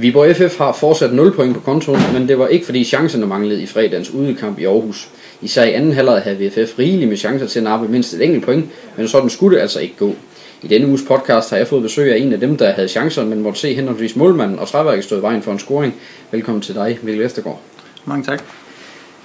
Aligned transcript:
Viborg 0.00 0.36
FF 0.36 0.58
har 0.58 0.72
fortsat 0.72 1.12
0 1.12 1.32
point 1.32 1.54
på 1.54 1.60
kontoen, 1.60 2.00
men 2.12 2.28
det 2.28 2.38
var 2.38 2.48
ikke 2.48 2.64
fordi 2.66 2.84
chancerne 2.84 3.26
manglede 3.26 3.62
i 3.62 3.66
fredagens 3.66 4.10
udekamp 4.10 4.58
i 4.58 4.64
Aarhus. 4.64 5.08
Især 5.42 5.64
i 5.64 5.72
anden 5.72 5.92
halvleg 5.92 6.22
havde 6.22 6.36
VFF 6.36 6.78
rigeligt 6.78 7.08
med 7.08 7.16
chancer 7.16 7.46
til 7.46 7.58
at 7.58 7.62
nappe 7.62 7.88
mindst 7.88 8.14
et 8.14 8.22
enkelt 8.22 8.44
point, 8.44 8.64
men 8.96 9.08
sådan 9.08 9.30
skulle 9.30 9.56
det 9.56 9.62
altså 9.62 9.80
ikke 9.80 9.94
gå. 9.98 10.14
I 10.62 10.68
denne 10.68 10.86
uges 10.86 11.02
podcast 11.08 11.50
har 11.50 11.56
jeg 11.56 11.66
fået 11.66 11.82
besøg 11.82 12.12
af 12.12 12.18
en 12.18 12.32
af 12.32 12.40
dem, 12.40 12.56
der 12.56 12.72
havde 12.72 12.88
chancer, 12.88 13.24
men 13.24 13.42
måtte 13.42 13.60
se 13.60 13.74
henholdsvis 13.74 14.16
målmanden 14.16 14.58
og 14.58 14.68
træværket 14.68 15.04
stå 15.04 15.18
i 15.18 15.22
vejen 15.22 15.42
for 15.42 15.52
en 15.52 15.58
scoring. 15.58 15.94
Velkommen 16.30 16.62
til 16.62 16.74
dig, 16.74 16.98
Mikkel 17.02 17.24
Vestergaard. 17.24 17.60
Mange 18.04 18.24
tak. 18.24 18.42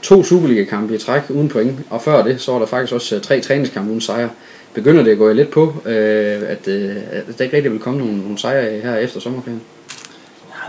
To 0.01 0.23
Superliga-kampe 0.23 0.95
i 0.95 0.97
træk 0.97 1.21
uden 1.29 1.49
point, 1.49 1.79
og 1.89 2.01
før 2.01 2.23
det, 2.23 2.41
så 2.41 2.51
var 2.51 2.59
der 2.59 2.65
faktisk 2.65 2.93
også 2.93 3.15
øh, 3.15 3.21
tre 3.21 3.41
træningskampe 3.41 3.89
uden 3.89 4.01
sejr. 4.01 4.29
Begynder 4.73 5.03
det 5.03 5.11
at 5.11 5.17
gå 5.17 5.31
lidt 5.31 5.49
på, 5.49 5.73
øh, 5.85 6.41
at, 6.47 6.67
øh, 6.67 6.95
at 7.11 7.37
der 7.37 7.43
ikke 7.43 7.55
rigtig 7.55 7.71
vil 7.71 7.79
komme 7.79 7.99
nogle, 7.99 8.17
nogle 8.17 8.37
sejre 8.37 8.79
her 8.79 8.95
efter 8.95 9.19
sommerferien? 9.19 9.61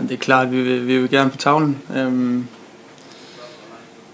Det 0.01 0.11
er 0.11 0.17
klart, 0.17 0.51
vi 0.51 0.61
vil, 0.61 0.87
vi 0.87 0.97
vil 0.97 1.09
gerne 1.09 1.29
på 1.29 1.37
tavlen. 1.37 1.81
Øhm, 1.95 2.47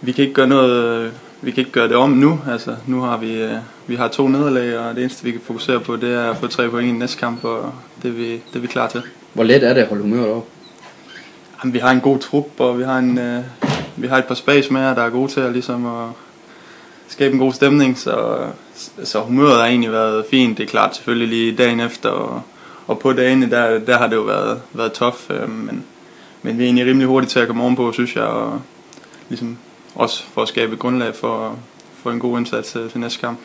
vi 0.02 0.12
kan 0.12 0.22
ikke 0.22 0.34
gøre 0.34 0.48
noget, 0.48 1.12
vi 1.42 1.52
kan 1.52 1.62
ikke 1.62 1.72
gøre 1.72 1.88
det 1.88 1.96
om 1.96 2.10
nu. 2.10 2.40
Altså, 2.52 2.76
nu 2.88 3.02
har 3.02 3.18
vi, 3.18 3.42
øh, 3.42 3.58
vi 3.88 3.96
har 3.96 4.08
to 4.08 4.28
nederlag, 4.28 4.80
og 4.80 4.96
det 4.96 5.02
eneste 5.02 5.24
vi 5.24 5.32
kan 5.32 5.42
fokusere 5.44 5.80
på, 5.80 5.96
det 5.96 6.14
er 6.14 6.32
at 6.32 6.38
få 6.38 6.48
tre 6.48 6.70
point 6.70 6.90
i 6.90 6.92
næste 6.92 7.18
kamp, 7.18 7.44
og 7.44 7.74
det 8.04 8.10
er 8.10 8.14
vi, 8.14 8.32
det 8.32 8.56
er 8.56 8.60
vi 8.60 8.68
klar 8.68 8.88
til. 8.88 9.02
Hvor 9.34 9.44
let 9.44 9.64
er 9.64 9.74
det 9.74 9.82
at 9.82 9.88
holde 9.88 10.04
humøret 10.04 10.28
op? 10.28 10.48
Jamen, 11.64 11.74
vi 11.74 11.80
har 11.80 11.92
en 11.92 12.02
god 12.02 12.20
trup, 12.20 12.60
og 12.60 12.80
vi 12.80 12.84
har, 12.84 12.98
en, 12.98 13.18
øh, 13.18 13.44
vi 13.96 14.08
har 14.08 14.18
et 14.18 14.26
par 14.26 14.36
spagsmager, 14.36 14.96
der 14.96 15.02
er 15.02 15.10
gode 15.10 15.32
til 15.32 15.40
at, 15.40 15.52
ligesom 15.52 15.86
at 15.86 16.10
skabe 17.08 17.34
en 17.34 17.40
god 17.40 17.54
stemning, 17.54 17.98
så, 17.98 18.38
så 19.04 19.20
humøret 19.20 19.60
har 19.60 19.66
egentlig 19.66 19.92
været 19.92 20.26
fint. 20.30 20.58
Det 20.58 20.64
er 20.64 20.68
klart 20.68 20.96
selvfølgelig 20.96 21.28
lige 21.28 21.56
dagen 21.56 21.80
efter, 21.80 22.10
og, 22.10 22.42
og 22.88 23.00
på 23.00 23.14
dagene, 23.14 23.50
der, 23.50 23.80
der 23.80 23.98
har 23.98 24.08
det 24.08 24.16
jo 24.16 24.22
været, 24.22 24.62
været 24.74 24.94
tof, 24.94 25.30
øh, 25.30 25.50
men, 25.50 25.84
men 26.42 26.58
vi 26.58 26.64
er 26.64 26.68
egentlig 26.68 26.86
rimelig 26.86 27.08
hurtigt 27.08 27.32
til 27.32 27.40
at 27.40 27.48
komme 27.48 27.64
ovenpå, 27.64 27.92
synes 27.92 28.16
jeg, 28.16 28.24
og 28.24 28.62
ligesom 29.30 29.58
også 29.96 30.24
for 30.34 30.42
at 30.42 30.48
skabe 30.48 30.76
grundlag 30.76 31.16
for, 31.16 31.60
for 31.96 32.12
en 32.12 32.20
god 32.20 32.38
indsats 32.38 32.72
til, 32.72 32.90
til 32.90 33.00
næste 33.00 33.20
kamp. 33.20 33.40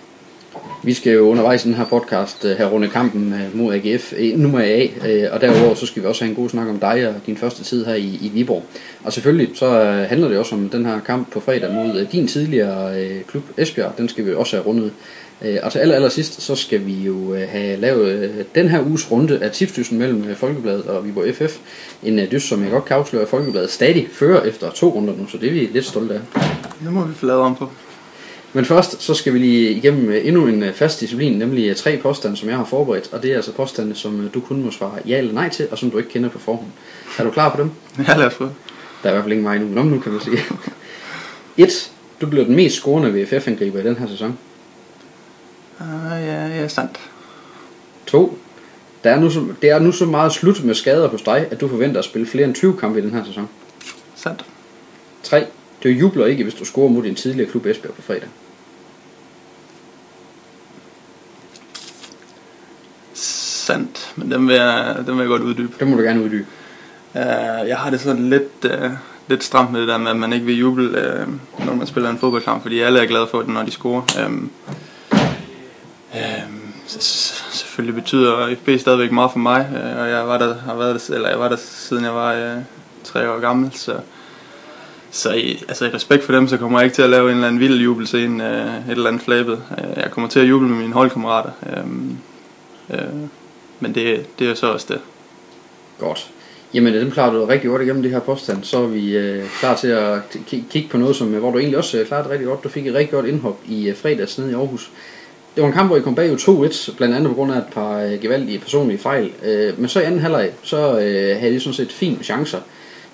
Vi 0.82 0.94
skal 0.94 1.12
jo 1.12 1.30
undervejs 1.30 1.64
i 1.64 1.68
den 1.68 1.76
her 1.76 1.84
podcast 1.84 2.44
øh, 2.44 2.56
her 2.56 2.66
runde 2.66 2.88
kampen 2.88 3.32
øh, 3.32 3.56
mod 3.56 3.74
AGF 3.74 4.12
nummer 4.36 4.60
A, 4.60 4.88
og 5.32 5.40
derudover 5.40 5.74
så 5.74 5.86
skal 5.86 6.02
vi 6.02 6.06
også 6.06 6.24
have 6.24 6.30
en 6.30 6.36
god 6.36 6.48
snak 6.48 6.68
om 6.68 6.78
dig 6.78 7.08
og 7.08 7.14
din 7.26 7.36
første 7.36 7.64
tid 7.64 7.86
her 7.86 7.94
i, 7.94 8.18
i 8.22 8.30
Viborg. 8.34 8.64
Og 9.04 9.12
selvfølgelig 9.12 9.50
så 9.54 9.80
handler 10.08 10.28
det 10.28 10.38
også 10.38 10.54
om 10.54 10.68
den 10.68 10.86
her 10.86 11.00
kamp 11.00 11.30
på 11.30 11.40
fredag 11.40 11.74
mod 11.74 12.06
din 12.12 12.28
tidligere 12.28 13.22
klub 13.22 13.42
Esbjerg, 13.56 13.92
den 13.98 14.08
skal 14.08 14.26
vi 14.26 14.34
også 14.34 14.56
have 14.56 14.66
rundet. 14.66 14.92
Og 15.62 15.72
til 15.72 15.78
aller, 15.78 15.94
aller 15.94 16.08
sidst, 16.08 16.42
så 16.42 16.54
skal 16.54 16.86
vi 16.86 16.94
jo 16.94 17.34
have 17.34 17.80
lavet 17.80 18.46
den 18.54 18.68
her 18.68 18.82
uges 18.82 19.10
runde 19.10 19.38
af 19.42 19.50
tipsdyssen 19.50 19.98
mellem 19.98 20.34
Folkebladet 20.34 20.84
og 20.84 21.04
Viborg 21.04 21.34
FF. 21.34 21.58
En 22.02 22.20
dys, 22.32 22.42
som 22.42 22.62
jeg 22.62 22.70
godt 22.70 22.84
kan 22.84 22.96
afsløre, 22.96 23.22
at 23.22 23.28
Folkebladet 23.28 23.70
stadig 23.70 24.08
fører 24.12 24.42
efter 24.42 24.70
to 24.70 24.88
runder 24.88 25.14
nu, 25.16 25.26
så 25.26 25.38
det 25.38 25.48
er 25.48 25.52
vi 25.52 25.68
lidt 25.72 25.84
stolte 25.84 26.14
af. 26.14 26.20
Det 26.84 26.92
må 26.92 27.04
vi 27.04 27.14
få 27.14 27.26
lavet 27.26 27.42
om 27.42 27.56
på. 27.56 27.70
Men 28.52 28.64
først 28.64 29.02
så 29.02 29.14
skal 29.14 29.34
vi 29.34 29.38
lige 29.38 29.70
igennem 29.70 30.10
øh, 30.10 30.26
endnu 30.26 30.46
en 30.46 30.62
øh, 30.62 30.72
fast 30.74 31.00
disciplin, 31.00 31.38
nemlig 31.38 31.68
øh, 31.68 31.76
tre 31.76 31.96
påstande, 31.96 32.36
som 32.36 32.48
jeg 32.48 32.56
har 32.56 32.64
forberedt. 32.64 33.12
Og 33.12 33.22
det 33.22 33.32
er 33.32 33.36
altså 33.36 33.52
påstande, 33.52 33.94
som 33.94 34.30
du 34.34 34.40
kun 34.40 34.62
må 34.62 34.70
svare 34.70 34.98
ja 35.06 35.18
eller 35.18 35.32
nej 35.32 35.48
til, 35.48 35.68
og 35.70 35.78
som 35.78 35.90
du 35.90 35.98
ikke 35.98 36.10
kender 36.10 36.28
på 36.28 36.38
forhånd. 36.38 36.66
Er 37.18 37.24
du 37.24 37.30
klar 37.30 37.48
på 37.56 37.62
dem? 37.62 37.70
Ja, 38.08 38.16
lad 38.16 38.26
os 38.26 38.34
prøve. 38.34 38.50
Der 39.02 39.08
er 39.08 39.12
i 39.12 39.14
hvert 39.14 39.24
fald 39.24 39.32
ingen 39.32 39.44
vej 39.44 39.58
nu, 39.58 39.66
men 39.66 39.92
nu 39.92 40.00
kan 40.00 40.12
du 40.12 40.20
sige. 40.20 40.38
1. 41.56 41.90
Du 42.20 42.26
bliver 42.26 42.44
den 42.44 42.56
mest 42.56 42.76
scorende 42.76 43.22
VFF-angriber 43.22 43.78
i 43.78 43.82
den 43.82 43.96
her 43.96 44.08
sæson. 44.08 44.38
Uh, 45.80 45.86
ja, 46.10 46.46
ja, 46.46 46.68
sandt. 46.68 47.00
2. 48.06 48.38
Der 49.04 49.10
er 49.10 49.20
nu 49.20 49.30
så, 49.30 49.46
det 49.62 49.70
er 49.70 49.78
nu 49.78 49.92
så 49.92 50.04
meget 50.04 50.32
slut 50.32 50.64
med 50.64 50.74
skader 50.74 51.08
hos 51.08 51.22
dig, 51.22 51.48
at 51.50 51.60
du 51.60 51.68
forventer 51.68 51.98
at 51.98 52.04
spille 52.04 52.26
flere 52.26 52.44
end 52.44 52.54
20 52.54 52.76
kampe 52.76 52.98
i 52.98 53.02
den 53.02 53.10
her 53.10 53.24
sæson. 53.24 53.48
Sandt. 54.14 54.44
3. 55.22 55.46
Du 55.84 55.88
jubler 55.88 56.26
ikke, 56.26 56.42
hvis 56.42 56.54
du 56.54 56.64
scorer 56.64 56.88
mod 56.88 57.02
din 57.02 57.14
tidligere 57.14 57.50
klub 57.50 57.66
Esbjerg 57.66 57.94
på 57.94 58.02
fredag. 58.02 58.28
Sandt, 63.14 64.12
men 64.16 64.30
den 64.30 64.48
vil 64.48 64.54
jeg, 64.54 64.96
den 65.06 65.14
vil 65.14 65.22
jeg 65.22 65.28
godt 65.28 65.42
uddybe. 65.42 65.72
Det 65.78 65.86
må 65.86 65.96
du 65.96 66.02
gerne 66.02 66.22
uddybe. 66.22 66.46
Uh, 67.14 67.68
jeg 67.68 67.76
har 67.76 67.90
det 67.90 68.00
sådan 68.00 68.30
lidt, 68.30 68.64
uh, 68.64 68.90
lidt 69.28 69.44
stramt 69.44 69.72
med 69.72 69.80
det 69.80 69.88
der 69.88 69.98
med, 69.98 70.10
at 70.10 70.16
man 70.16 70.32
ikke 70.32 70.46
vil 70.46 70.58
juble, 70.58 70.88
uh, 70.88 71.66
når 71.66 71.74
man 71.74 71.86
spiller 71.86 72.10
en 72.10 72.18
fodboldkamp, 72.18 72.62
fordi 72.62 72.80
alle 72.80 73.00
er 73.00 73.06
glade 73.06 73.26
for 73.30 73.38
det, 73.38 73.48
når 73.48 73.62
de 73.62 73.70
scorer. 73.70 74.26
Um, 74.26 74.50
Øhm, 76.14 76.72
selvfølgelig 76.86 77.94
betyder 77.94 78.56
FB 78.56 78.80
stadigvæk 78.80 79.12
meget 79.12 79.32
for 79.32 79.38
mig, 79.38 79.68
øh, 79.74 80.00
og 80.00 80.08
jeg 80.08 80.28
var 80.28 80.38
der, 80.38 80.54
har 80.54 80.76
været 80.76 81.04
der, 81.08 81.14
eller 81.14 81.28
jeg 81.28 81.38
var 81.38 81.48
der 81.48 81.56
siden 81.56 82.04
jeg 82.04 82.14
var 82.14 82.56
uh, 82.56 82.62
tre 83.04 83.30
år 83.30 83.40
gammel, 83.40 83.72
så 83.72 84.00
så 85.10 85.32
i, 85.32 85.64
altså 85.68 85.84
i 85.86 85.88
respekt 85.88 86.24
for 86.24 86.32
dem, 86.32 86.48
så 86.48 86.56
kommer 86.56 86.78
jeg 86.78 86.84
ikke 86.84 86.94
til 86.94 87.02
at 87.02 87.10
lave 87.10 87.28
en 87.28 87.34
eller 87.34 87.46
anden 87.46 87.60
vild 87.60 87.80
jubelscene, 87.80 88.48
øh, 88.48 88.88
et 88.88 88.90
eller 88.90 89.08
andet 89.08 89.22
flabet. 89.22 89.62
Øh, 89.78 89.96
jeg 89.96 90.10
kommer 90.10 90.30
til 90.30 90.40
at 90.40 90.48
juble 90.48 90.68
med 90.68 90.76
mine 90.76 90.92
holdkammerater. 90.92 91.50
Øh, 91.66 91.84
øh, 92.98 93.14
men 93.80 93.94
det, 93.94 94.26
det 94.38 94.50
er 94.50 94.54
så 94.54 94.72
også 94.72 94.86
det. 94.88 95.00
Godt. 95.98 96.30
Jamen, 96.74 96.94
dem 96.94 97.10
klarer 97.10 97.32
du 97.32 97.44
rigtig 97.44 97.70
godt 97.70 97.82
igennem 97.82 98.02
det 98.02 98.10
her 98.10 98.20
påstand. 98.20 98.64
Så 98.64 98.82
er 98.82 98.86
vi 98.86 99.16
øh, 99.16 99.44
klar 99.60 99.76
til 99.76 99.88
at 99.88 100.18
kigge 100.70 100.88
på 100.90 100.96
noget, 100.96 101.16
som, 101.16 101.28
hvor 101.28 101.50
du 101.50 101.58
egentlig 101.58 101.78
også 101.78 101.98
øh, 101.98 102.06
klarede 102.06 102.24
det 102.24 102.32
rigtig 102.32 102.46
godt. 102.46 102.64
Du 102.64 102.68
fik 102.68 102.86
et 102.86 102.94
rigtig 102.94 103.12
godt 103.12 103.26
indhop 103.26 103.58
i 103.68 103.88
øh, 103.88 103.96
fredags 103.96 104.38
nede 104.38 104.50
i 104.50 104.54
Aarhus. 104.54 104.90
Det 105.58 105.62
var 105.62 105.68
en 105.68 105.74
kamp, 105.74 105.88
hvor 105.88 105.96
I 105.96 106.00
kom 106.00 106.14
bag 106.14 106.32
2-1, 106.32 106.96
blandt 106.96 107.14
andet 107.14 107.28
på 107.28 107.34
grund 107.34 107.52
af 107.52 107.58
et 107.58 107.66
par 107.72 107.98
øh, 107.98 108.20
gevaldige 108.20 108.58
personlige 108.58 108.98
fejl. 108.98 109.32
Øh, 109.44 109.80
men 109.80 109.88
så 109.88 110.00
i 110.00 110.04
anden 110.04 110.20
halvleg, 110.20 110.50
så 110.62 110.98
øh, 110.98 111.40
havde 111.40 111.54
I 111.54 111.58
sådan 111.58 111.74
set 111.74 111.92
fine 111.92 112.24
chancer. 112.24 112.58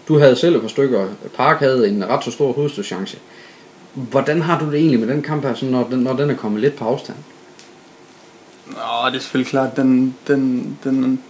Du 0.09 0.19
havde 0.19 0.37
selv 0.37 0.55
et 0.55 0.61
par 0.61 0.69
stykker. 0.69 1.07
Park 1.37 1.59
havde 1.59 1.89
en 1.89 2.09
ret 2.09 2.25
så 2.25 2.31
stor 2.31 2.53
hovedstødschance. 2.53 3.19
Hvordan 3.95 4.43
har 4.43 4.59
du 4.59 4.67
det 4.67 4.75
egentlig 4.75 5.01
med 5.01 5.09
den 5.09 5.23
kamp 5.23 5.45
her, 5.45 5.71
når, 5.71 5.89
den, 5.91 5.99
når 5.99 6.13
den 6.13 6.31
er 6.31 6.35
kommet 6.35 6.61
lidt 6.61 6.77
på 6.77 6.85
afstand? 6.85 7.17
Nå, 8.67 9.11
det 9.11 9.17
er 9.17 9.21
selvfølgelig 9.21 9.51
klart, 9.51 9.77
den, 9.77 10.15
den, 10.27 10.77
den, 10.85 11.23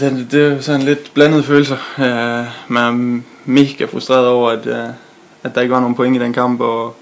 den, 0.00 0.28
det 0.30 0.52
er 0.52 0.60
sådan 0.60 0.82
lidt 0.82 1.10
blandede 1.14 1.42
følelser. 1.42 1.76
Uh, 1.98 2.72
man 2.72 2.84
er 2.84 3.20
mega 3.44 3.84
frustreret 3.84 4.26
over, 4.26 4.50
at, 4.50 4.66
uh, 4.66 4.94
at 5.42 5.54
der 5.54 5.60
ikke 5.60 5.74
var 5.74 5.80
nogen 5.80 5.94
point 5.94 6.16
i 6.16 6.20
den 6.20 6.32
kamp, 6.32 6.60
og, 6.60 6.96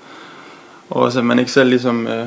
og 0.92 1.02
også 1.02 1.18
at 1.18 1.24
man 1.24 1.38
ikke 1.38 1.52
selv 1.52 1.68
ligesom 1.68 2.06
øh, 2.06 2.26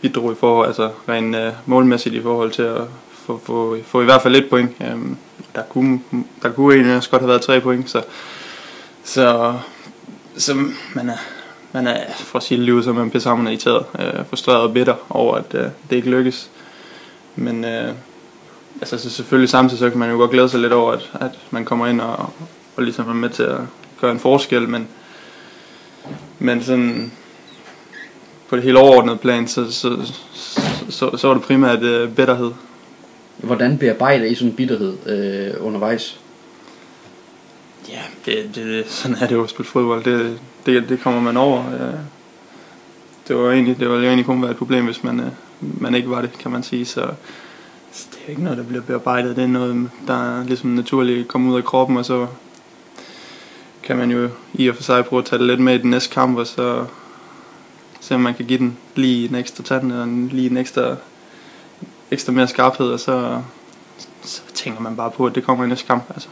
bidrog 0.00 0.32
i 0.32 0.34
forhold, 0.34 0.66
altså 0.66 0.90
rent 1.08 1.36
øh, 1.36 1.52
målmæssigt 1.66 2.14
i 2.14 2.22
forhold 2.22 2.50
til 2.50 2.62
at 2.62 2.82
få, 3.12 3.40
få, 3.44 3.76
få 3.84 4.02
i 4.02 4.04
hvert 4.04 4.22
fald 4.22 4.36
et 4.36 4.50
point. 4.50 4.70
Øhm, 4.80 5.16
der 5.54 5.62
kunne, 5.62 6.00
der 6.42 6.52
kunne 6.52 6.74
egentlig 6.74 6.96
også 6.96 7.10
godt 7.10 7.22
have 7.22 7.28
været 7.28 7.42
tre 7.42 7.60
point, 7.60 7.90
så, 7.90 8.02
så, 9.04 9.54
så 10.36 10.54
man 10.94 11.08
er, 11.08 11.16
man 11.72 11.86
er 11.86 12.00
for 12.12 12.38
at 12.38 12.42
sige 12.42 12.58
det 12.58 12.64
livet, 12.64 12.84
så 12.84 12.92
man 12.92 13.10
pisser 13.10 13.46
irriteret, 13.46 13.84
øh, 13.98 14.26
frustreret 14.28 14.60
og 14.60 14.74
bitter 14.74 14.94
over, 15.10 15.36
at 15.36 15.54
øh, 15.54 15.64
det 15.90 15.96
ikke 15.96 16.10
lykkes. 16.10 16.50
Men 17.36 17.64
øh, 17.64 17.92
altså, 18.80 18.98
så 18.98 19.10
selvfølgelig 19.10 19.50
samtidig 19.50 19.78
så 19.78 19.90
kan 19.90 19.98
man 19.98 20.10
jo 20.10 20.16
godt 20.16 20.30
glæde 20.30 20.48
sig 20.48 20.60
lidt 20.60 20.72
over, 20.72 20.92
at, 20.92 21.10
at 21.20 21.38
man 21.50 21.64
kommer 21.64 21.86
ind 21.86 22.00
og, 22.00 22.30
og 22.76 22.82
ligesom 22.82 23.08
er 23.08 23.14
med 23.14 23.30
til 23.30 23.42
at 23.42 23.60
gøre 24.00 24.12
en 24.12 24.20
forskel, 24.20 24.68
men, 24.68 24.88
men 26.38 26.62
sådan 26.62 27.12
på 28.52 28.56
det 28.56 28.64
helt 28.64 28.76
overordnede 28.76 29.16
plan, 29.16 29.48
så, 29.48 29.72
så, 29.72 29.96
så, 30.32 30.60
så, 30.88 31.16
så 31.16 31.26
var 31.28 31.34
det 31.34 31.42
primært 31.42 31.82
øh, 31.82 32.10
bitterhed. 32.10 32.50
Hvordan 33.36 33.78
bearbejder 33.78 34.24
I 34.24 34.34
sådan 34.34 34.52
bitterhed 34.52 34.96
øh, 35.06 35.66
undervejs? 35.66 36.20
Ja, 37.88 38.00
det, 38.26 38.54
det, 38.54 38.84
sådan 38.88 39.16
er 39.20 39.26
det 39.26 39.34
jo 39.34 39.42
at 39.42 39.50
spille 39.50 39.68
fodbold. 39.68 40.04
Det, 40.04 40.38
det, 40.66 40.88
det 40.88 41.00
kommer 41.00 41.20
man 41.20 41.36
over. 41.36 41.58
Øh. 41.58 41.94
Det 43.28 43.36
var 43.36 43.52
egentlig, 43.52 43.80
det 43.80 43.88
var 43.88 43.96
egentlig 43.96 44.26
kun 44.26 44.42
være 44.42 44.50
et 44.50 44.56
problem, 44.56 44.84
hvis 44.84 45.04
man, 45.04 45.20
øh, 45.20 45.26
man 45.60 45.94
ikke 45.94 46.10
var 46.10 46.20
det, 46.20 46.38
kan 46.38 46.50
man 46.50 46.62
sige. 46.62 46.84
Så, 46.84 47.10
så 47.92 48.06
det 48.10 48.18
er 48.26 48.30
ikke 48.30 48.42
noget, 48.42 48.58
der 48.58 48.64
bliver 48.64 48.82
bearbejdet. 48.82 49.36
Det 49.36 49.44
er 49.44 49.48
noget, 49.48 49.90
der 50.06 50.38
er 50.38 50.44
ligesom 50.44 50.70
naturligt 50.70 51.28
kommer 51.28 51.52
ud 51.52 51.56
af 51.56 51.64
kroppen, 51.64 51.96
og 51.96 52.04
så 52.04 52.26
kan 53.82 53.96
man 53.96 54.10
jo 54.10 54.28
i 54.54 54.68
og 54.68 54.76
for 54.76 54.82
sig 54.82 55.04
prøve 55.04 55.20
at 55.20 55.26
tage 55.26 55.38
det 55.38 55.46
lidt 55.46 55.60
med 55.60 55.74
i 55.74 55.78
den 55.78 55.90
næste 55.90 56.14
kamp, 56.14 56.38
og 56.38 56.46
så 56.46 56.84
se 58.02 58.14
om 58.14 58.20
man 58.20 58.34
kan 58.34 58.46
give 58.46 58.58
den 58.58 58.76
lige 58.94 59.28
en 59.28 59.34
ekstra 59.34 59.62
tand, 59.62 59.92
og 59.92 60.06
lige 60.06 60.50
en 60.50 60.56
ekstra 60.56 60.96
ekstra 62.10 62.32
mere 62.32 62.48
skarphed, 62.48 62.86
og 62.86 63.00
så, 63.00 63.42
så 64.22 64.40
tænker 64.54 64.80
man 64.80 64.96
bare 64.96 65.10
på, 65.10 65.26
at 65.26 65.34
det 65.34 65.44
kommer 65.44 65.64
i 65.64 65.68
næste 65.68 65.86
kamp. 65.86 66.04
Altså. 66.14 66.28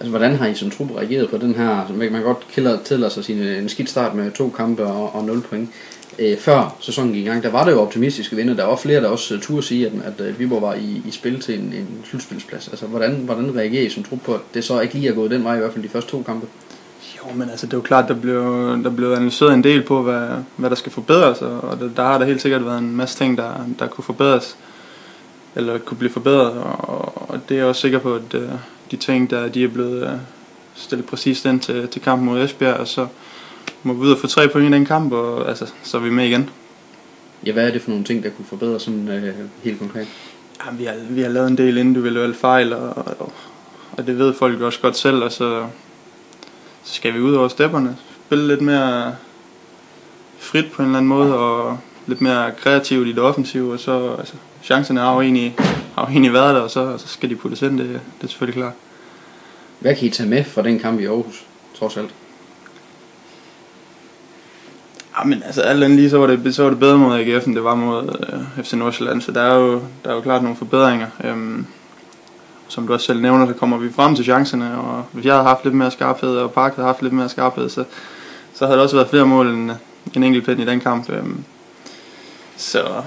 Altså, 0.00 0.10
hvordan 0.10 0.36
har 0.36 0.46
I 0.46 0.54
som 0.54 0.70
trup 0.70 0.90
reageret 0.90 1.30
på 1.30 1.36
den 1.36 1.54
her, 1.54 1.92
man 1.92 2.12
kan 2.12 2.22
godt 2.22 2.46
tillade 2.84 3.10
sig 3.10 3.24
sin, 3.24 3.38
en 3.38 3.68
skidt 3.68 3.90
start 3.90 4.14
med 4.14 4.30
to 4.30 4.50
kampe 4.56 4.86
og, 4.86 5.14
og 5.14 5.24
0 5.24 5.42
point. 5.42 5.70
Øh, 6.18 6.38
før 6.38 6.76
sæsonen 6.80 7.12
gik 7.12 7.22
i 7.22 7.28
gang, 7.28 7.42
der 7.42 7.50
var 7.50 7.64
det 7.64 7.72
jo 7.72 7.80
optimistiske 7.80 8.36
vinder. 8.36 8.54
Der 8.54 8.64
var 8.64 8.76
flere, 8.76 9.00
der 9.00 9.08
også 9.08 9.34
uh, 9.34 9.40
turde 9.40 9.62
sige, 9.62 9.86
at, 9.86 9.92
at 10.04 10.30
uh, 10.30 10.38
Viborg 10.38 10.62
var 10.62 10.74
i, 10.74 11.02
i 11.06 11.10
spil 11.10 11.40
til 11.40 11.58
en, 11.58 11.64
en 11.64 12.04
slutspilsplads. 12.04 12.68
Altså, 12.68 12.86
hvordan, 12.86 13.14
hvordan 13.14 13.56
reagerer 13.56 13.86
I 13.86 13.88
som 13.88 14.02
trup 14.02 14.18
på, 14.24 14.34
at 14.34 14.40
det 14.54 14.64
så 14.64 14.80
ikke 14.80 14.94
lige 14.94 15.08
er 15.08 15.14
gået 15.14 15.30
den 15.30 15.44
vej, 15.44 15.56
i 15.56 15.58
hvert 15.58 15.72
fald 15.72 15.84
de 15.84 15.88
første 15.88 16.10
to 16.10 16.22
kampe? 16.22 16.46
Jo, 17.24 17.34
men 17.34 17.50
altså, 17.50 17.66
det 17.66 17.72
er 17.72 17.78
jo 17.78 17.82
klart, 17.82 18.08
der 18.08 18.14
blev, 18.14 18.42
der 18.84 18.90
blev 18.90 19.12
analyseret 19.12 19.54
en 19.54 19.64
del 19.64 19.82
på, 19.82 20.02
hvad, 20.02 20.28
hvad 20.56 20.70
der 20.70 20.76
skal 20.76 20.92
forbedres, 20.92 21.42
og 21.42 21.80
der, 21.80 21.88
der 21.96 22.02
har 22.02 22.18
der 22.18 22.24
helt 22.24 22.42
sikkert 22.42 22.64
været 22.64 22.78
en 22.78 22.96
masse 22.96 23.18
ting, 23.18 23.38
der, 23.38 23.52
der 23.78 23.86
kunne 23.86 24.04
forbedres. 24.04 24.56
eller 25.54 25.78
kunne 25.78 25.98
blive 25.98 26.12
forbedret, 26.12 26.52
og, 26.52 27.30
og 27.30 27.40
det 27.48 27.54
er 27.54 27.58
jeg 27.58 27.66
også 27.66 27.80
sikker 27.80 27.98
på, 27.98 28.14
at 28.14 28.34
uh, 28.34 28.42
de 28.90 28.96
ting, 28.96 29.30
der 29.30 29.48
de 29.48 29.64
er 29.64 29.68
blevet 29.68 30.02
uh, 30.02 30.10
stillet 30.74 31.06
præcis 31.06 31.42
den 31.42 31.60
til, 31.60 31.88
til 31.88 32.02
kampen 32.02 32.26
mod 32.26 32.42
Esbjerg, 32.42 32.76
og 32.76 32.88
så 32.88 33.06
må 33.82 33.92
vi 33.92 34.00
ud 34.00 34.12
og 34.12 34.18
få 34.18 34.26
tre 34.26 34.48
point 34.48 34.70
i 34.70 34.72
den 34.72 34.86
kamp, 34.86 35.12
og 35.12 35.48
altså, 35.48 35.66
så 35.82 35.96
er 35.96 36.00
vi 36.00 36.10
med 36.10 36.26
igen. 36.26 36.50
Ja, 37.46 37.52
hvad 37.52 37.66
er 37.68 37.72
det 37.72 37.82
for 37.82 37.90
nogle 37.90 38.04
ting, 38.04 38.22
der 38.22 38.30
kunne 38.30 38.44
forbedre 38.44 38.80
sådan 38.80 39.08
øh, 39.08 39.34
helt 39.62 39.78
konkret? 39.78 40.06
Ja, 40.66 40.72
vi, 40.72 40.84
har, 40.84 40.94
vi 41.10 41.22
har 41.22 41.28
lavet 41.28 41.48
en 41.48 41.58
del 41.58 41.76
individuelle 41.78 42.34
fejl, 42.34 42.72
og, 42.72 42.96
og, 42.96 43.32
og 43.92 44.06
det 44.06 44.18
ved 44.18 44.34
folk 44.34 44.60
også 44.60 44.80
godt 44.80 44.96
selv, 44.96 45.22
og 45.22 45.32
så 45.32 45.66
skal 46.90 47.14
vi 47.14 47.20
ud 47.20 47.34
over 47.34 47.48
stepperne, 47.48 47.96
spille 48.26 48.46
lidt 48.46 48.60
mere 48.60 49.14
frit 50.38 50.72
på 50.72 50.82
en 50.82 50.88
eller 50.88 50.98
anden 50.98 51.08
måde, 51.08 51.38
og 51.38 51.78
lidt 52.06 52.20
mere 52.20 52.52
kreativt 52.52 53.08
i 53.08 53.12
det 53.12 53.18
offensive, 53.18 53.72
og 53.72 53.80
så 53.80 54.14
altså, 54.18 54.34
chancerne 54.62 55.00
har 55.00 55.14
jo 55.14 55.20
egentlig, 55.20 55.56
har 55.94 56.02
jo 56.02 56.08
egentlig 56.08 56.32
været 56.32 56.54
der, 56.54 56.60
og 56.60 56.70
så, 56.70 56.98
så 56.98 57.08
skal 57.08 57.30
de 57.30 57.36
puttes 57.36 57.62
ind, 57.62 57.78
det, 57.78 57.88
det 57.88 58.24
er 58.24 58.28
selvfølgelig 58.28 58.62
klart. 58.62 58.72
Hvad 59.78 59.94
kan 59.94 60.06
I 60.06 60.10
tage 60.10 60.28
med 60.28 60.44
fra 60.44 60.62
den 60.62 60.78
kamp 60.78 61.00
i 61.00 61.04
Aarhus, 61.04 61.44
trods 61.78 61.96
alt? 61.96 62.14
Men 65.24 65.42
altså 65.42 65.60
alt 65.60 65.84
andet 65.84 65.98
lige, 65.98 66.10
så 66.10 66.18
var 66.18 66.26
det, 66.26 66.54
så 66.54 66.62
var 66.62 66.70
det 66.70 66.78
bedre 66.78 66.98
mod 66.98 67.18
AGF, 67.18 67.46
end 67.46 67.54
det 67.54 67.64
var 67.64 67.74
mod 67.74 68.16
øh, 68.32 68.64
FC 68.64 68.72
Nordsjælland, 68.72 69.20
så 69.20 69.32
der 69.32 69.42
er, 69.42 69.54
jo, 69.54 69.82
der 70.04 70.10
er 70.10 70.14
jo 70.14 70.20
klart 70.20 70.42
nogle 70.42 70.56
forbedringer. 70.56 71.06
Øhm, 71.24 71.66
som 72.70 72.86
du 72.86 72.92
også 72.92 73.06
selv 73.06 73.20
nævner, 73.20 73.46
så 73.46 73.52
kommer 73.52 73.76
vi 73.76 73.92
frem 73.92 74.16
til 74.16 74.24
chancerne, 74.24 74.78
og 74.78 75.04
hvis 75.12 75.24
jeg 75.24 75.34
havde 75.34 75.44
haft 75.44 75.64
lidt 75.64 75.74
mere 75.74 75.90
skarphed, 75.90 76.36
og 76.36 76.52
Park 76.52 76.74
havde 76.74 76.86
haft 76.86 77.02
lidt 77.02 77.12
mere 77.12 77.28
skarphed, 77.28 77.68
så, 77.68 77.84
så 78.54 78.66
havde 78.66 78.76
der 78.76 78.82
også 78.82 78.96
været 78.96 79.08
flere 79.08 79.26
mål 79.26 79.46
end 79.46 79.70
en 80.14 80.22
enkelt 80.22 80.46
pind 80.46 80.60
i 80.60 80.66
den 80.66 80.80
kamp. 80.80 81.10
Øhm, 81.10 81.44
så 82.56 83.02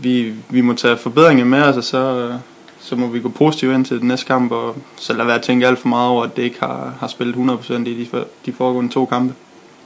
vi, 0.00 0.34
vi 0.48 0.60
må 0.60 0.74
tage 0.74 0.96
forbedringer 0.96 1.44
med 1.44 1.62
os, 1.62 1.76
og 1.76 1.84
så, 1.84 2.32
så 2.80 2.96
må 2.96 3.06
vi 3.06 3.20
gå 3.20 3.28
positivt 3.28 3.74
ind 3.74 3.84
til 3.84 4.00
den 4.00 4.08
næste 4.08 4.26
kamp, 4.26 4.52
og 4.52 4.76
så 4.96 5.12
lade 5.12 5.26
være 5.26 5.36
at 5.36 5.42
tænke 5.42 5.66
alt 5.66 5.78
for 5.78 5.88
meget 5.88 6.10
over, 6.10 6.24
at 6.24 6.36
det 6.36 6.42
ikke 6.42 6.60
har, 6.60 6.92
har 7.00 7.06
spillet 7.06 7.34
100% 7.34 7.72
i 7.72 8.04
de, 8.04 8.24
de 8.46 8.52
foregående 8.52 8.92
to 8.92 9.04
kampe. 9.06 9.34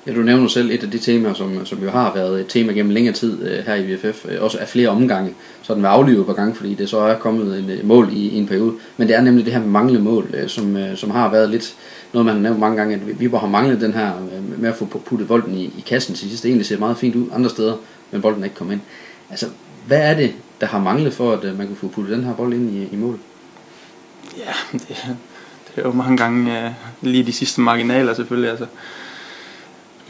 Ja, 0.06 0.14
du 0.14 0.20
nævner 0.20 0.48
selv 0.48 0.70
et 0.70 0.82
af 0.82 0.90
de 0.90 0.98
temaer, 0.98 1.34
som, 1.34 1.66
som 1.66 1.82
jo 1.82 1.90
har 1.90 2.14
været 2.14 2.40
et 2.40 2.46
tema 2.48 2.72
gennem 2.72 2.92
længere 2.92 3.14
tid 3.14 3.48
øh, 3.48 3.66
her 3.66 3.74
i 3.74 3.94
VFF, 3.94 4.26
øh, 4.28 4.42
også 4.42 4.58
af 4.58 4.68
flere 4.68 4.88
omgange, 4.88 5.34
så 5.62 5.74
den 5.74 5.82
var 5.82 5.88
aflivet 5.88 6.26
på 6.26 6.32
gang, 6.32 6.56
fordi 6.56 6.74
det 6.74 6.88
så 6.88 6.98
er 6.98 7.18
kommet 7.18 7.58
en 7.58 7.70
øh, 7.70 7.86
mål 7.86 8.08
i, 8.12 8.28
i 8.28 8.38
en 8.38 8.46
periode. 8.46 8.74
Men 8.96 9.08
det 9.08 9.16
er 9.16 9.20
nemlig 9.20 9.44
det 9.44 9.52
her 9.52 9.60
manglende 9.60 10.02
mål, 10.02 10.30
øh, 10.34 10.48
som, 10.48 10.76
øh, 10.76 10.96
som 10.96 11.10
har 11.10 11.30
været 11.30 11.50
lidt 11.50 11.74
noget, 12.12 12.26
man 12.26 12.34
har 12.34 12.42
nævnt 12.42 12.58
mange 12.58 12.76
gange, 12.76 12.94
at 12.94 13.20
vi 13.20 13.28
har 13.28 13.46
manglet 13.46 13.80
den 13.80 13.92
her 13.92 14.12
øh, 14.16 14.60
med 14.60 14.68
at 14.68 14.76
få 14.76 14.84
puttet 14.84 15.28
bolden 15.28 15.54
i, 15.54 15.64
i 15.64 15.84
kassen 15.86 16.14
til 16.14 16.28
sidst. 16.28 16.42
Det 16.42 16.48
egentlig 16.48 16.66
ser 16.66 16.78
meget 16.78 16.96
fint 16.96 17.14
ud 17.14 17.26
andre 17.32 17.50
steder, 17.50 17.74
men 18.10 18.22
bolden 18.22 18.40
er 18.40 18.44
ikke 18.44 18.56
kommet 18.56 18.72
ind. 18.72 18.80
Altså, 19.30 19.46
hvad 19.86 19.98
er 19.98 20.14
det, 20.14 20.32
der 20.60 20.66
har 20.66 20.78
manglet 20.78 21.12
for, 21.12 21.32
at 21.32 21.44
øh, 21.44 21.58
man 21.58 21.66
kunne 21.66 21.76
få 21.76 21.88
puttet 21.88 22.16
den 22.16 22.24
her 22.24 22.34
bold 22.34 22.54
ind 22.54 22.70
i, 22.70 22.88
i 22.92 22.96
mål? 22.96 23.18
Ja, 24.38 24.52
det, 24.78 24.88
det 25.66 25.76
er 25.76 25.82
jo 25.82 25.92
mange 25.92 26.16
gange 26.16 26.64
øh, 26.64 26.70
lige 27.02 27.24
de 27.24 27.32
sidste 27.32 27.60
marginaler 27.60 28.14
selvfølgelig. 28.14 28.50
Altså, 28.50 28.66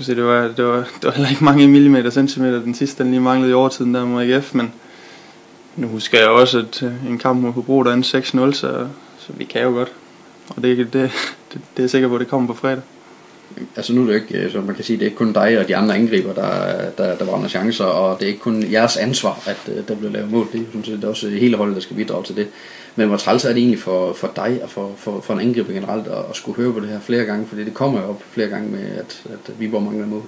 se, 0.05 0.17
det 0.17 0.25
var, 0.25 0.43
det 0.57 0.65
var, 0.65 0.77
det 0.77 1.05
var 1.05 1.11
heller 1.11 1.31
ikke 1.31 1.45
mange 1.45 1.69
millimeter 1.69 2.11
centimeter 2.11 2.61
den 2.61 2.75
sidste, 2.75 3.03
den 3.03 3.11
lige 3.11 3.21
manglede 3.21 3.51
i 3.51 3.55
overtiden 3.55 3.95
der 3.95 4.05
mod 4.05 4.23
AGF, 4.23 4.55
men 4.55 4.73
nu 5.77 5.87
husker 5.87 6.19
jeg 6.19 6.29
også, 6.29 6.59
at 6.59 6.83
øh, 6.83 7.07
en 7.09 7.19
kamp 7.19 7.41
mod 7.41 7.53
Hobro 7.53 7.83
der 7.83 7.91
er 7.91 7.97
6-0, 7.97 8.53
så, 8.53 8.87
så 9.19 9.33
vi 9.33 9.45
kan 9.45 9.63
jo 9.63 9.71
godt. 9.71 9.93
Og 10.49 10.63
det, 10.63 10.79
det, 10.79 10.93
det, 10.93 11.11
det 11.53 11.61
er 11.77 11.83
jeg 11.83 11.91
sikker 11.91 12.09
på, 12.09 12.15
at 12.15 12.21
det 12.21 12.29
kommer 12.29 12.47
på 12.47 12.55
fredag. 12.55 12.83
Altså 13.77 13.93
nu 13.93 14.03
er 14.03 14.07
det 14.07 14.15
ikke, 14.15 14.39
øh, 14.39 14.53
så 14.53 14.61
man 14.61 14.75
kan 14.75 14.85
sige, 14.85 14.97
det 14.97 15.03
er 15.03 15.07
ikke 15.07 15.17
kun 15.17 15.33
dig 15.33 15.59
og 15.59 15.69
de 15.69 15.77
andre 15.77 15.95
angriber, 15.95 16.33
der, 16.33 16.91
der, 16.99 17.17
der 17.17 17.25
brænder 17.25 17.49
chancer, 17.49 17.85
og 17.85 18.19
det 18.19 18.25
er 18.25 18.29
ikke 18.29 18.41
kun 18.41 18.73
jeres 18.73 18.97
ansvar, 18.97 19.43
at 19.47 19.59
øh, 19.69 19.89
der 19.89 19.95
bliver 19.95 20.13
lavet 20.13 20.31
mål. 20.31 20.49
Det 20.53 20.61
er 20.61 20.65
synes, 20.71 20.89
det 20.89 21.05
er 21.05 21.09
også 21.09 21.29
hele 21.29 21.57
holdet, 21.57 21.75
der 21.77 21.83
skal 21.83 21.97
bidrage 21.97 22.25
til 22.25 22.37
det. 22.37 22.49
Men 23.01 23.09
hvor 23.09 23.17
træls 23.17 23.45
er 23.45 23.49
det 23.49 23.59
egentlig 23.59 23.81
for, 23.81 24.13
for 24.13 24.33
dig 24.37 24.61
og 24.63 24.71
for, 24.71 24.93
for, 24.97 25.21
for 25.21 25.35
en 25.35 25.41
angriber 25.41 25.73
generelt 25.73 26.07
at, 26.07 26.25
at 26.31 26.37
skulle 26.37 26.57
høre 26.57 26.73
på 26.73 26.81
det 26.81 26.89
her 26.89 27.01
flere 27.01 27.25
gange, 27.25 27.47
fordi 27.47 27.65
det 27.65 27.75
kommer 27.75 28.01
jo 28.01 28.09
op 28.09 28.23
flere 28.31 28.49
gange 28.49 28.71
med, 28.71 28.81
at, 28.81 29.23
at 29.25 29.61
Viborg 29.61 29.83
mangler 29.83 30.07
mål. 30.07 30.23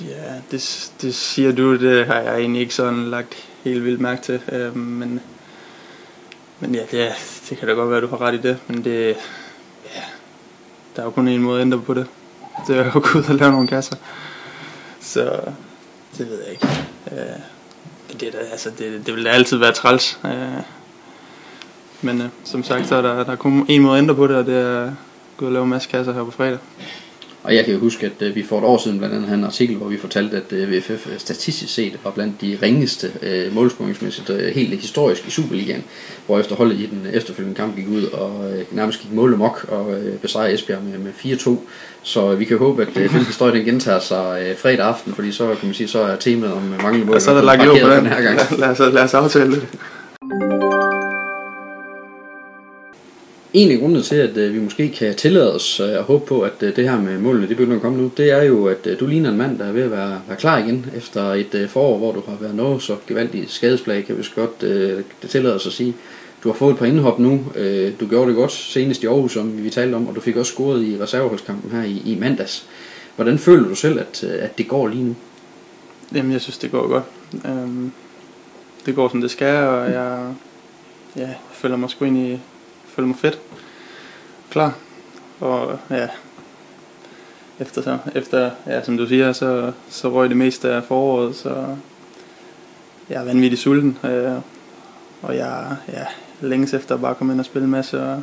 Ja, 0.00 0.34
det, 0.50 0.90
det 1.02 1.14
siger 1.14 1.52
du, 1.52 1.76
det 1.76 2.06
har 2.06 2.20
jeg 2.20 2.38
egentlig 2.38 2.62
ikke 2.62 2.74
sådan 2.74 3.10
lagt 3.10 3.48
helt 3.64 3.84
vildt 3.84 4.00
mærke 4.00 4.22
til. 4.22 4.40
Øh, 4.52 4.76
men, 4.76 5.20
men 6.60 6.74
ja, 6.74 6.80
det, 6.90 7.12
det 7.50 7.58
kan 7.58 7.68
da 7.68 7.74
godt 7.74 7.90
være, 7.90 7.96
at 7.96 8.02
du 8.02 8.08
har 8.08 8.20
ret 8.20 8.34
i 8.34 8.40
det, 8.48 8.58
men 8.68 8.84
det, 8.84 9.06
ja, 9.94 10.02
der 10.96 11.02
er 11.02 11.04
jo 11.04 11.10
kun 11.10 11.28
en 11.28 11.42
måde 11.42 11.60
at 11.60 11.64
ændre 11.64 11.80
på 11.80 11.94
det. 11.94 12.06
Det 12.66 12.76
er 12.76 12.84
jo 12.84 12.90
at 12.94 13.02
gå 13.02 13.18
ud 13.18 13.24
og 13.28 13.34
lave 13.34 13.52
nogle 13.52 13.68
kasser. 13.68 13.96
Så 15.00 15.40
det 16.18 16.28
ved 16.28 16.42
jeg 16.42 16.52
ikke. 16.52 16.66
Øh, 17.12 18.20
det, 18.20 18.32
der, 18.32 18.38
altså, 18.52 18.70
det, 18.78 19.06
det 19.06 19.14
vil 19.14 19.24
da 19.24 19.30
altid 19.30 19.56
være 19.56 19.72
træls. 19.72 20.18
Øh, 20.24 20.77
men 22.02 22.20
øh, 22.20 22.28
som 22.44 22.62
sagt, 22.62 22.86
så 22.86 22.94
er 22.94 23.02
der, 23.02 23.24
der 23.24 23.32
er 23.32 23.36
kun 23.36 23.66
en 23.68 23.82
måde 23.82 23.94
at 23.94 24.02
ændre 24.02 24.14
på 24.14 24.26
det, 24.26 24.36
og 24.36 24.46
det 24.46 24.56
er 24.56 24.84
at 24.84 24.92
gå 25.36 25.46
og 25.46 25.52
lave 25.52 25.64
en 25.64 25.70
masse 25.70 25.88
kasser 25.88 26.12
her 26.12 26.24
på 26.24 26.30
fredag. 26.30 26.58
Og 27.42 27.54
jeg 27.54 27.64
kan 27.64 27.74
jo 27.74 27.80
huske, 27.80 28.06
at 28.06 28.22
øh, 28.22 28.34
vi 28.34 28.42
for 28.42 28.58
et 28.58 28.64
år 28.64 28.78
siden 28.78 28.98
blandt 28.98 29.14
andet 29.14 29.28
havde 29.28 29.38
en 29.38 29.44
artikel, 29.44 29.76
hvor 29.76 29.88
vi 29.88 29.96
fortalte, 29.96 30.36
at 30.36 30.52
øh, 30.52 30.72
VFF 30.72 31.06
øh, 31.06 31.18
statistisk 31.18 31.74
set 31.74 31.98
var 32.04 32.10
blandt 32.10 32.40
de 32.40 32.58
ringeste 32.62 33.12
øh, 33.22 33.54
målscoringsmæssigt 33.54 34.30
øh, 34.30 34.54
helt 34.54 34.80
historisk 34.80 35.26
i 35.26 35.30
Superligaen, 35.30 35.84
hvor 36.26 36.38
efterholdet 36.38 36.80
i 36.80 36.86
den 36.86 37.06
efterfølgende 37.12 37.56
kamp 37.56 37.76
gik 37.76 37.88
ud 37.88 38.04
og 38.04 38.52
øh, 38.52 38.64
nærmest 38.72 39.00
gik 39.00 39.12
mål 39.12 39.42
og 39.68 39.92
øh, 39.92 40.18
besejrede 40.18 40.54
Esbjerg 40.54 40.82
med, 40.82 40.98
med 40.98 41.12
4-2. 41.12 41.50
Så 42.02 42.34
vi 42.34 42.44
kan 42.44 42.58
håbe, 42.58 42.82
at 42.82 42.96
øh, 42.96 43.12
den 43.12 43.24
historie 43.24 43.52
den 43.52 43.64
gentager 43.64 44.00
sig 44.00 44.46
øh, 44.46 44.56
fredag 44.56 44.86
aften, 44.86 45.14
fordi 45.14 45.32
så 45.32 45.46
kan 45.46 45.68
man 45.68 45.74
sige, 45.74 45.88
så 45.88 45.98
er 45.98 46.16
temaet 46.16 46.52
om 46.52 46.62
manglende 46.62 47.06
mål. 47.06 47.14
Ja, 47.14 47.20
så 47.20 47.30
er 47.30 47.34
der 47.34 47.42
lagt 47.42 47.62
på 47.62 47.90
den 47.90 48.06
her 48.06 48.22
gang. 48.22 48.36
Lad, 48.36 48.58
lad, 48.58 48.68
os, 48.68 48.78
lad 48.78 49.02
os 49.02 49.14
aftale 49.14 49.50
det. 49.50 49.68
En 53.58 53.70
af 53.70 53.78
grundene 53.78 54.02
til, 54.02 54.16
at 54.16 54.36
øh, 54.36 54.54
vi 54.54 54.60
måske 54.60 54.88
kan 54.88 55.14
tillade 55.14 55.54
os 55.54 55.80
øh, 55.80 55.88
at 55.88 56.02
håbe 56.02 56.26
på, 56.26 56.40
at 56.40 56.52
øh, 56.62 56.76
det 56.76 56.90
her 56.90 57.00
med 57.00 57.18
målene, 57.18 57.48
det 57.48 57.56
begynder 57.56 57.76
at 57.76 57.82
komme 57.82 58.02
nu, 58.02 58.10
det 58.16 58.30
er 58.30 58.42
jo, 58.42 58.66
at 58.66 58.88
du 59.00 59.06
ligner 59.06 59.30
en 59.30 59.36
mand, 59.36 59.58
der 59.58 59.64
er 59.64 59.72
ved 59.72 59.82
at 59.82 59.90
være, 59.90 60.20
være 60.28 60.36
klar 60.36 60.58
igen 60.58 60.86
efter 60.96 61.32
et 61.32 61.66
forår, 61.70 61.98
hvor 61.98 62.12
du 62.12 62.22
har 62.28 62.36
været 62.40 62.54
noget 62.54 62.82
så 62.82 62.96
gevaldigt 63.06 63.50
skadesplag, 63.50 64.04
kan 64.04 64.18
vi 64.18 64.24
godt 64.34 64.62
øh, 64.62 65.02
det 65.22 65.30
tillade 65.30 65.54
os 65.54 65.66
at 65.66 65.72
sige. 65.72 65.94
Du 66.44 66.48
har 66.48 66.54
fået 66.54 66.72
et 66.72 66.78
par 66.78 66.86
indhop 66.86 67.18
nu, 67.18 67.44
øh, 67.56 67.92
du 68.00 68.06
gjorde 68.06 68.28
det 68.28 68.36
godt 68.36 68.52
senest 68.52 69.02
i 69.02 69.06
Aarhus, 69.06 69.32
som 69.32 69.64
vi 69.64 69.70
talte 69.70 69.94
om, 69.94 70.08
og 70.08 70.14
du 70.14 70.20
fik 70.20 70.36
også 70.36 70.52
scoret 70.52 70.84
i 70.84 70.96
reserveholdskampen 71.00 71.70
her 71.70 71.82
i, 71.82 72.02
i 72.04 72.18
mandags. 72.20 72.66
Hvordan 73.16 73.38
føler 73.38 73.68
du 73.68 73.74
selv, 73.74 74.00
at, 74.00 74.24
at 74.24 74.58
det 74.58 74.68
går 74.68 74.88
lige 74.88 75.04
nu? 75.04 75.14
Jamen, 76.14 76.32
jeg 76.32 76.40
synes, 76.40 76.58
det 76.58 76.70
går 76.70 76.88
godt. 76.88 77.04
Øhm, 77.46 77.92
det 78.86 78.94
går, 78.94 79.08
som 79.08 79.20
det 79.20 79.30
skal, 79.30 79.66
og 79.66 79.90
jeg 79.90 80.34
ja, 81.16 81.28
føler 81.52 81.76
mig 81.76 81.90
sgu 81.90 82.04
ind 82.04 82.18
i 82.18 82.38
føler 82.98 83.08
mig 83.08 83.16
fedt. 83.16 83.40
Klar. 84.50 84.74
Og 85.40 85.78
ja, 85.90 86.08
efter, 87.60 87.82
så, 87.82 87.98
efter 88.14 88.50
ja, 88.66 88.82
som 88.82 88.96
du 88.96 89.06
siger, 89.06 89.32
så, 89.32 89.72
så 89.88 90.08
røg 90.08 90.28
det 90.28 90.36
meste 90.36 90.70
af 90.70 90.84
foråret, 90.84 91.36
så 91.36 91.76
jeg 93.08 93.20
er 93.20 93.24
vanvittig 93.24 93.58
sulten. 93.58 93.98
Øh, 94.04 94.32
og 95.22 95.36
jeg 95.36 95.76
ja, 95.88 96.04
længes 96.40 96.74
efter 96.74 96.94
at 96.94 97.00
bare 97.00 97.14
komme 97.14 97.32
ind 97.32 97.40
og 97.40 97.46
spille 97.46 97.64
en 97.64 97.70
masse 97.70 98.02
og 98.02 98.22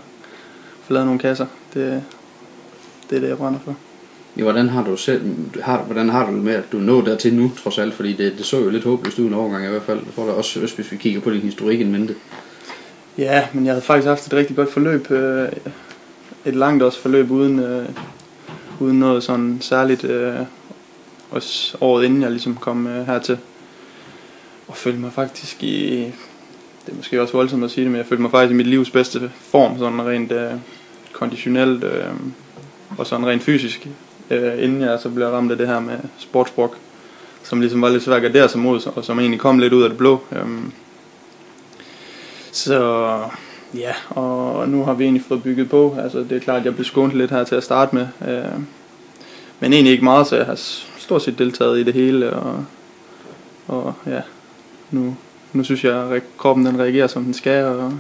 få 0.84 0.94
lavet 0.94 1.05
nogle 1.05 1.20
kasser. 1.20 1.46
Det, 1.74 2.03
det 3.10 3.15
er 3.15 3.20
det, 3.20 3.29
jeg 3.29 3.38
brænder 3.38 3.60
for. 3.60 3.75
Ja, 4.38 4.44
hvordan 4.44 4.70
har 4.70 4.84
du 4.84 4.98
selv, 4.98 5.36
har, 5.62 5.84
hvordan 5.84 6.10
har 6.10 6.29
du 6.29 6.36
det 6.36 6.44
med, 6.44 6.53
at 6.53 6.72
du 6.72 6.77
nåede 6.77 7.05
dertil 7.05 7.34
nu, 7.34 7.51
trods 7.63 7.77
alt, 7.77 7.94
fordi 7.94 8.13
det, 8.13 8.38
det 8.38 8.46
så 8.46 8.60
jo 8.60 8.70
lidt 8.70 8.84
håbløst 8.84 9.20
ud 9.20 9.27
en 9.27 9.34
overgang 9.34 9.65
i 9.65 9.70
hvert 9.70 9.84
fald, 9.84 10.00
for 10.12 10.25
dig, 10.25 10.34
også, 10.34 10.60
hvis 10.60 10.91
vi 10.91 10.98
kigger 10.98 11.22
på 11.22 11.32
din 11.32 11.41
historik 11.41 11.82
en 11.82 11.91
mente. 11.91 12.15
Ja, 13.17 13.48
men 13.53 13.65
jeg 13.65 13.74
havde 13.74 13.86
faktisk 13.86 14.07
haft 14.07 14.27
et 14.27 14.34
rigtig 14.34 14.55
godt 14.55 14.74
forløb. 14.74 15.12
Øh, 15.12 15.50
et 16.45 16.55
langt 16.55 16.84
også 16.84 17.00
forløb 17.00 17.31
uden, 17.31 17.60
øh, 17.60 17.89
uden 18.79 19.00
noget 19.00 19.24
sådan 19.24 19.57
særligt. 19.62 20.03
Øh, 20.03 20.36
også 21.31 21.77
året 21.81 22.05
inden 22.05 22.22
jeg 22.22 22.31
ligesom 22.31 22.55
kom 22.55 22.88
øh, 22.88 23.05
hertil. 23.05 23.38
Og 24.67 24.77
følte 24.77 25.00
mig 25.00 25.13
faktisk 25.13 25.63
i... 25.63 26.12
Det 26.86 26.91
er 26.91 26.95
måske 26.95 27.22
også 27.22 27.34
voldsomt 27.34 27.63
at 27.63 27.72
sige 27.72 27.84
det, 27.84 27.91
men 27.91 27.98
jeg 27.98 28.05
følte 28.05 28.22
mig 28.22 28.31
faktisk 28.31 28.51
i 28.51 28.55
mit 28.55 28.67
livs 28.67 28.89
bedste 28.89 29.31
form, 29.39 29.77
sådan 29.77 30.05
rent 30.05 30.31
øh, 30.31 30.51
konditionelt 31.13 31.84
øh, 31.84 32.05
og 32.98 33.07
sådan 33.07 33.25
rent 33.25 33.43
fysisk, 33.43 33.88
inden 34.31 34.81
jeg 34.81 35.00
så 35.00 35.10
blev 35.10 35.27
ramt 35.27 35.51
af 35.51 35.57
det 35.57 35.67
her 35.67 35.79
med 35.79 35.98
sportsbrok, 36.17 36.77
som 37.43 37.62
ligesom 37.62 37.81
var 37.81 37.89
lidt 37.89 38.03
svært 38.03 38.15
at 38.15 38.22
gardere 38.22 38.50
sig 38.50 38.60
mod, 38.60 38.88
og 38.95 39.05
som 39.05 39.19
egentlig 39.19 39.39
kom 39.39 39.60
lidt 39.60 39.74
ud 39.74 39.84
af 39.84 39.89
det 39.89 39.98
blå. 39.98 40.19
Øhm. 40.31 40.72
Så 42.55 43.19
ja, 43.74 43.93
og 44.09 44.69
nu 44.69 44.83
har 44.83 44.93
vi 44.93 45.03
egentlig 45.03 45.24
fået 45.27 45.43
bygget 45.43 45.69
på. 45.69 45.95
Altså 46.00 46.19
det 46.19 46.31
er 46.31 46.39
klart, 46.39 46.59
at 46.59 46.65
jeg 46.65 46.74
blev 46.74 46.85
skånet 46.85 47.15
lidt 47.17 47.31
her 47.31 47.43
til 47.43 47.55
at 47.55 47.63
starte 47.63 47.95
med. 47.95 48.07
Øh, 48.27 48.59
men 49.59 49.74
egentlig 49.74 49.91
ikke 49.91 50.03
meget, 50.03 50.27
så 50.27 50.35
jeg 50.35 50.45
har 50.45 50.59
stort 50.97 51.21
set 51.21 51.38
deltaget 51.38 51.79
i 51.79 51.83
det 51.83 51.93
hele. 51.93 52.33
Og, 52.33 52.65
og 53.67 53.93
ja, 54.05 54.21
nu, 54.91 55.17
nu 55.53 55.63
synes 55.63 55.83
jeg, 55.83 55.95
at 55.95 56.24
kroppen 56.38 56.65
den 56.65 56.79
reagerer 56.79 57.07
som 57.07 57.24
den 57.24 57.33
skal. 57.33 57.65
Og 57.65 57.93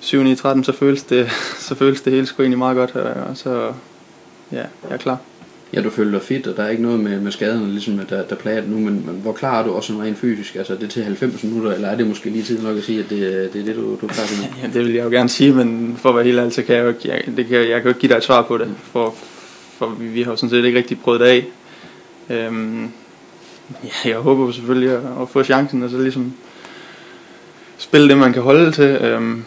7 0.00 0.24
i 0.24 0.34
13, 0.34 0.64
så 0.64 0.72
føles 0.72 1.02
det, 1.02 1.30
så 1.68 1.74
føles 1.74 2.00
det 2.00 2.12
hele 2.12 2.26
sgu 2.26 2.42
egentlig 2.42 2.58
meget 2.58 2.76
godt. 2.76 2.96
Og 2.96 3.36
så 3.36 3.72
ja, 4.52 4.56
jeg 4.56 4.90
er 4.90 4.96
klar. 4.96 5.18
Ja, 5.74 5.82
du 5.82 5.90
føler 5.90 6.10
dig 6.10 6.22
fit, 6.22 6.46
og 6.46 6.56
der 6.56 6.62
er 6.62 6.68
ikke 6.68 6.82
noget 6.82 7.00
med, 7.00 7.20
med 7.20 7.32
skaderne, 7.32 7.70
ligesom 7.70 7.98
der, 7.98 8.22
der 8.22 8.34
plager 8.34 8.60
det 8.60 8.70
nu, 8.70 8.76
men, 8.76 9.06
men 9.06 9.18
hvor 9.22 9.32
klar 9.32 9.60
er 9.60 9.64
du 9.64 9.72
også 9.72 9.86
sådan 9.86 10.02
rent 10.02 10.18
fysisk? 10.18 10.56
Altså 10.56 10.72
er 10.72 10.78
det 10.78 10.90
til 10.90 11.04
90 11.04 11.44
minutter, 11.44 11.72
eller 11.72 11.88
er 11.88 11.96
det 11.96 12.06
måske 12.06 12.30
lige 12.30 12.44
tid 12.44 12.62
nok 12.62 12.76
at 12.76 12.84
sige, 12.84 13.00
at 13.00 13.10
det, 13.10 13.52
det 13.52 13.60
er 13.60 13.64
det, 13.64 13.76
du, 13.76 13.82
du 14.00 14.06
er 14.06 14.12
klar 14.12 14.24
til? 14.26 14.36
Ja, 14.62 14.66
det 14.66 14.84
vil 14.84 14.94
jeg 14.94 15.04
jo 15.04 15.10
gerne 15.10 15.28
sige, 15.28 15.52
men 15.52 15.96
for 15.98 16.08
at 16.08 16.14
være 16.14 16.24
helt 16.24 16.38
ærlig, 16.38 16.52
så 16.52 16.62
kan 16.62 16.76
jeg 16.76 16.82
jo 16.82 16.88
ikke, 16.88 17.08
jeg, 17.08 17.22
det 17.36 17.46
kan, 17.46 17.58
jeg 17.58 17.66
kan 17.68 17.82
jo 17.82 17.88
ikke 17.88 18.00
give 18.00 18.10
dig 18.10 18.16
et 18.16 18.24
svar 18.24 18.42
på 18.42 18.58
det, 18.58 18.68
for, 18.92 19.14
for 19.78 19.86
vi, 19.88 20.06
vi 20.06 20.22
har 20.22 20.30
jo 20.30 20.36
sådan 20.36 20.50
set 20.50 20.64
ikke 20.64 20.78
rigtig 20.78 21.00
prøvet 21.00 21.20
det 21.20 21.26
af. 21.26 21.44
Øhm, 22.30 22.82
ja, 23.84 24.10
jeg 24.10 24.16
håber 24.16 24.52
selvfølgelig 24.52 24.90
at, 24.90 25.02
at 25.22 25.28
få 25.28 25.42
chancen, 25.42 25.82
og 25.82 25.90
så 25.90 25.98
ligesom 25.98 26.32
spille 27.78 28.08
det, 28.08 28.18
man 28.18 28.32
kan 28.32 28.42
holde 28.42 28.72
til. 28.72 28.84
Øhm, 28.84 29.44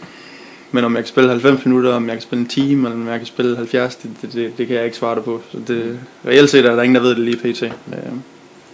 men 0.71 0.83
om 0.83 0.95
jeg 0.95 1.03
kan 1.03 1.09
spille 1.09 1.29
90 1.29 1.65
minutter, 1.65 1.93
om 1.93 2.07
jeg 2.07 2.15
kan 2.15 2.21
spille 2.21 2.41
en 2.41 2.47
time, 2.47 2.87
eller 2.87 3.01
om 3.01 3.07
jeg 3.07 3.17
kan 3.17 3.27
spille 3.27 3.57
70, 3.57 3.95
det, 3.95 4.11
det, 4.21 4.33
det, 4.33 4.57
det 4.57 4.67
kan 4.67 4.75
jeg 4.75 4.85
ikke 4.85 4.97
svare 4.97 5.15
dig 5.15 5.23
på. 5.23 5.41
Så 5.51 5.57
det, 5.67 5.99
reelt 6.25 6.49
set 6.49 6.65
er 6.65 6.75
der 6.75 6.83
ingen, 6.83 6.95
der 6.95 7.01
ved 7.01 7.09
det 7.09 7.19
lige 7.19 7.37
pt. 7.37 7.63
Øhm, 7.63 8.21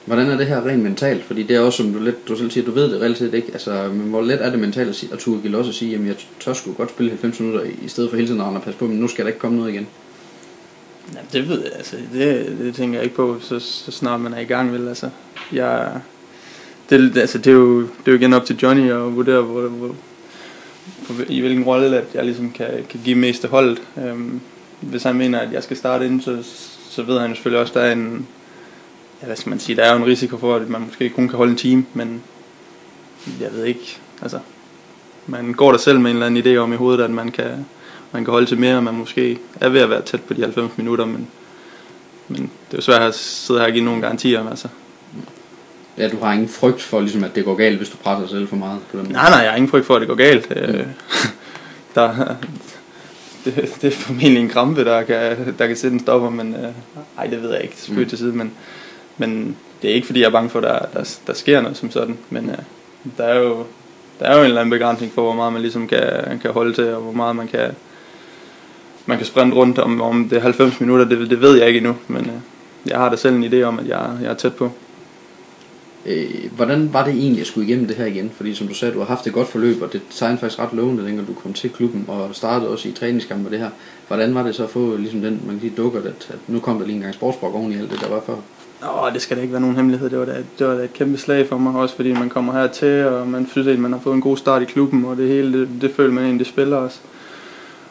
Hvordan 0.06 0.30
er 0.30 0.38
det 0.38 0.48
her 0.48 0.66
rent 0.66 0.84
mentalt? 0.84 1.24
Fordi 1.24 1.44
det 1.44 1.56
er 1.56 1.60
også, 1.60 1.78
som 1.78 1.94
du, 1.94 2.00
lidt, 2.00 2.28
du 2.28 2.36
selv 2.36 2.52
siger, 2.52 2.66
du 2.66 2.72
ved 2.72 2.92
det 2.92 3.02
reelt 3.02 3.18
set 3.18 3.34
ikke. 3.34 3.48
Altså, 3.54 3.90
men 3.94 4.10
hvor 4.10 4.22
let 4.22 4.46
er 4.46 4.50
det 4.50 4.60
mentalt 4.60 4.90
at, 4.90 4.96
sige, 4.96 5.14
at 5.14 5.20
turde 5.20 5.42
give 5.42 5.58
også 5.58 5.70
at 5.70 5.76
sige, 5.76 5.96
at 5.96 6.06
jeg 6.06 6.16
tør 6.40 6.54
sgu 6.54 6.74
godt 6.74 6.90
spille 6.90 7.10
90 7.10 7.40
minutter, 7.40 7.66
i 7.82 7.88
stedet 7.88 8.10
for 8.10 8.18
hele 8.18 8.28
tiden 8.28 8.42
at 8.42 8.62
passe 8.62 8.80
på, 8.80 8.88
men 8.88 8.98
nu 8.98 9.08
skal 9.08 9.26
der 9.26 9.30
ikke 9.30 9.40
komme 9.40 9.58
noget 9.58 9.74
igen. 9.74 9.88
Ja, 11.14 11.20
det 11.34 11.50
ved 11.50 11.64
jeg, 11.64 11.72
altså, 11.76 11.96
det, 12.14 12.56
det 12.60 12.76
tænker 12.76 12.98
jeg 12.98 13.04
ikke 13.04 13.16
på, 13.16 13.38
så, 13.42 13.60
så 13.60 13.92
snart 13.92 14.22
man 14.22 14.34
er 14.34 14.40
i 14.40 14.46
gang, 14.46 14.74
vel, 14.74 14.88
altså, 14.88 15.10
jeg, 15.52 15.92
det, 16.90 17.18
altså, 17.18 17.38
det, 17.38 17.48
er 17.48 17.56
jo, 17.56 17.82
det 17.82 18.08
er 18.08 18.12
jo 18.12 18.18
igen 18.18 18.34
op 18.34 18.46
til 18.46 18.58
Johnny 18.64 18.92
at 18.92 19.16
vurdere, 19.16 19.42
hvor, 19.42 19.62
hvor, 19.62 19.96
på, 21.08 21.14
i 21.28 21.40
hvilken 21.40 21.64
rolle, 21.64 21.98
at 21.98 22.06
jeg 22.14 22.26
ligesom 22.26 22.52
kan, 22.52 22.68
kan 22.90 23.00
give 23.04 23.16
mest 23.16 23.42
til 23.42 23.50
holdet. 23.50 23.82
Øhm, 23.98 24.42
hvis 24.82 25.04
han 25.04 25.16
mener, 25.16 25.40
at 25.40 25.52
jeg 25.52 25.64
skal 25.64 25.78
starte 25.78 26.06
ind, 26.06 26.22
så, 26.22 26.38
så 26.90 27.04
ved 27.04 27.20
han 27.20 27.30
jo 27.30 27.36
selvfølgelig 27.36 27.62
også, 27.62 27.74
at 27.74 27.76
der 27.76 27.82
er 27.82 27.92
en, 27.92 28.28
ja, 29.22 29.26
hvad 29.26 29.36
skal 29.36 29.50
man 29.50 29.60
sige, 29.60 29.76
der 29.76 29.84
er 29.84 29.92
jo 29.92 29.98
en 29.98 30.06
risiko 30.06 30.38
for, 30.38 30.56
at 30.56 30.70
man 30.70 30.82
måske 30.82 31.10
kun 31.10 31.28
kan 31.30 31.38
holde 31.38 31.52
en 31.52 31.58
time, 31.58 31.86
men 31.94 32.22
jeg 33.42 33.54
ved 33.54 33.66
ikke, 33.66 34.00
altså, 34.22 34.40
man 35.28 35.54
går 35.54 35.72
der 35.72 35.78
selv 35.78 36.00
med 36.00 36.12
en 36.12 36.18
eller 36.18 36.28
anden 36.28 36.44
idé 36.44 36.58
om 36.58 36.74
i 36.74 36.76
hovedet, 36.76 37.04
at 37.04 37.12
man 37.12 37.32
kan, 37.32 37.66
man 38.12 38.26
kan 38.26 38.32
holde 38.32 38.48
til 38.48 38.60
mere, 38.60 38.78
og 38.78 38.84
man 38.84 38.94
måske 38.94 39.40
er 39.62 39.70
ved 39.70 39.82
at 39.82 39.90
være 39.90 40.02
tæt 40.02 40.22
på 40.22 40.34
de 40.34 40.42
90 40.42 40.78
minutter, 40.78 41.06
men, 41.06 41.28
men 42.28 42.42
det 42.42 42.74
er 42.74 42.78
jo 42.78 42.82
svært 42.82 43.02
at 43.02 43.16
sidde 43.16 43.60
her 43.60 43.68
og 43.68 43.74
give 43.74 43.86
nogle 43.86 44.02
garantier, 44.02 44.50
altså. 44.50 44.68
Ja, 45.98 46.08
du 46.08 46.18
har 46.18 46.34
ingen 46.34 46.50
frygt 46.50 46.82
for, 46.82 47.00
ligesom, 47.00 47.24
at 47.24 47.36
det 47.36 47.46
går 47.46 47.56
galt, 47.56 47.78
hvis 47.78 47.90
du 47.90 47.98
presser 47.98 48.22
dig 48.22 48.30
selv 48.30 48.48
for 48.48 48.56
meget 48.56 48.80
på 48.92 48.98
den 48.98 49.06
måde. 49.06 49.14
Nej, 49.14 49.30
nej, 49.30 49.40
jeg 49.40 49.50
har 49.50 49.58
ingen 49.58 49.70
frygt 49.70 49.86
for, 49.86 49.96
at 49.96 50.02
det 50.02 50.08
går 50.08 50.16
galt. 50.16 50.50
Mm. 50.50 50.84
der, 51.96 52.14
det, 53.46 53.76
det 53.82 53.94
er 53.94 53.98
formentlig 53.98 54.38
en 54.38 54.50
krampe, 54.50 54.86
der 54.86 55.04
kan, 55.04 55.56
der 55.60 55.68
kan 55.68 55.76
sætte 55.76 55.94
en 55.94 56.00
stopper, 56.00 56.30
men 56.30 56.56
øh, 56.56 56.72
ej, 57.18 57.28
det 57.28 57.42
ved 57.42 57.52
jeg 57.54 57.64
ikke, 57.64 57.76
selvfølgelig 57.76 58.06
mm. 58.06 58.10
til 58.10 58.18
side, 58.18 58.34
men, 58.34 58.52
men 59.18 59.56
det 59.82 59.90
er 59.90 59.96
ikke 59.96 60.08
fordi, 60.08 60.20
jeg 60.20 60.28
er 60.28 60.32
bange 60.32 60.50
for, 60.50 60.60
at 60.60 60.64
der, 60.64 61.00
der, 61.00 61.18
der 61.28 61.34
sker 61.34 61.62
noget 61.62 61.78
som 61.78 61.92
sådan, 61.92 62.18
men 62.30 62.50
øh, 62.50 62.58
der 63.18 63.24
er 63.24 63.40
jo 63.40 63.66
der 64.20 64.26
er 64.26 64.36
jo 64.36 64.40
en 64.40 64.46
eller 64.46 64.62
anden 64.62 64.72
begrænsning 64.72 65.12
for, 65.12 65.22
hvor 65.22 65.34
meget 65.34 65.54
man 65.54 65.62
ligesom 65.62 65.88
kan, 65.88 66.40
kan 66.42 66.52
holde 66.52 66.74
til, 66.74 66.94
og 66.94 67.02
hvor 67.02 67.12
meget 67.12 67.36
man 67.36 67.48
kan, 67.48 67.72
man 69.06 69.18
kan 69.18 69.26
sprinte 69.26 69.56
rundt 69.56 69.80
om, 69.80 70.02
om 70.02 70.30
det 70.30 70.38
er 70.38 70.42
90 70.42 70.80
minutter, 70.80 71.06
det, 71.06 71.30
det 71.30 71.42
ved 71.42 71.58
jeg 71.58 71.68
ikke 71.68 71.78
endnu, 71.78 71.96
men 72.08 72.26
øh, 72.26 72.40
jeg 72.86 72.98
har 72.98 73.10
da 73.10 73.16
selv 73.16 73.36
en 73.36 73.44
idé 73.44 73.62
om, 73.62 73.80
at 73.80 73.88
jeg, 73.88 74.10
jeg 74.22 74.30
er 74.30 74.34
tæt 74.34 74.54
på. 74.54 74.72
Øh, 76.06 76.52
hvordan 76.56 76.94
var 76.94 77.06
det 77.06 77.14
egentlig 77.14 77.42
at 77.42 77.48
skulle 77.48 77.68
igennem 77.68 77.88
det 77.88 77.96
her 77.96 78.06
igen? 78.06 78.32
Fordi 78.36 78.54
som 78.54 78.68
du 78.68 78.74
sagde, 78.74 78.94
du 78.94 79.00
har 79.00 79.06
haft 79.06 79.28
et 79.28 79.34
godt 79.34 79.48
forløb, 79.48 79.82
og 79.82 79.94
det 79.94 80.02
tegnede 80.10 80.40
faktisk 80.40 80.60
ret 80.60 80.74
lovende, 80.74 81.06
dengang 81.06 81.28
du 81.28 81.34
kom 81.34 81.54
til 81.54 81.70
klubben 81.70 82.06
og 82.08 82.30
startede 82.36 82.72
også 82.72 82.90
i 82.90 82.92
træningskamp 82.92 83.44
med 83.44 83.52
det 83.52 83.60
her. 83.60 83.70
Hvordan 84.08 84.36
var 84.36 84.44
det 84.44 84.56
så 84.56 84.64
at 84.64 84.70
få 84.70 84.96
ligesom 84.96 85.22
den, 85.22 85.42
man 85.46 85.56
kan 85.56 85.62
sige, 85.62 85.74
dukker, 85.78 86.00
at, 86.00 86.06
at 86.30 86.40
nu 86.48 86.60
kom 86.60 86.80
der 86.80 86.86
lige 86.86 86.96
en 86.96 87.02
gang 87.02 87.14
sportsbrok 87.14 87.56
oven 87.56 87.72
i 87.72 87.76
alt 87.78 87.92
det, 87.92 88.02
der 88.02 88.10
var 88.10 88.22
før? 88.26 88.36
Åh, 88.84 89.14
det 89.14 89.22
skal 89.22 89.38
da 89.38 89.42
ikke 89.42 89.52
være 89.52 89.62
nogen 89.62 89.76
hemmelighed. 89.76 90.10
Det 90.10 90.20
var, 90.20 90.26
da, 90.26 90.44
det 90.60 90.68
var 90.68 90.74
da 90.74 90.84
et 90.84 90.94
kæmpe 90.94 91.18
slag 91.18 91.48
for 91.48 91.58
mig, 91.58 91.76
også 91.76 91.96
fordi 91.96 92.14
man 92.14 92.30
kommer 92.30 92.54
her 92.54 92.68
til, 92.68 93.06
og 93.06 93.28
man 93.28 93.48
synes, 93.52 93.68
at 93.68 93.80
man 93.80 93.94
har 93.94 94.00
fået 94.00 94.16
en 94.16 94.22
god 94.22 94.38
start 94.38 94.62
i 94.62 94.66
klubben, 94.66 95.06
og 95.06 95.18
det 95.18 95.28
hele, 95.28 95.60
det, 95.60 95.70
det 95.82 95.92
føler 95.92 96.14
man 96.14 96.24
egentlig, 96.24 96.46
det 96.46 96.54
spiller 96.54 96.78
også. 96.78 97.00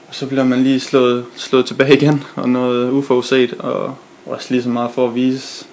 Og 0.09 0.14
så 0.14 0.26
bliver 0.26 0.45
man 0.45 0.62
lige 0.62 0.81
slået, 0.81 1.25
slået 1.37 1.66
tilbage 1.66 1.97
igen, 1.97 2.25
og 2.35 2.49
noget 2.49 2.90
uforudset, 2.90 3.54
og 3.59 3.95
også 4.26 4.47
lige 4.50 4.62
så 4.62 4.69
meget 4.69 4.90
for 4.90 5.09
at 5.09 5.14
vise, 5.14 5.64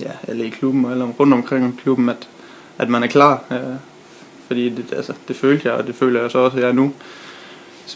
ja, 0.00 0.10
alle 0.28 0.46
i 0.46 0.50
klubben, 0.50 0.84
og 0.84 0.92
alle 0.92 1.04
rundt 1.04 1.34
omkring 1.34 1.80
klubben, 1.82 2.08
at, 2.08 2.28
at 2.78 2.88
man 2.88 3.02
er 3.02 3.06
klar. 3.06 3.44
Øh, 3.50 3.76
fordi 4.46 4.68
det, 4.68 4.92
altså, 4.92 5.12
det 5.28 5.36
følte 5.36 5.68
jeg, 5.68 5.78
og 5.78 5.86
det 5.86 5.94
føler 5.94 6.20
jeg 6.20 6.30
så 6.30 6.38
også, 6.38 6.56
at 6.56 6.62
jeg 6.62 6.68
er 6.68 6.74
nu. 6.74 6.92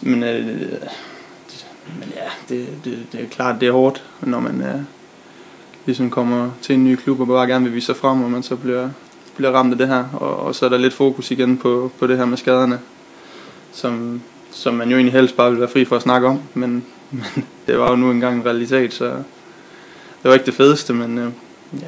Men, 0.03 0.23
øh, 0.23 0.47
det, 0.47 1.67
men 1.99 2.13
ja, 2.17 2.55
det, 2.55 2.67
det, 2.85 3.07
det 3.13 3.21
er 3.21 3.29
klart, 3.29 3.61
det 3.61 3.69
er 3.69 3.73
hårdt, 3.73 4.03
når 4.21 4.41
man, 4.41 4.61
øh, 4.61 4.81
ligesom 5.87 6.11
kommer 6.11 6.51
til 6.63 6.75
en 6.75 6.85
ny 6.85 6.97
klub 6.97 7.21
og 7.21 7.27
bare 7.27 7.47
gerne 7.47 7.65
vil 7.65 7.75
vise 7.75 7.87
sig 7.87 7.97
frem, 7.97 8.23
og 8.23 8.31
man 8.31 8.43
så 8.43 8.57
bliver, 8.57 8.89
bliver 9.37 9.51
ramt 9.51 9.73
af 9.73 9.79
det 9.79 9.89
her. 9.89 10.05
Og, 10.13 10.37
og 10.37 10.55
så 10.55 10.65
er 10.65 10.71
der 10.71 10.79
lidt 10.79 10.95
fokus 10.95 11.31
igen 11.31 11.57
på, 11.57 11.93
på 11.99 12.07
det 12.07 12.19
her 12.19 12.25
med 12.25 12.37
skaderne, 12.37 12.79
som, 13.73 14.23
som 14.51 14.75
man 14.75 14.89
jo 14.89 14.97
egentlig 14.97 15.13
helst 15.13 15.37
bare 15.37 15.51
vil 15.51 15.61
være 15.61 15.69
fri 15.69 15.85
for 15.85 15.97
at 15.97 16.03
snakke 16.03 16.29
om. 16.29 16.41
Men, 16.55 16.85
men 17.11 17.47
det 17.67 17.79
var 17.79 17.91
jo 17.91 17.97
nu 17.97 18.11
engang 18.11 18.37
en 18.37 18.47
realitet, 18.47 18.95
så 18.95 19.05
det 19.05 20.29
var 20.29 20.35
ikke 20.35 20.47
det 20.47 20.55
fedeste, 20.55 20.93
men 20.93 21.19
øh, 21.19 21.29
ja, 21.81 21.87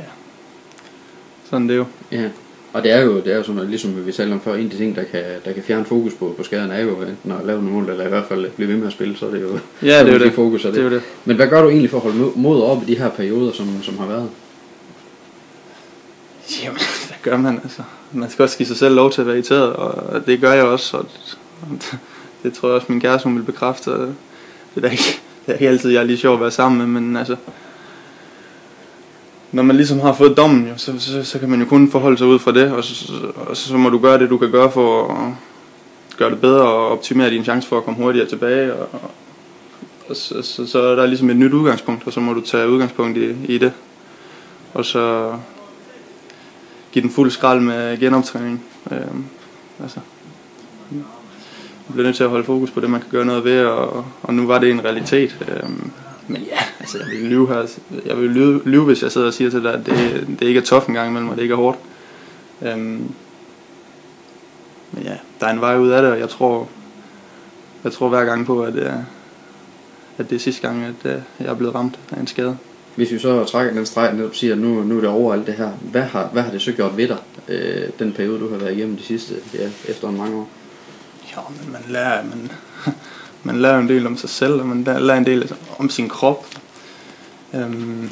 sådan 1.50 1.68
det 1.68 1.74
er 1.74 1.78
jo. 1.78 1.86
Ja. 2.12 2.28
Og 2.74 2.82
det 2.82 2.92
er 2.92 3.00
jo, 3.00 3.16
det 3.16 3.32
er 3.32 3.36
jo 3.36 3.42
sådan, 3.42 3.60
at 3.60 3.68
ligesom 3.68 4.06
vi 4.06 4.12
talte 4.12 4.32
om 4.32 4.40
før, 4.40 4.54
en 4.54 4.64
af 4.64 4.70
de 4.70 4.76
ting, 4.76 4.96
der 4.96 5.04
kan, 5.04 5.24
der 5.44 5.52
kan 5.52 5.62
fjerne 5.62 5.84
fokus 5.84 6.14
på, 6.14 6.34
på 6.36 6.42
skaderne, 6.42 6.74
er 6.74 6.80
jo 6.80 7.02
enten 7.02 7.32
at 7.32 7.46
lave 7.46 7.62
nogle 7.62 7.80
mål, 7.80 7.90
eller 7.90 8.06
i 8.06 8.08
hvert 8.08 8.24
fald 8.28 8.50
blive 8.50 8.68
ved 8.68 8.76
med 8.76 8.86
at 8.86 8.92
spille, 8.92 9.16
så 9.16 9.26
er 9.26 9.30
det 9.30 9.42
jo, 9.42 9.58
ja, 9.82 10.00
det 10.04 10.14
er 10.14 10.18
det. 10.18 10.32
fokus 10.32 10.64
af 10.64 10.72
det. 10.72 10.80
det, 10.80 10.86
er 10.86 10.90
det. 10.90 11.02
Men 11.24 11.36
hvad 11.36 11.46
gør 11.46 11.62
du 11.62 11.68
egentlig 11.68 11.90
for 11.90 11.96
at 11.96 12.02
holde 12.02 12.32
mod 12.34 12.62
op 12.62 12.82
i 12.82 12.86
de 12.86 12.98
her 12.98 13.10
perioder, 13.10 13.52
som, 13.52 13.82
som 13.82 13.98
har 13.98 14.06
været? 14.06 14.28
Jamen, 16.62 16.78
hvad 17.08 17.16
gør 17.22 17.36
man 17.36 17.60
altså? 17.62 17.82
Man 18.12 18.30
skal 18.30 18.42
også 18.42 18.56
give 18.56 18.66
sig 18.66 18.76
selv 18.76 18.94
lov 18.94 19.12
til 19.12 19.20
at 19.20 19.26
være 19.26 19.36
irriteret, 19.36 19.72
og 19.72 20.26
det 20.26 20.40
gør 20.40 20.52
jeg 20.52 20.64
også, 20.64 20.96
og 20.96 21.06
det, 21.70 21.98
det 22.42 22.52
tror 22.52 22.68
jeg 22.68 22.76
også 22.76 22.86
min 22.88 23.00
kæreste 23.00 23.28
hun 23.28 23.36
vil 23.36 23.42
bekræfte. 23.42 23.90
Det 23.90 24.10
er 24.76 24.80
da 24.80 24.88
ikke, 24.88 25.20
det 25.46 25.52
er 25.52 25.52
ikke 25.52 25.68
altid, 25.68 25.90
jeg 25.90 26.00
er 26.00 26.04
lige 26.04 26.18
sjov 26.18 26.34
at 26.34 26.40
være 26.40 26.50
sammen 26.50 26.92
med, 26.92 27.00
men 27.00 27.16
altså, 27.16 27.36
når 29.54 29.62
man 29.62 29.76
ligesom 29.76 30.00
har 30.00 30.12
fået 30.12 30.36
dommen, 30.36 30.68
jo, 30.68 30.72
så, 30.76 30.98
så, 30.98 31.24
så 31.24 31.38
kan 31.38 31.48
man 31.48 31.60
jo 31.60 31.66
kun 31.66 31.90
forholde 31.90 32.18
sig 32.18 32.26
ud 32.26 32.38
fra 32.38 32.52
det, 32.52 32.72
og 32.72 32.84
så, 32.84 33.12
og 33.36 33.56
så 33.56 33.76
må 33.76 33.88
du 33.88 33.98
gøre 33.98 34.18
det, 34.18 34.30
du 34.30 34.38
kan 34.38 34.50
gøre 34.50 34.70
for 34.70 35.08
at 35.08 35.32
gøre 36.16 36.30
det 36.30 36.40
bedre 36.40 36.62
og 36.62 36.88
optimere 36.88 37.30
din 37.30 37.44
chance 37.44 37.68
for 37.68 37.78
at 37.78 37.84
komme 37.84 38.02
hurtigere 38.02 38.28
tilbage. 38.28 38.74
Og, 38.74 38.88
og 40.08 40.16
så, 40.16 40.42
så, 40.42 40.66
så 40.66 40.82
er 40.82 40.94
der 40.94 41.06
ligesom 41.06 41.30
et 41.30 41.36
nyt 41.36 41.52
udgangspunkt, 41.52 42.06
og 42.06 42.12
så 42.12 42.20
må 42.20 42.32
du 42.32 42.40
tage 42.40 42.68
udgangspunkt 42.68 43.18
i, 43.18 43.36
i 43.44 43.58
det. 43.58 43.72
Og 44.74 44.84
så 44.84 45.34
give 46.92 47.02
den 47.02 47.10
fuld 47.10 47.30
skrald 47.30 47.60
med 47.60 48.00
genoptræning. 48.00 48.64
Øh, 48.90 48.98
altså, 49.82 50.00
man 50.90 51.92
bliver 51.92 52.04
nødt 52.04 52.16
til 52.16 52.24
at 52.24 52.30
holde 52.30 52.44
fokus 52.44 52.70
på 52.70 52.80
det, 52.80 52.90
man 52.90 53.00
kan 53.00 53.10
gøre 53.10 53.24
noget 53.24 53.44
ved, 53.44 53.64
og, 53.64 54.04
og 54.22 54.34
nu 54.34 54.46
var 54.46 54.58
det 54.58 54.70
en 54.70 54.84
realitet. 54.84 55.36
Øh, 55.48 55.70
men 56.28 56.42
ja, 56.42 56.58
altså 56.80 56.98
jeg 56.98 57.06
vil 57.06 57.30
lyve 57.30 57.48
her. 57.48 57.66
Jeg 58.06 58.16
vil 58.16 58.30
lyve, 58.30 58.62
lyve 58.64 58.84
hvis 58.84 59.02
jeg 59.02 59.12
sidder 59.12 59.26
og 59.26 59.34
siger 59.34 59.50
til 59.50 59.62
dig, 59.62 59.74
at 59.74 59.86
det, 59.86 60.26
det 60.40 60.46
ikke 60.46 60.60
er 60.60 60.64
tof 60.64 60.88
en 60.88 60.94
gang 60.94 61.10
imellem, 61.10 61.28
og 61.28 61.36
det 61.36 61.42
ikke 61.42 61.52
er 61.52 61.56
hårdt. 61.56 61.78
Øhm, 62.62 63.12
men 64.92 65.02
ja, 65.02 65.16
der 65.40 65.46
er 65.46 65.50
en 65.50 65.60
vej 65.60 65.78
ud 65.78 65.90
af 65.90 66.02
det, 66.02 66.12
og 66.12 66.18
jeg 66.18 66.28
tror, 66.28 66.68
jeg 67.84 67.92
tror 67.92 68.08
hver 68.08 68.24
gang 68.24 68.46
på, 68.46 68.62
at, 68.62 68.76
at 70.18 70.30
det 70.30 70.36
er 70.36 70.40
sidste 70.40 70.62
gang, 70.68 70.84
at 70.84 71.14
øh, 71.14 71.22
jeg 71.40 71.46
er 71.46 71.54
blevet 71.54 71.74
ramt 71.74 71.98
af 72.12 72.20
en 72.20 72.26
skade. 72.26 72.56
Hvis 72.96 73.12
vi 73.12 73.18
så 73.18 73.44
trækker 73.44 73.74
den 73.74 73.86
streg, 73.86 74.14
når 74.14 74.26
du 74.26 74.34
siger, 74.34 74.52
at 74.52 74.58
nu, 74.58 74.82
nu 74.82 74.96
er 74.96 75.00
det 75.00 75.10
over 75.10 75.32
alt 75.32 75.46
det 75.46 75.54
her, 75.54 75.70
hvad 75.70 76.02
har, 76.02 76.28
hvad 76.32 76.42
har 76.42 76.50
det 76.50 76.62
så 76.62 76.72
gjort 76.72 76.96
ved 76.96 77.08
dig, 77.08 77.18
øh, 77.48 77.88
den 77.98 78.12
periode, 78.12 78.40
du 78.40 78.50
har 78.50 78.56
været 78.56 78.76
igennem 78.76 78.96
de 78.96 79.02
sidste, 79.02 79.34
ja, 79.54 79.70
efter 79.88 80.10
mange 80.10 80.36
år? 80.36 80.48
Jo, 81.36 81.40
men 81.60 81.72
man 81.72 81.82
lærer, 81.88 82.24
man, 82.24 82.50
man 83.44 83.56
lærer 83.56 83.78
en 83.78 83.88
del 83.88 84.06
om 84.06 84.16
sig 84.16 84.30
selv, 84.30 84.60
og 84.60 84.66
man 84.66 84.84
lærer 84.84 85.18
en 85.18 85.26
del 85.26 85.54
om 85.78 85.90
sin 85.90 86.08
krop. 86.08 86.46
Øhm, 87.54 88.10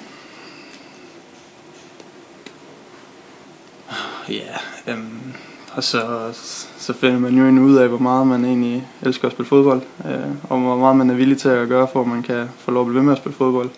ja, 4.28 4.92
øhm, 4.92 5.32
og 5.74 5.84
så, 5.84 6.30
så 6.78 6.92
finder 6.92 7.18
man 7.18 7.56
jo 7.56 7.62
ud 7.62 7.74
af, 7.76 7.88
hvor 7.88 7.98
meget 7.98 8.26
man 8.26 8.44
egentlig 8.44 8.88
elsker 9.02 9.28
at 9.28 9.32
spille 9.32 9.48
fodbold, 9.48 9.82
øh, 10.06 10.50
og 10.50 10.58
hvor 10.58 10.76
meget 10.76 10.96
man 10.96 11.10
er 11.10 11.14
villig 11.14 11.38
til 11.38 11.48
at 11.48 11.68
gøre, 11.68 11.88
for 11.92 12.00
at 12.00 12.06
man 12.06 12.22
kan 12.22 12.48
få 12.58 12.70
lov 12.70 12.82
at 12.82 12.86
blive 12.86 12.96
ved 12.96 13.02
med 13.02 13.12
at 13.12 13.18
spille 13.18 13.36
fodbold. 13.36 13.70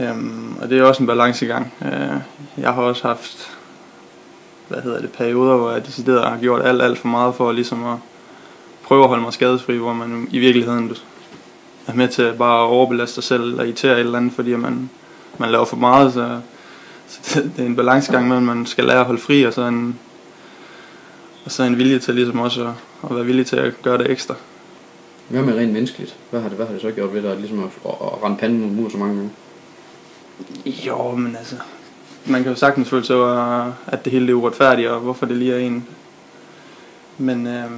Øhm, 0.00 0.56
og 0.62 0.70
det 0.70 0.78
er 0.78 0.82
også 0.82 1.02
en 1.02 1.06
balancegang. 1.06 1.72
Øh, 1.82 2.20
jeg 2.58 2.74
har 2.74 2.82
også 2.82 3.08
haft 3.08 3.50
hvad 4.68 4.82
hedder 4.82 5.00
det, 5.00 5.12
perioder, 5.12 5.56
hvor 5.56 5.70
jeg 5.70 5.86
decideret 5.86 6.24
har 6.24 6.38
gjort 6.38 6.62
alt, 6.62 6.82
alt 6.82 6.98
for 6.98 7.08
meget 7.08 7.34
for 7.34 7.52
ligesom 7.52 7.84
at 7.84 7.98
prøve 8.94 9.04
at 9.04 9.08
holde 9.08 9.22
mig 9.22 9.32
skadesfri, 9.32 9.76
hvor 9.76 9.92
man 9.92 10.28
i 10.30 10.38
virkeligheden 10.38 10.96
er 11.86 11.94
med 11.94 12.08
til 12.08 12.32
bare 12.38 12.64
at 12.64 12.68
overbelaste 12.68 13.14
sig 13.14 13.24
selv 13.24 13.42
eller 13.42 13.64
irritere 13.64 13.92
et 13.92 14.00
eller 14.00 14.18
andet, 14.18 14.32
fordi 14.32 14.56
man, 14.56 14.90
man 15.38 15.50
laver 15.50 15.64
for 15.64 15.76
meget, 15.76 16.12
så, 16.12 16.40
så 17.08 17.40
det, 17.40 17.50
det 17.56 17.62
er 17.62 17.66
en 17.66 17.76
balancegang 17.76 18.32
at 18.32 18.42
man 18.42 18.66
skal 18.66 18.84
lære 18.84 19.00
at 19.00 19.06
holde 19.06 19.20
fri, 19.20 19.42
og 19.42 19.52
så 19.52 19.62
en, 19.62 19.98
og 21.44 21.50
så 21.50 21.62
en 21.62 21.78
vilje 21.78 21.98
til 21.98 22.14
ligesom 22.14 22.40
også 22.40 22.62
at, 22.62 22.72
at 23.10 23.16
være 23.16 23.24
villig 23.24 23.46
til 23.46 23.56
at 23.56 23.82
gøre 23.82 23.98
det 23.98 24.10
ekstra. 24.10 24.34
Hvad 25.28 25.42
med 25.42 25.54
rent 25.54 25.72
menneskeligt? 25.72 26.16
Hvad 26.30 26.40
har 26.40 26.48
det, 26.48 26.56
hvad 26.56 26.66
har 26.66 26.72
det 26.72 26.82
så 26.82 26.90
gjort 26.90 27.14
ved 27.14 27.22
dig, 27.22 27.36
ligesom 27.36 27.58
at, 27.58 27.70
at, 27.84 27.90
at 28.00 28.22
rende 28.22 28.36
panden 28.36 28.60
mod 28.60 28.70
mur 28.70 28.88
så 28.88 28.98
mange 28.98 29.14
gange? 29.14 29.30
Jo, 30.66 31.10
men 31.10 31.36
altså, 31.36 31.56
man 32.26 32.42
kan 32.42 32.52
jo 32.52 32.58
sagtens 32.58 32.88
føle 32.88 33.04
sig 33.04 33.72
at 33.86 34.04
det 34.04 34.12
hele 34.12 34.30
er 34.30 34.34
uretfærdigt, 34.34 34.88
og 34.88 35.00
hvorfor 35.00 35.26
det 35.26 35.36
lige 35.36 35.54
er 35.54 35.58
en. 35.58 35.86
Men 37.18 37.46
øh, 37.46 37.70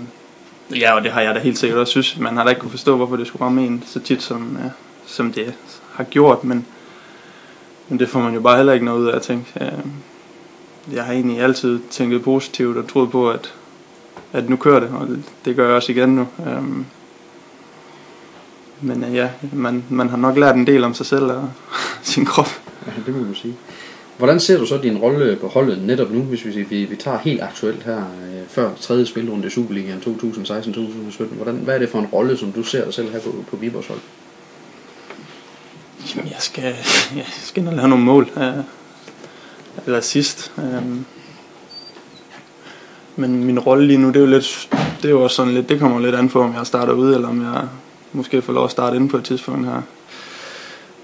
ja, 0.71 0.95
og 0.95 1.03
det 1.03 1.13
har 1.13 1.21
jeg 1.21 1.35
da 1.35 1.41
helt 1.41 1.59
sikkert 1.59 1.79
også 1.79 1.91
synes. 1.91 2.19
Man 2.19 2.37
har 2.37 2.45
da 2.45 2.51
ikke 2.51 2.61
kunne 2.61 2.71
forstå, 2.71 2.97
hvorfor 2.97 3.17
det 3.17 3.27
skulle 3.27 3.45
ramme 3.45 3.67
en 3.67 3.83
så 3.87 4.01
tit, 4.01 4.23
som, 4.23 4.57
øh, 4.65 4.71
som 5.07 5.33
det 5.33 5.55
har 5.93 6.05
gjort. 6.05 6.45
Men, 6.45 6.67
men 7.89 7.99
det 7.99 8.09
får 8.09 8.21
man 8.21 8.35
jo 8.35 8.41
bare 8.41 8.57
heller 8.57 8.73
ikke 8.73 8.85
noget 8.85 9.01
ud 9.01 9.07
af 9.07 9.17
at 9.17 9.23
tænke. 9.23 9.53
Øh, 9.61 9.73
jeg 10.93 11.05
har 11.05 11.13
egentlig 11.13 11.41
altid 11.41 11.81
tænkt 11.91 12.25
positivt 12.25 12.77
og 12.77 12.89
troet 12.89 13.11
på, 13.11 13.31
at, 13.31 13.55
at 14.33 14.49
nu 14.49 14.57
kører 14.57 14.81
det, 14.81 14.89
og 14.89 15.09
det 15.45 15.57
gør 15.57 15.67
jeg 15.67 15.77
også 15.77 15.93
igen 15.93 16.09
nu. 16.09 16.29
Øh, 16.47 16.63
men 18.81 19.05
øh, 19.05 19.15
ja, 19.15 19.31
man, 19.53 19.85
man 19.89 20.09
har 20.09 20.17
nok 20.17 20.37
lært 20.37 20.55
en 20.55 20.67
del 20.67 20.85
om 20.85 20.95
sig 20.95 21.07
selv 21.07 21.25
og 21.25 21.51
sin 22.03 22.25
krop. 22.25 22.49
Ja, 22.87 22.93
det 23.07 23.17
må 23.17 23.23
man 23.23 23.35
sige. 23.35 23.57
Hvordan 24.19 24.41
ser 24.41 24.59
du 24.59 24.67
så 24.67 24.77
din 24.77 24.99
rolle 24.99 25.37
på 25.37 25.49
holdet 25.49 25.83
netop 25.83 26.11
nu, 26.11 26.23
hvis 26.23 26.45
vi, 26.45 26.63
vi, 26.63 26.85
vi 26.85 26.97
tager 26.97 27.19
helt 27.19 27.43
aktuelt 27.43 27.83
her, 27.83 27.97
øh, 27.99 28.49
før 28.49 28.71
tredje 28.81 29.07
spilrunde 29.07 29.47
i 29.47 29.51
Superligaen 29.51 29.99
2016-2017? 29.99 31.25
Hvordan, 31.25 31.55
hvad 31.55 31.75
er 31.75 31.79
det 31.79 31.89
for 31.89 31.99
en 31.99 32.07
rolle, 32.07 32.37
som 32.37 32.53
du 32.53 32.63
ser 32.63 32.85
dig 32.85 32.95
selv 32.95 33.13
her 33.13 33.21
på, 33.21 33.45
på 33.51 33.57
Viborgs 33.57 33.87
hold? 33.87 33.99
Jamen, 36.17 36.31
jeg 36.31 36.37
skal, 36.39 36.75
jeg 37.17 37.25
skal 37.27 37.63
ind 37.63 37.69
og 37.69 37.75
lave 37.75 37.89
nogle 37.89 38.05
mål. 38.05 38.31
Øh, 38.37 38.65
eller 39.87 40.01
sidst. 40.01 40.53
Øh, 40.59 40.83
men 43.17 43.45
min 43.45 43.59
rolle 43.59 43.87
lige 43.87 43.99
nu, 43.99 44.09
det 44.09 44.17
er 44.17 44.21
jo 44.21 44.27
lidt, 44.27 44.69
det 44.97 45.05
er 45.05 45.11
jo 45.13 45.23
også 45.23 45.37
sådan 45.37 45.55
lidt, 45.55 45.69
det 45.69 45.81
kommer 45.81 46.01
lidt 46.01 46.15
an 46.15 46.29
på, 46.29 46.43
om 46.43 46.55
jeg 46.55 46.67
starter 46.67 46.93
ude, 46.93 47.15
eller 47.15 47.29
om 47.29 47.43
jeg 47.43 47.69
måske 48.13 48.43
får 48.43 48.53
lov 48.53 48.65
at 48.65 48.71
starte 48.71 48.97
ind 48.97 49.11
på 49.11 49.17
et 49.17 49.25
tidspunkt 49.25 49.67
her. 49.67 49.83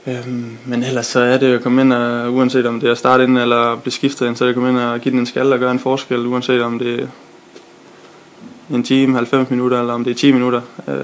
Øhm, 0.07 0.59
men 0.67 0.83
ellers 0.83 1.07
så 1.07 1.21
er 1.21 1.39
det 1.39 1.55
at 1.55 1.63
komme 1.63 1.81
ind, 1.81 1.93
og, 1.93 2.35
uanset 2.35 2.67
om 2.67 2.81
det 2.81 2.87
er 2.87 2.93
at 2.93 2.99
starte 2.99 3.25
ind 3.25 3.39
eller 3.39 3.77
blive 3.77 3.93
skiftet 3.93 4.27
ind, 4.27 4.37
så 4.37 4.45
er 4.45 4.47
det 4.47 4.51
at 4.51 4.55
komme 4.55 4.71
ind 4.71 4.79
og 4.79 5.01
give 5.01 5.13
den 5.13 5.21
en 5.21 5.27
skal 5.27 5.53
og 5.53 5.59
gøre 5.59 5.71
en 5.71 5.79
forskel, 5.79 6.27
uanset 6.27 6.63
om 6.63 6.79
det 6.79 7.01
er 7.01 7.07
en 8.71 8.83
time, 8.83 9.15
90 9.15 9.51
minutter, 9.51 9.81
eller 9.81 9.95
om 9.95 10.05
det 10.05 10.11
er 10.11 10.15
10 10.15 10.33
minutter. 10.33 10.61
Øh, 10.89 10.95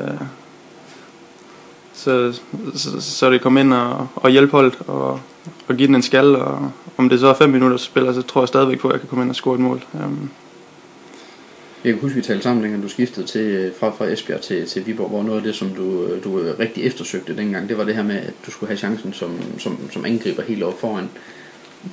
så, 1.93 2.41
så, 2.75 3.01
så 3.01 3.27
er 3.27 3.31
det 3.31 3.37
at 3.37 3.43
komme 3.43 3.61
ind 3.61 3.73
og, 3.75 4.09
og 4.15 4.31
hjælpe 4.31 4.53
holdet 4.53 4.79
og, 4.87 5.21
og 5.69 5.77
give 5.77 5.87
den 5.87 5.95
en 5.95 6.03
skal, 6.03 6.37
og 6.37 6.73
om 6.97 7.09
det 7.09 7.21
så 7.21 7.27
er 7.27 7.35
5 7.35 7.51
minutter 7.51 7.77
spiller, 7.77 8.13
så 8.13 8.23
tror 8.23 8.41
jeg 8.41 8.49
stadigvæk 8.49 8.81
på, 8.81 8.89
at 8.89 8.93
jeg 8.93 9.01
kan 9.01 9.09
komme 9.09 9.23
ind 9.23 9.31
og 9.31 9.37
score 9.37 9.55
et 9.55 9.61
mål. 9.61 9.85
Øhm, 9.95 10.31
jeg 11.85 11.93
kan 11.93 12.03
huske, 12.03 12.17
vi 12.17 12.23
talte 12.23 12.43
sammen, 12.43 12.63
dengang 12.65 12.83
du 12.83 12.89
skiftede 12.89 13.27
til, 13.27 13.41
øh, 13.41 13.73
fra, 13.81 13.91
fra 13.91 14.05
Esbjerg 14.05 14.41
til, 14.41 14.67
til 14.67 14.87
Viborg, 14.87 15.09
hvor 15.09 15.23
noget 15.23 15.39
af 15.39 15.45
det, 15.45 15.55
som 15.55 15.69
du, 15.69 16.05
øh, 16.05 16.25
du 16.25 16.41
rigtig 16.59 16.85
eftersøgte 16.85 17.37
dengang, 17.37 17.69
det 17.69 17.79
var 17.79 17.85
det 17.85 17.95
her 17.95 18.03
med, 18.03 18.17
at 18.17 18.33
du 18.47 18.51
skulle 18.51 18.69
have 18.69 18.79
chancen 18.79 19.13
som, 19.13 19.33
som, 19.59 19.79
som 19.91 20.05
angriber 20.05 20.43
helt 20.43 20.63
op 20.63 20.81
foran. 20.81 21.09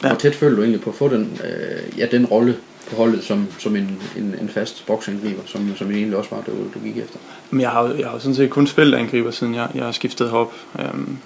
Ja. 0.04 0.08
Hvor 0.08 0.18
tæt 0.18 0.36
følte 0.36 0.58
du 0.58 0.62
egentlig 0.62 0.82
på 0.82 0.90
at 0.90 0.96
få 0.96 1.08
den, 1.08 1.40
øh, 1.44 2.00
ja, 2.00 2.08
den 2.12 2.26
rolle 2.26 2.56
på 2.90 2.96
holdet 2.96 3.24
som, 3.24 3.48
som 3.60 3.76
en, 3.76 4.02
en, 4.18 4.36
en 4.42 4.50
fast 4.50 4.86
boksangriber, 4.88 5.42
som, 5.46 5.76
som 5.76 5.88
det 5.88 5.98
egentlig 5.98 6.18
også 6.18 6.36
var, 6.36 6.44
du, 6.48 6.52
du 6.52 6.80
gik 6.84 6.98
efter? 6.98 7.18
Men 7.50 7.62
jeg 7.62 7.70
har, 7.70 7.96
jeg 8.00 8.08
har 8.08 8.20
sådan 8.20 8.36
set 8.36 8.50
kun 8.50 8.68
spillet 8.68 8.98
angriber, 8.98 9.32
siden 9.32 9.56
jeg, 9.56 9.68
jeg 9.76 9.84
har 9.84 9.92
skiftet 9.92 10.30
herop. 10.30 10.54
Øhm, 10.80 11.18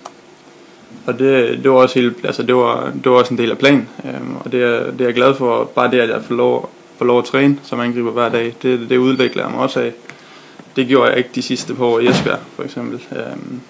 og 1.05 1.19
det, 1.19 1.59
det 1.63 1.71
var 1.71 1.77
også 1.77 1.99
helt, 1.99 2.17
altså 2.23 2.43
det 2.43 2.55
var, 2.55 2.93
det 3.03 3.11
var 3.11 3.17
også 3.17 3.33
en 3.33 3.37
del 3.37 3.51
af 3.51 3.57
planen. 3.57 3.89
Øhm, 4.05 4.35
og 4.35 4.51
det 4.51 4.63
er, 4.63 4.91
det 4.91 5.01
er 5.01 5.05
jeg 5.05 5.13
glad 5.13 5.35
for, 5.35 5.71
bare 5.75 5.91
det, 5.91 5.99
at 5.99 6.09
jeg 6.09 6.23
får 6.23 6.35
lov 6.35 6.69
få 6.99 7.05
lov 7.05 7.19
at 7.19 7.25
træne 7.25 7.59
som 7.63 7.79
angriber 7.79 8.11
hver 8.11 8.29
dag. 8.29 8.55
Det, 8.61 8.89
det 8.89 8.97
udvikler 8.97 9.43
jeg 9.43 9.51
mig 9.51 9.59
også 9.59 9.79
af. 9.79 9.93
Det 10.75 10.87
gjorde 10.87 11.09
jeg 11.09 11.17
ikke 11.17 11.29
de 11.35 11.41
sidste 11.41 11.75
par 11.75 11.85
år 11.85 11.99
i 11.99 12.07
Esbjerg, 12.07 12.39
for 12.55 12.63
eksempel. 12.63 13.03
Øhm. 13.11 13.61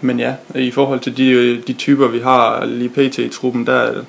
Men 0.00 0.18
ja, 0.18 0.34
i 0.54 0.70
forhold 0.70 1.00
til 1.00 1.16
de, 1.16 1.56
de 1.66 1.72
typer, 1.72 2.08
vi 2.08 2.18
har 2.18 2.64
lige 2.64 2.88
pt. 2.88 3.18
i 3.18 3.28
truppen, 3.28 3.66
der, 3.66 4.04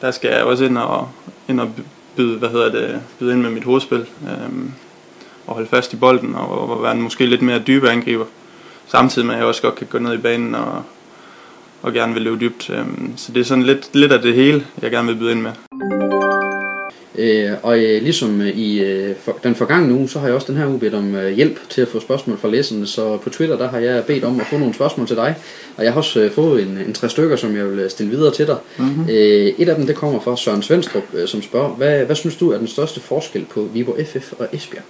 der 0.00 0.10
skal 0.10 0.30
jeg 0.30 0.42
også 0.42 0.64
ind 0.64 0.78
og, 0.78 1.08
ind 1.48 1.60
og 1.60 1.70
byde, 2.16 2.38
hvad 2.38 2.48
hedder 2.48 2.70
det, 2.70 3.00
byde 3.18 3.32
ind 3.32 3.42
med 3.42 3.50
mit 3.50 3.64
hovedspil. 3.64 4.06
Øhm, 4.22 4.72
og 5.46 5.54
holde 5.54 5.68
fast 5.68 5.92
i 5.92 5.96
bolden 5.96 6.34
og, 6.34 6.70
og 6.70 6.82
være 6.82 6.92
en 6.92 7.02
måske 7.02 7.26
lidt 7.26 7.42
mere 7.42 7.58
dybe 7.58 7.90
angriber. 7.90 8.24
Samtidig 8.86 9.26
med 9.26 9.34
at 9.34 9.38
jeg 9.38 9.46
også 9.46 9.62
godt 9.62 9.74
kan 9.74 9.86
gå 9.90 9.98
ned 9.98 10.14
i 10.14 10.18
banen 10.18 10.54
og, 10.54 10.82
og 11.82 11.92
gerne 11.92 12.14
vil 12.14 12.22
løbe 12.22 12.40
dybt. 12.40 12.70
Øhm, 12.70 13.12
så 13.16 13.32
det 13.32 13.40
er 13.40 13.44
sådan 13.44 13.64
lidt, 13.64 13.90
lidt 13.92 14.12
af 14.12 14.22
det 14.22 14.34
hele, 14.34 14.66
jeg 14.82 14.90
gerne 14.90 15.08
vil 15.08 15.16
byde 15.16 15.32
ind 15.32 15.40
med. 15.40 15.97
Øh, 17.18 17.52
og 17.62 17.78
øh, 17.78 18.02
ligesom 18.02 18.40
øh, 18.40 18.48
i 18.48 18.80
øh, 18.80 19.16
for, 19.16 19.38
den 19.42 19.54
forgangne 19.54 19.94
uge, 19.94 20.08
så 20.08 20.18
har 20.18 20.26
jeg 20.26 20.34
også 20.34 20.52
den 20.52 20.60
her 20.60 20.66
uge 20.66 20.78
bedt 20.78 20.94
om 20.94 21.14
øh, 21.14 21.32
hjælp 21.32 21.68
til 21.68 21.80
at 21.80 21.88
få 21.88 22.00
spørgsmål 22.00 22.38
fra 22.38 22.48
læserne. 22.48 22.86
Så 22.86 23.16
på 23.16 23.30
Twitter, 23.30 23.56
der 23.56 23.68
har 23.68 23.78
jeg 23.78 24.04
bedt 24.04 24.24
om 24.24 24.40
at 24.40 24.46
få 24.46 24.58
nogle 24.58 24.74
spørgsmål 24.74 25.06
til 25.06 25.16
dig. 25.16 25.34
Og 25.76 25.84
jeg 25.84 25.92
har 25.92 25.98
også 25.98 26.20
øh, 26.20 26.32
fået 26.32 26.62
en, 26.62 26.78
en 26.86 26.92
tre 26.92 27.08
stykker, 27.08 27.36
som 27.36 27.56
jeg 27.56 27.70
vil 27.70 27.90
stille 27.90 28.10
videre 28.10 28.34
til 28.34 28.46
dig. 28.46 28.56
Mm-hmm. 28.78 29.02
Øh, 29.08 29.46
et 29.58 29.68
af 29.68 29.76
dem, 29.76 29.86
det 29.86 29.96
kommer 29.96 30.20
fra 30.20 30.36
Søren 30.36 30.62
Svendstrup, 30.62 31.14
øh, 31.14 31.28
som 31.28 31.42
spørger, 31.42 31.68
hvad, 31.68 32.04
hvad 32.04 32.16
synes 32.16 32.36
du 32.36 32.50
er 32.50 32.58
den 32.58 32.68
største 32.68 33.00
forskel 33.00 33.44
på 33.44 33.62
Viborg 33.62 34.06
FF 34.06 34.32
og 34.38 34.48
Esbjerg? 34.52 34.84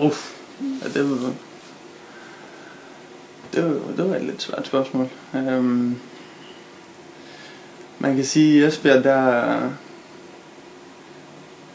Oh, 0.00 0.12
ja, 0.60 1.00
det 1.00 1.10
var, 1.10 1.32
det 3.54 3.64
var, 3.64 3.80
det 3.96 4.10
var 4.10 4.16
et 4.16 4.22
lidt 4.22 4.42
svært 4.42 4.66
spørgsmål. 4.66 5.08
Um, 5.32 5.96
man 7.98 8.16
kan 8.16 8.24
sige, 8.24 8.62
at 8.62 8.72
Esbjerg, 8.72 9.04
der, 9.04 9.54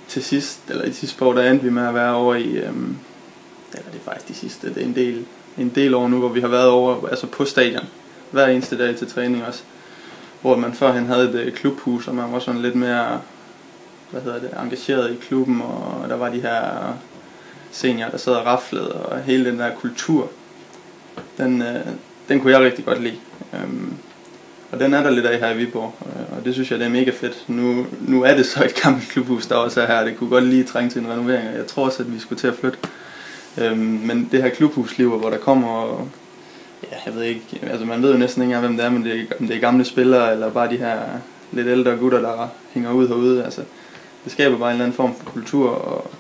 til 0.09 0.23
sidst, 0.23 0.59
eller 0.69 0.85
i 0.85 0.91
sidste 0.91 1.25
år, 1.25 1.33
der 1.33 1.51
endte 1.51 1.63
vi 1.65 1.71
med 1.71 1.87
at 1.87 1.93
være 1.93 2.13
over 2.13 2.35
i, 2.35 2.57
øhm, 2.57 2.97
eller 3.73 3.91
det 3.91 3.99
er 3.99 4.11
faktisk 4.11 4.27
de 4.27 4.33
sidste, 4.33 4.69
det 4.73 4.77
er 4.77 4.85
en 4.85 4.95
del, 4.95 5.25
en 5.57 5.69
del 5.69 5.93
år 5.93 6.07
nu, 6.07 6.19
hvor 6.19 6.29
vi 6.29 6.41
har 6.41 6.47
været 6.47 6.69
over, 6.69 7.07
altså 7.07 7.27
på 7.27 7.45
stadion, 7.45 7.85
hver 8.31 8.47
eneste 8.47 8.77
dag 8.77 8.95
til 8.95 9.07
træning 9.07 9.45
også. 9.45 9.63
Hvor 10.41 10.55
man 10.55 10.73
førhen 10.73 11.05
havde 11.05 11.29
et 11.29 11.35
øh, 11.35 11.53
klubhus, 11.53 12.07
og 12.07 12.15
man 12.15 12.31
var 12.31 12.39
sådan 12.39 12.61
lidt 12.61 12.75
mere, 12.75 13.21
hvad 14.11 14.21
hedder 14.21 14.39
det, 14.39 14.49
engageret 14.63 15.11
i 15.11 15.15
klubben, 15.15 15.61
og 15.61 16.09
der 16.09 16.15
var 16.15 16.29
de 16.29 16.41
her 16.41 16.93
seniorer, 17.71 18.11
der 18.11 18.17
sad 18.17 18.33
og 18.33 18.45
raflede, 18.45 18.91
og 18.91 19.21
hele 19.23 19.49
den 19.49 19.59
der 19.59 19.75
kultur, 19.75 20.29
den, 21.37 21.61
øh, 21.61 21.85
den 22.29 22.39
kunne 22.39 22.53
jeg 22.53 22.61
rigtig 22.61 22.85
godt 22.85 23.03
lide. 23.03 23.17
Øhm, 23.53 23.93
og 24.71 24.79
den 24.79 24.93
er 24.93 25.03
der 25.03 25.09
lidt 25.09 25.25
af 25.25 25.39
her 25.39 25.49
i 25.49 25.57
Viborg, 25.57 25.95
øh, 26.05 26.37
og 26.37 26.45
det 26.45 26.53
synes 26.53 26.71
jeg 26.71 26.79
det 26.79 26.85
er 26.85 26.91
mega 26.91 27.11
fedt. 27.11 27.43
Nu, 27.47 27.85
nu 28.01 28.23
er 28.23 28.35
det 28.35 28.45
så 28.45 28.63
et 28.63 28.75
gammelt 28.83 29.09
klubhus, 29.09 29.45
der 29.47 29.55
også 29.55 29.81
er 29.81 29.87
her. 29.87 30.05
Det 30.05 30.17
kunne 30.17 30.29
godt 30.29 30.43
lige 30.43 30.63
trænge 30.63 30.89
til 30.89 31.01
en 31.01 31.11
renovering, 31.11 31.49
og 31.49 31.55
jeg 31.55 31.67
tror 31.67 31.85
også, 31.85 32.03
at 32.03 32.13
vi 32.13 32.19
skulle 32.19 32.39
til 32.39 32.47
at 32.47 32.55
flytte. 32.55 32.77
Øhm, 33.57 33.77
men 33.77 34.29
det 34.31 34.43
her 34.43 34.49
klubhusliv, 34.49 35.17
hvor 35.17 35.29
der 35.29 35.37
kommer, 35.37 36.07
ja, 36.91 36.97
jeg 37.05 37.15
ved 37.15 37.23
ikke, 37.23 37.43
altså 37.61 37.85
man 37.85 38.01
ved 38.01 38.11
jo 38.11 38.17
næsten 38.17 38.41
ikke 38.41 38.55
engang, 38.55 38.65
hvem 38.65 38.77
det 38.77 38.85
er, 38.85 38.89
men 38.89 39.03
det 39.03 39.19
er, 39.19 39.35
om 39.39 39.47
det 39.47 39.55
er 39.55 39.59
gamle 39.59 39.85
spillere, 39.85 40.31
eller 40.31 40.49
bare 40.49 40.69
de 40.69 40.77
her 40.77 40.99
lidt 41.51 41.67
ældre 41.67 41.95
gutter, 41.95 42.19
der 42.19 42.47
hænger 42.73 42.91
ud 42.91 43.07
herude. 43.07 43.43
Altså, 43.43 43.61
det 44.23 44.31
skaber 44.31 44.57
bare 44.57 44.69
en 44.69 44.73
eller 44.73 44.85
anden 44.85 44.95
form 44.95 45.15
for 45.15 45.25
kultur, 45.25 45.69
og, 45.69 46.11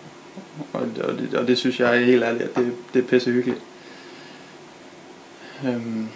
og, 0.73 0.81
og, 1.03 1.13
det, 1.19 1.33
og 1.33 1.47
det 1.47 1.57
synes 1.57 1.79
jeg 1.79 1.95
er 1.95 2.05
helt 2.05 2.23
ærligt, 2.23 2.43
at 2.43 2.55
det, 2.55 2.73
det 2.93 3.03
er 3.03 3.07
pisse 3.07 3.31
hyggeligt. 3.31 3.61
Øhm, 5.65 6.07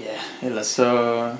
ja, 0.00 0.46
ellers 0.46 0.66
så 0.66 1.30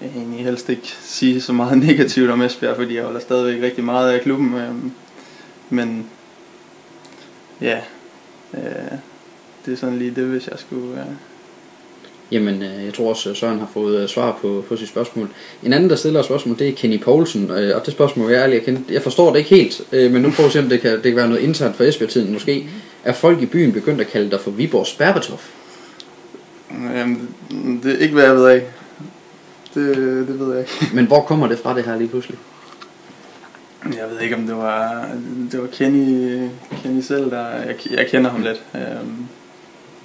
jeg 0.00 0.10
vil 0.14 0.22
egentlig 0.22 0.44
helst 0.44 0.68
ikke 0.68 0.88
sige 1.00 1.40
så 1.40 1.52
meget 1.52 1.78
negativt 1.88 2.30
om 2.30 2.42
Esbjerg, 2.42 2.76
fordi 2.76 2.96
jeg 2.96 3.04
holder 3.04 3.20
stadigvæk 3.20 3.62
rigtig 3.62 3.84
meget 3.84 4.12
af 4.12 4.20
klubben. 4.20 4.54
Øh, 4.54 4.74
men 5.70 6.06
ja, 7.60 7.80
øh, 8.54 8.98
det 9.66 9.72
er 9.72 9.76
sådan 9.76 9.98
lige 9.98 10.12
det, 10.16 10.24
hvis 10.24 10.48
jeg 10.48 10.58
skulle... 10.58 11.00
Øh. 11.00 11.06
Jamen, 12.32 12.62
øh, 12.62 12.84
jeg 12.84 12.94
tror 12.94 13.08
også, 13.08 13.30
at 13.30 13.36
Søren 13.36 13.58
har 13.58 13.70
fået 13.72 14.02
øh, 14.02 14.08
svar 14.08 14.38
på, 14.42 14.64
på 14.68 14.76
sit 14.76 14.88
spørgsmål. 14.88 15.28
En 15.62 15.72
anden, 15.72 15.90
der 15.90 15.96
stiller 15.96 16.22
spørgsmål, 16.22 16.58
det 16.58 16.68
er 16.68 16.72
Kenny 16.72 17.00
Poulsen, 17.00 17.50
øh, 17.50 17.76
og 17.76 17.86
det 17.86 17.94
spørgsmål, 17.94 18.30
jeg 18.30 18.42
ærlig 18.42 18.62
jeg, 18.66 18.78
jeg 18.90 19.02
forstår 19.02 19.32
det 19.32 19.38
ikke 19.38 19.50
helt, 19.50 19.80
øh, 19.92 20.12
men 20.12 20.22
nu 20.22 20.30
prøver 20.30 20.48
vi 20.48 20.52
se, 20.52 20.58
om 20.58 20.68
det 20.68 20.80
kan, 20.80 20.92
det 20.92 21.02
kan 21.02 21.16
være 21.16 21.28
noget 21.28 21.42
internt 21.42 21.76
for 21.76 21.84
Esbjerg-tiden 21.84 22.32
måske. 22.32 22.68
Er 23.04 23.12
folk 23.12 23.42
i 23.42 23.46
byen 23.46 23.72
begyndt 23.72 24.00
at 24.00 24.06
kalde 24.06 24.30
dig 24.30 24.40
for 24.40 24.50
Viborg 24.50 24.86
Spærbetof? 24.86 25.50
Jamen, 26.70 27.34
det 27.82 27.94
er 27.94 27.98
ikke, 27.98 28.14
hvad 28.14 28.24
jeg 28.24 28.36
ved 28.36 28.46
af. 28.46 28.62
Det, 29.74 29.96
det 30.28 30.40
ved 30.40 30.50
jeg 30.50 30.60
ikke. 30.60 30.72
Men 30.96 31.06
hvor 31.06 31.22
kommer 31.22 31.46
det 31.46 31.58
fra 31.58 31.74
det 31.74 31.84
her 31.84 31.96
lige 31.96 32.08
pludselig? 32.08 32.38
Jeg 33.84 34.10
ved 34.10 34.20
ikke 34.20 34.36
om 34.36 34.46
det 34.46 34.56
var 34.56 35.08
det 35.52 35.60
var 35.60 35.66
Kenny, 35.66 36.48
Kenny 36.82 37.00
selv 37.00 37.30
der 37.30 37.46
jeg, 37.46 37.76
jeg 37.90 38.06
kender 38.10 38.30
ham 38.30 38.42
lidt. 38.42 38.62
Øhm, 38.74 39.26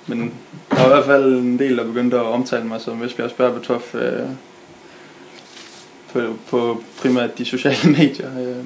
men 0.08 0.34
der 0.71 0.76
var 0.76 0.86
i 0.86 0.88
hvert 0.88 1.06
fald 1.06 1.34
en 1.34 1.60
del 1.60 1.78
der 1.78 1.84
begyndte 1.86 2.17
at 2.17 2.26
omtale 2.26 2.63
mig 2.63 2.82
som 2.82 3.02
Vestbjerg 3.02 3.30
Spørbetof 3.30 3.95
øh, 3.95 4.19
på, 6.13 6.19
på 6.49 6.84
primært 7.02 7.38
de 7.38 7.45
sociale 7.45 7.91
medier. 7.97 8.39
Øh, 8.39 8.65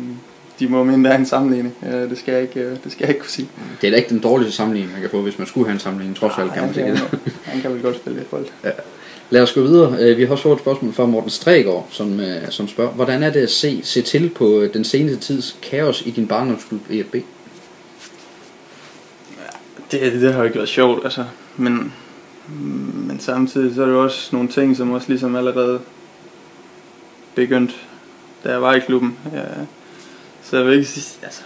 de 0.60 0.68
må 0.68 0.84
mene, 0.84 1.04
der 1.04 1.16
er 1.16 1.18
en 1.18 1.26
sammenligning. 1.26 1.76
Øh, 1.86 2.10
det, 2.10 2.18
skal 2.18 2.32
jeg 2.32 2.42
ikke, 2.42 2.60
øh, 2.60 2.78
det 2.84 2.92
skal 2.92 3.06
jeg 3.06 3.10
ikke 3.10 3.20
kunne 3.20 3.30
sige. 3.30 3.50
Det 3.82 3.88
er 3.88 3.92
da 3.92 3.98
ikke 3.98 4.10
den 4.10 4.20
dårligste 4.20 4.56
sammenligning, 4.56 4.94
man 4.94 5.02
kan 5.02 5.10
få, 5.10 5.22
hvis 5.22 5.38
man 5.38 5.48
skulle 5.48 5.68
have 5.68 5.74
en 5.74 5.80
sammenligning, 5.80 6.18
trods 6.18 6.34
alt 6.38 6.54
kan 6.54 6.64
man 6.64 6.74
sige 6.74 6.92
det. 6.92 7.20
Han 7.44 7.62
kan 7.62 7.74
vel 7.74 7.82
godt 7.82 7.96
spille 7.96 8.20
lidt 8.20 8.30
bold. 8.30 8.46
Ja. 8.64 8.72
Lad 9.30 9.42
os 9.42 9.54
gå 9.54 9.62
videre. 9.62 9.98
Øh, 10.00 10.18
vi 10.18 10.24
har 10.24 10.32
også 10.32 10.44
fået 10.44 10.56
et 10.56 10.62
spørgsmål 10.62 10.94
fra 10.94 11.06
Morten 11.06 11.30
Strægaard, 11.30 11.88
som, 11.90 12.20
øh, 12.20 12.42
som 12.50 12.68
spørger, 12.68 12.92
hvordan 12.92 13.24
er 13.24 13.30
det 13.30 13.40
at 13.40 13.50
se, 13.50 13.82
se 13.84 14.02
til 14.02 14.30
på 14.30 14.60
øh, 14.60 14.74
den 14.74 14.84
seneste 14.84 15.20
tids 15.20 15.58
kaos 15.62 16.04
i 16.06 16.12
din 16.12 16.28
barndomsklub 16.28 16.82
EFB? 16.90 17.16
Det, 19.92 20.14
det 20.14 20.34
har 20.34 20.40
jo 20.40 20.46
ikke 20.46 20.58
været 20.58 20.70
sjovt, 20.70 21.04
altså. 21.04 21.26
Men 21.58 21.94
Men 23.08 23.20
samtidig 23.20 23.76
så 23.76 23.82
er 23.82 23.86
det 23.86 23.96
også 23.96 24.30
nogle 24.36 24.50
ting, 24.50 24.78
som 24.78 24.92
også 24.92 25.10
ligesom 25.10 25.36
allerede 25.36 25.80
begyndt, 27.36 27.76
da 28.44 28.52
jeg 28.52 28.62
var 28.62 28.74
i 28.74 28.80
klubben. 28.80 29.18
Ja, 29.34 29.44
så 30.44 30.58
jeg 30.58 30.66
vil 30.66 30.74
ikke 30.74 30.90
sige, 30.90 31.20
altså, 31.24 31.42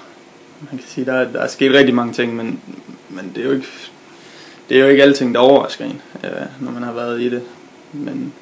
man 0.72 0.80
kan 0.80 0.88
sige, 0.88 1.06
der, 1.06 1.32
der 1.32 1.40
er 1.40 1.48
sket 1.48 1.74
rigtig 1.74 1.96
mange 1.96 2.14
ting, 2.14 2.36
men, 2.36 2.60
men 3.10 3.32
det 3.36 3.44
er 3.44 3.48
jo 3.48 3.54
ikke, 3.54 3.68
det 4.70 4.78
er 4.78 4.82
jo 4.82 4.88
ikke 4.88 5.04
alting, 5.04 5.36
der 5.36 5.40
overrasker 5.40 5.86
en, 5.86 6.02
ja, 6.24 6.30
når 6.60 6.72
man 6.72 6.84
har 6.84 6.94
været 6.94 7.22
i 7.22 7.30
det. 7.30 7.42
Men, 7.94 8.34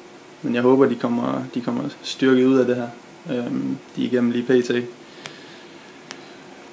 men 0.42 0.54
jeg 0.54 0.62
håber, 0.62 0.86
de 0.86 0.94
kommer, 0.94 1.44
de 1.54 1.60
kommer 1.60 1.82
styrket 2.02 2.44
ud 2.44 2.58
af 2.58 2.66
det 2.66 2.76
her. 2.76 2.88
Øhm, 3.30 3.76
de 3.96 4.02
er 4.02 4.06
igennem 4.06 4.30
lige 4.30 4.44
pt. 4.44 4.70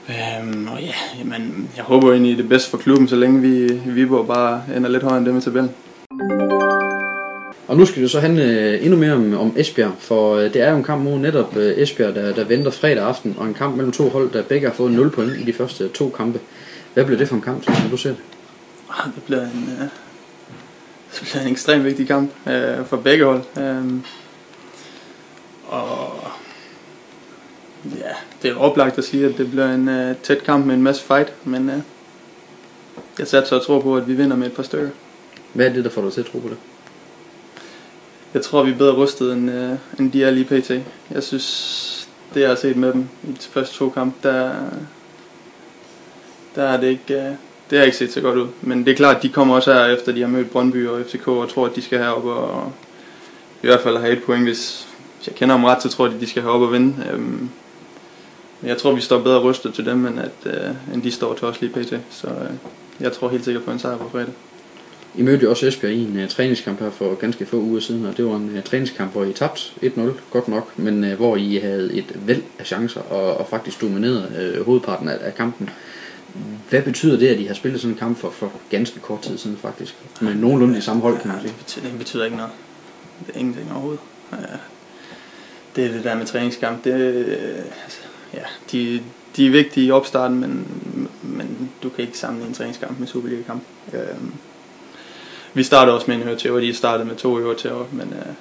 Øhm, 0.09 0.67
og 0.67 0.81
ja, 0.81 0.93
jamen, 1.19 1.69
jeg 1.75 1.83
håber 1.83 2.11
egentlig 2.11 2.37
det 2.37 2.49
bedste 2.49 2.69
for 2.69 2.77
klubben, 2.77 3.07
så 3.07 3.15
længe 3.15 3.41
vi 3.41 3.81
Viborg 3.85 4.27
bare 4.27 4.63
ender 4.75 4.89
lidt 4.89 5.03
højere 5.03 5.17
end 5.17 5.25
dem 5.25 5.37
i 5.37 5.41
tabellen. 5.41 5.71
Og 7.67 7.77
nu 7.77 7.85
skal 7.85 8.01
det 8.01 8.11
så 8.11 8.19
handle 8.19 8.43
øh, 8.43 8.85
endnu 8.85 8.99
mere 8.99 9.13
om, 9.13 9.37
om 9.37 9.53
Esbjerg, 9.57 9.91
for 9.99 10.35
øh, 10.35 10.53
det 10.53 10.61
er 10.61 10.71
jo 10.71 10.77
en 10.77 10.83
kamp 10.83 11.03
mod 11.03 11.19
netop 11.19 11.57
øh, 11.57 11.77
Esbjerg, 11.77 12.15
der, 12.15 12.33
der 12.33 12.43
venter 12.43 12.71
fredag 12.71 13.03
aften, 13.03 13.35
og 13.37 13.47
en 13.47 13.53
kamp 13.53 13.75
mellem 13.75 13.91
to 13.91 14.09
hold, 14.09 14.31
der 14.31 14.43
begge 14.43 14.67
har 14.67 14.73
fået 14.73 14.91
0 14.91 15.09
point 15.09 15.37
i 15.39 15.43
de 15.43 15.53
første 15.53 15.87
to 15.87 16.09
kampe. 16.09 16.39
Hvad 16.93 17.05
bliver 17.05 17.17
det 17.17 17.27
for 17.27 17.35
en 17.35 17.41
kamp, 17.41 17.63
som 17.63 17.73
du 17.91 17.97
ser 17.97 18.09
det? 18.09 18.19
Ah, 18.89 19.13
det 19.15 19.23
bliver 19.23 19.41
en, 19.41 19.89
det 21.19 21.27
bliver 21.27 21.41
en 21.41 21.51
ekstremt 21.51 21.83
vigtig 21.83 22.07
kamp 22.07 22.31
uh, 22.45 22.85
for 22.85 22.97
begge 22.97 23.25
hold. 23.25 23.43
Um, 23.57 24.05
og 25.67 26.23
ja, 27.85 28.13
det 28.41 28.51
er 28.51 28.55
oplagt 28.55 28.97
at 28.97 29.03
sige, 29.03 29.25
at 29.25 29.37
det 29.37 29.51
bliver 29.51 29.73
en 29.73 29.87
uh, 29.87 30.15
tæt 30.23 30.43
kamp 30.43 30.65
med 30.65 30.75
en 30.75 30.83
masse 30.83 31.03
fight, 31.03 31.33
men 31.43 31.69
uh, 31.69 31.75
jeg 33.19 33.27
satser 33.27 33.55
og 33.55 33.65
tror 33.65 33.81
på, 33.81 33.97
at 33.97 34.07
vi 34.07 34.13
vinder 34.13 34.37
med 34.37 34.47
et 34.47 34.53
par 34.53 34.63
stykker. 34.63 34.89
Hvad 35.53 35.65
er 35.65 35.73
det, 35.73 35.83
der 35.83 35.89
får 35.89 36.01
dig 36.01 36.13
til 36.13 36.21
at 36.21 36.27
tro 36.27 36.39
på 36.39 36.49
det? 36.49 36.57
Jeg 38.33 38.41
tror, 38.41 38.63
vi 38.63 38.71
er 38.71 38.77
bedre 38.77 38.95
rustet, 38.95 39.33
end, 39.33 39.49
uh, 39.49 39.99
end 39.99 40.11
de 40.11 40.23
er 40.23 40.31
lige 40.31 40.45
pt. 40.61 40.71
Jeg 41.11 41.23
synes, 41.23 42.07
det 42.33 42.41
jeg 42.41 42.49
har 42.49 42.55
set 42.55 42.77
med 42.77 42.93
dem 42.93 43.09
i 43.23 43.31
de 43.31 43.47
første 43.51 43.75
to 43.75 43.89
kampe, 43.89 44.27
der, 44.27 44.53
der 46.55 46.63
er 46.63 46.79
det 46.79 46.87
ikke... 46.87 47.29
Uh, 47.31 47.46
det 47.69 47.77
har 47.77 47.85
ikke 47.85 47.97
set 47.97 48.13
så 48.13 48.21
godt 48.21 48.37
ud. 48.37 48.47
Men 48.61 48.85
det 48.85 48.91
er 48.91 48.95
klart, 48.95 49.15
at 49.15 49.23
de 49.23 49.29
kommer 49.29 49.55
også 49.55 49.73
her, 49.73 49.85
efter 49.85 50.11
de 50.11 50.21
har 50.21 50.27
mødt 50.27 50.49
Brøndby 50.49 50.87
og 50.87 51.05
FCK, 51.05 51.27
og 51.27 51.49
tror, 51.49 51.65
at 51.65 51.75
de 51.75 51.81
skal 51.81 51.99
herop 51.99 52.25
og 52.25 52.71
i 53.63 53.67
hvert 53.67 53.81
fald 53.81 53.97
have 53.97 54.13
et 54.13 54.23
point. 54.23 54.43
Hvis, 54.43 54.87
hvis 55.17 55.27
jeg 55.27 55.35
kender 55.35 55.55
dem 55.55 55.63
ret, 55.63 55.83
så 55.83 55.89
tror 55.89 56.05
jeg, 56.05 56.15
at 56.15 56.21
de 56.21 56.27
skal 56.27 56.43
herop 56.43 56.61
og 56.61 56.73
vinde. 56.73 56.95
Øhm, 57.11 57.49
men 58.61 58.69
jeg 58.69 58.77
tror, 58.77 58.91
vi 58.91 59.01
står 59.01 59.21
bedre 59.21 59.39
rustet 59.39 59.73
til 59.73 59.85
dem, 59.85 60.05
end, 60.05 60.19
at, 60.19 60.53
øh, 60.53 60.93
end 60.93 61.01
de 61.01 61.11
står 61.11 61.33
til 61.33 61.47
os 61.47 61.61
lige 61.61 61.73
pt. 61.73 61.93
Så 62.09 62.27
øh, 62.27 62.49
jeg 62.99 63.13
tror 63.13 63.29
helt 63.29 63.45
sikkert 63.45 63.63
på 63.63 63.71
en 63.71 63.79
sejr 63.79 63.97
på 63.97 64.09
fredag. 64.11 64.33
I 65.15 65.21
mødte 65.21 65.43
jo 65.43 65.49
også 65.49 65.67
Esbjerg 65.67 65.93
i 65.93 66.03
en 66.03 66.23
uh, 66.23 66.29
træningskamp 66.29 66.79
her 66.79 66.89
for 66.89 67.15
ganske 67.15 67.45
få 67.45 67.57
uger 67.57 67.79
siden, 67.79 68.05
og 68.05 68.17
det 68.17 68.25
var 68.25 68.35
en 68.35 68.51
uh, 68.57 68.63
træningskamp, 68.63 69.11
hvor 69.11 69.23
I 69.23 69.33
tabte 69.33 69.61
1-0, 69.83 70.01
godt 70.31 70.47
nok, 70.47 70.79
men 70.79 71.03
uh, 71.03 71.13
hvor 71.13 71.35
I 71.35 71.55
havde 71.55 71.93
et 71.93 72.05
væld 72.15 72.43
af 72.59 72.65
chancer 72.65 73.01
og, 73.01 73.37
og 73.37 73.47
faktisk 73.49 73.81
dominerede 73.81 74.55
uh, 74.59 74.65
hovedparten 74.65 75.09
af, 75.09 75.17
af 75.21 75.35
kampen. 75.35 75.69
Hvad 76.69 76.81
betyder 76.81 77.19
det, 77.19 77.27
at 77.27 77.37
de 77.37 77.47
har 77.47 77.53
spillet 77.53 77.81
sådan 77.81 77.93
en 77.93 77.99
kamp 77.99 78.17
for, 78.17 78.29
for 78.29 78.51
ganske 78.69 78.99
kort 78.99 79.21
tid 79.21 79.37
siden 79.37 79.57
faktisk? 79.57 79.95
Med 80.21 80.35
nogenlunde 80.35 80.75
de 80.75 80.81
samme 80.81 81.01
hold, 81.01 81.19
kan 81.19 81.27
man 81.27 81.39
sige. 81.41 81.49
Det 81.49 81.57
betyder, 81.57 81.89
det 81.89 81.97
betyder 81.97 82.25
ikke 82.25 82.37
noget. 82.37 82.51
Det 83.27 83.35
er 83.35 83.39
ingenting 83.39 83.71
overhovedet. 83.71 83.99
Ja. 84.31 84.37
Det 85.75 85.85
er 85.85 85.91
det 85.91 86.03
der 86.03 86.15
med 86.15 86.25
træningskamp. 86.25 86.83
Det, 86.83 86.93
øh, 86.93 87.57
altså, 87.83 87.99
ja, 88.33 88.43
de, 88.71 89.01
de 89.35 89.47
er 89.47 89.51
vigtige 89.51 89.85
i 89.85 89.91
opstarten, 89.91 90.39
men, 90.39 90.67
men 91.21 91.71
du 91.83 91.89
kan 91.89 92.05
ikke 92.05 92.17
sammenligne 92.17 92.49
en 92.49 92.55
træningskamp 92.55 92.99
med 92.99 93.07
Superliga-kamp. 93.07 93.63
Øhm, 93.93 94.33
vi 95.53 95.63
startede 95.63 95.95
også 95.95 96.05
med 96.07 96.15
en 96.15 96.23
høretæv, 96.23 96.53
og 96.53 96.61
de 96.61 96.73
startede 96.73 97.07
med 97.07 97.15
to 97.15 97.35
høretæver, 97.35 97.85
men 97.91 98.13
øh, 98.13 98.33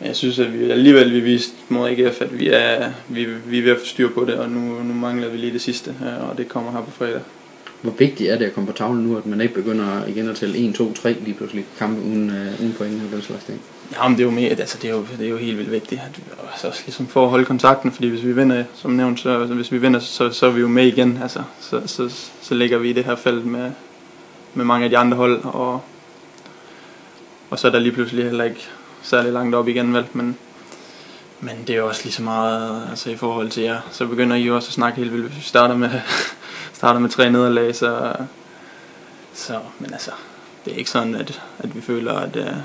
jeg 0.00 0.16
synes, 0.16 0.38
at 0.38 0.58
vi 0.58 0.70
alligevel 0.70 1.12
vi 1.12 1.20
viste 1.20 1.54
mod 1.68 1.88
AGF, 1.88 2.20
at 2.20 2.38
vi 2.38 2.48
er, 2.48 2.90
vi, 3.08 3.26
vi 3.46 3.58
er 3.58 3.62
ved 3.62 3.72
at 3.72 3.78
få 3.78 3.86
styr 3.86 4.08
på 4.08 4.24
det, 4.24 4.34
og 4.34 4.50
nu, 4.50 4.82
nu 4.82 4.94
mangler 4.94 5.28
vi 5.28 5.36
lige 5.36 5.52
det 5.52 5.60
sidste, 5.60 5.94
og 6.30 6.38
det 6.38 6.48
kommer 6.48 6.72
her 6.72 6.82
på 6.82 6.90
fredag. 6.90 7.20
Hvor 7.82 7.92
vigtigt 7.98 8.30
er 8.30 8.38
det 8.38 8.44
at 8.44 8.54
komme 8.54 8.66
på 8.66 8.72
tavlen 8.72 9.04
nu, 9.04 9.16
at 9.16 9.26
man 9.26 9.40
ikke 9.40 9.54
begynder 9.54 10.06
igen 10.06 10.28
at 10.28 10.36
tælle 10.36 10.58
1, 10.58 10.74
2, 10.74 10.92
3 10.92 11.12
lige 11.12 11.34
pludselig 11.34 11.64
kampe 11.78 12.02
uden, 12.02 12.30
øh, 12.30 12.60
uden 12.60 12.74
point 12.78 13.02
og 13.04 13.12
den 13.12 13.22
slags 13.22 13.44
ting? 13.44 13.60
Ja, 13.92 14.08
men 14.08 14.18
det 14.18 14.22
er 14.22 14.24
jo, 14.24 14.30
mere, 14.30 14.50
altså, 14.50 14.78
det 14.82 14.90
er 14.90 14.94
jo, 14.94 15.06
det 15.18 15.26
er 15.26 15.30
jo 15.30 15.36
helt 15.36 15.58
vildt 15.58 15.72
vigtigt, 15.72 16.00
at 16.00 16.18
vi, 16.18 16.22
altså, 16.52 16.68
også 16.68 16.82
ligesom 16.86 17.06
for 17.06 17.24
at 17.24 17.30
holde 17.30 17.44
kontakten, 17.44 17.92
fordi 17.92 18.08
hvis 18.08 18.24
vi 18.24 18.32
vinder, 18.32 18.64
som 18.74 18.90
nævnt, 18.90 19.20
så, 19.20 19.40
altså, 19.40 19.54
hvis 19.54 19.72
vi 19.72 19.78
vinder, 19.78 20.00
så, 20.00 20.30
så 20.30 20.46
er 20.46 20.50
vi 20.50 20.60
jo 20.60 20.68
med 20.68 20.86
igen, 20.86 21.18
altså, 21.22 21.42
så, 21.60 21.82
så, 21.86 22.28
så 22.42 22.54
ligger 22.54 22.78
vi 22.78 22.90
i 22.90 22.92
det 22.92 23.04
her 23.04 23.16
felt 23.16 23.46
med, 23.46 23.70
med 24.54 24.64
mange 24.64 24.84
af 24.84 24.90
de 24.90 24.98
andre 24.98 25.16
hold, 25.16 25.44
og, 25.44 25.82
og 27.50 27.58
så 27.58 27.66
er 27.66 27.72
der 27.72 27.78
lige 27.78 27.92
pludselig 27.92 28.24
heller 28.24 28.44
ikke 28.44 28.68
særlig 29.02 29.32
langt 29.32 29.54
op 29.54 29.68
igen, 29.68 29.94
vel, 29.94 30.06
men, 30.12 30.38
men 31.40 31.56
det 31.66 31.76
er 31.76 31.82
også 31.82 32.00
lige 32.04 32.12
så 32.12 32.22
meget, 32.22 32.86
altså 32.90 33.10
i 33.10 33.16
forhold 33.16 33.50
til 33.50 33.62
jer, 33.62 33.80
så 33.90 34.06
begynder 34.06 34.36
I 34.36 34.42
jo 34.42 34.56
også 34.56 34.68
at 34.68 34.72
snakke 34.72 34.98
helt 34.98 35.12
vildt, 35.12 35.26
hvis 35.26 35.36
vi 35.36 35.42
starter 35.42 35.76
med, 35.76 35.90
starter 36.72 37.00
med 37.00 37.10
tre 37.10 37.30
nederlag, 37.30 37.76
så, 37.76 38.12
så, 39.34 39.58
men 39.78 39.92
altså, 39.92 40.10
det 40.64 40.72
er 40.72 40.76
ikke 40.76 40.90
sådan, 40.90 41.14
at, 41.14 41.42
at 41.58 41.76
vi 41.76 41.80
føler, 41.80 42.12
at, 42.12 42.36
øh, 42.36 42.56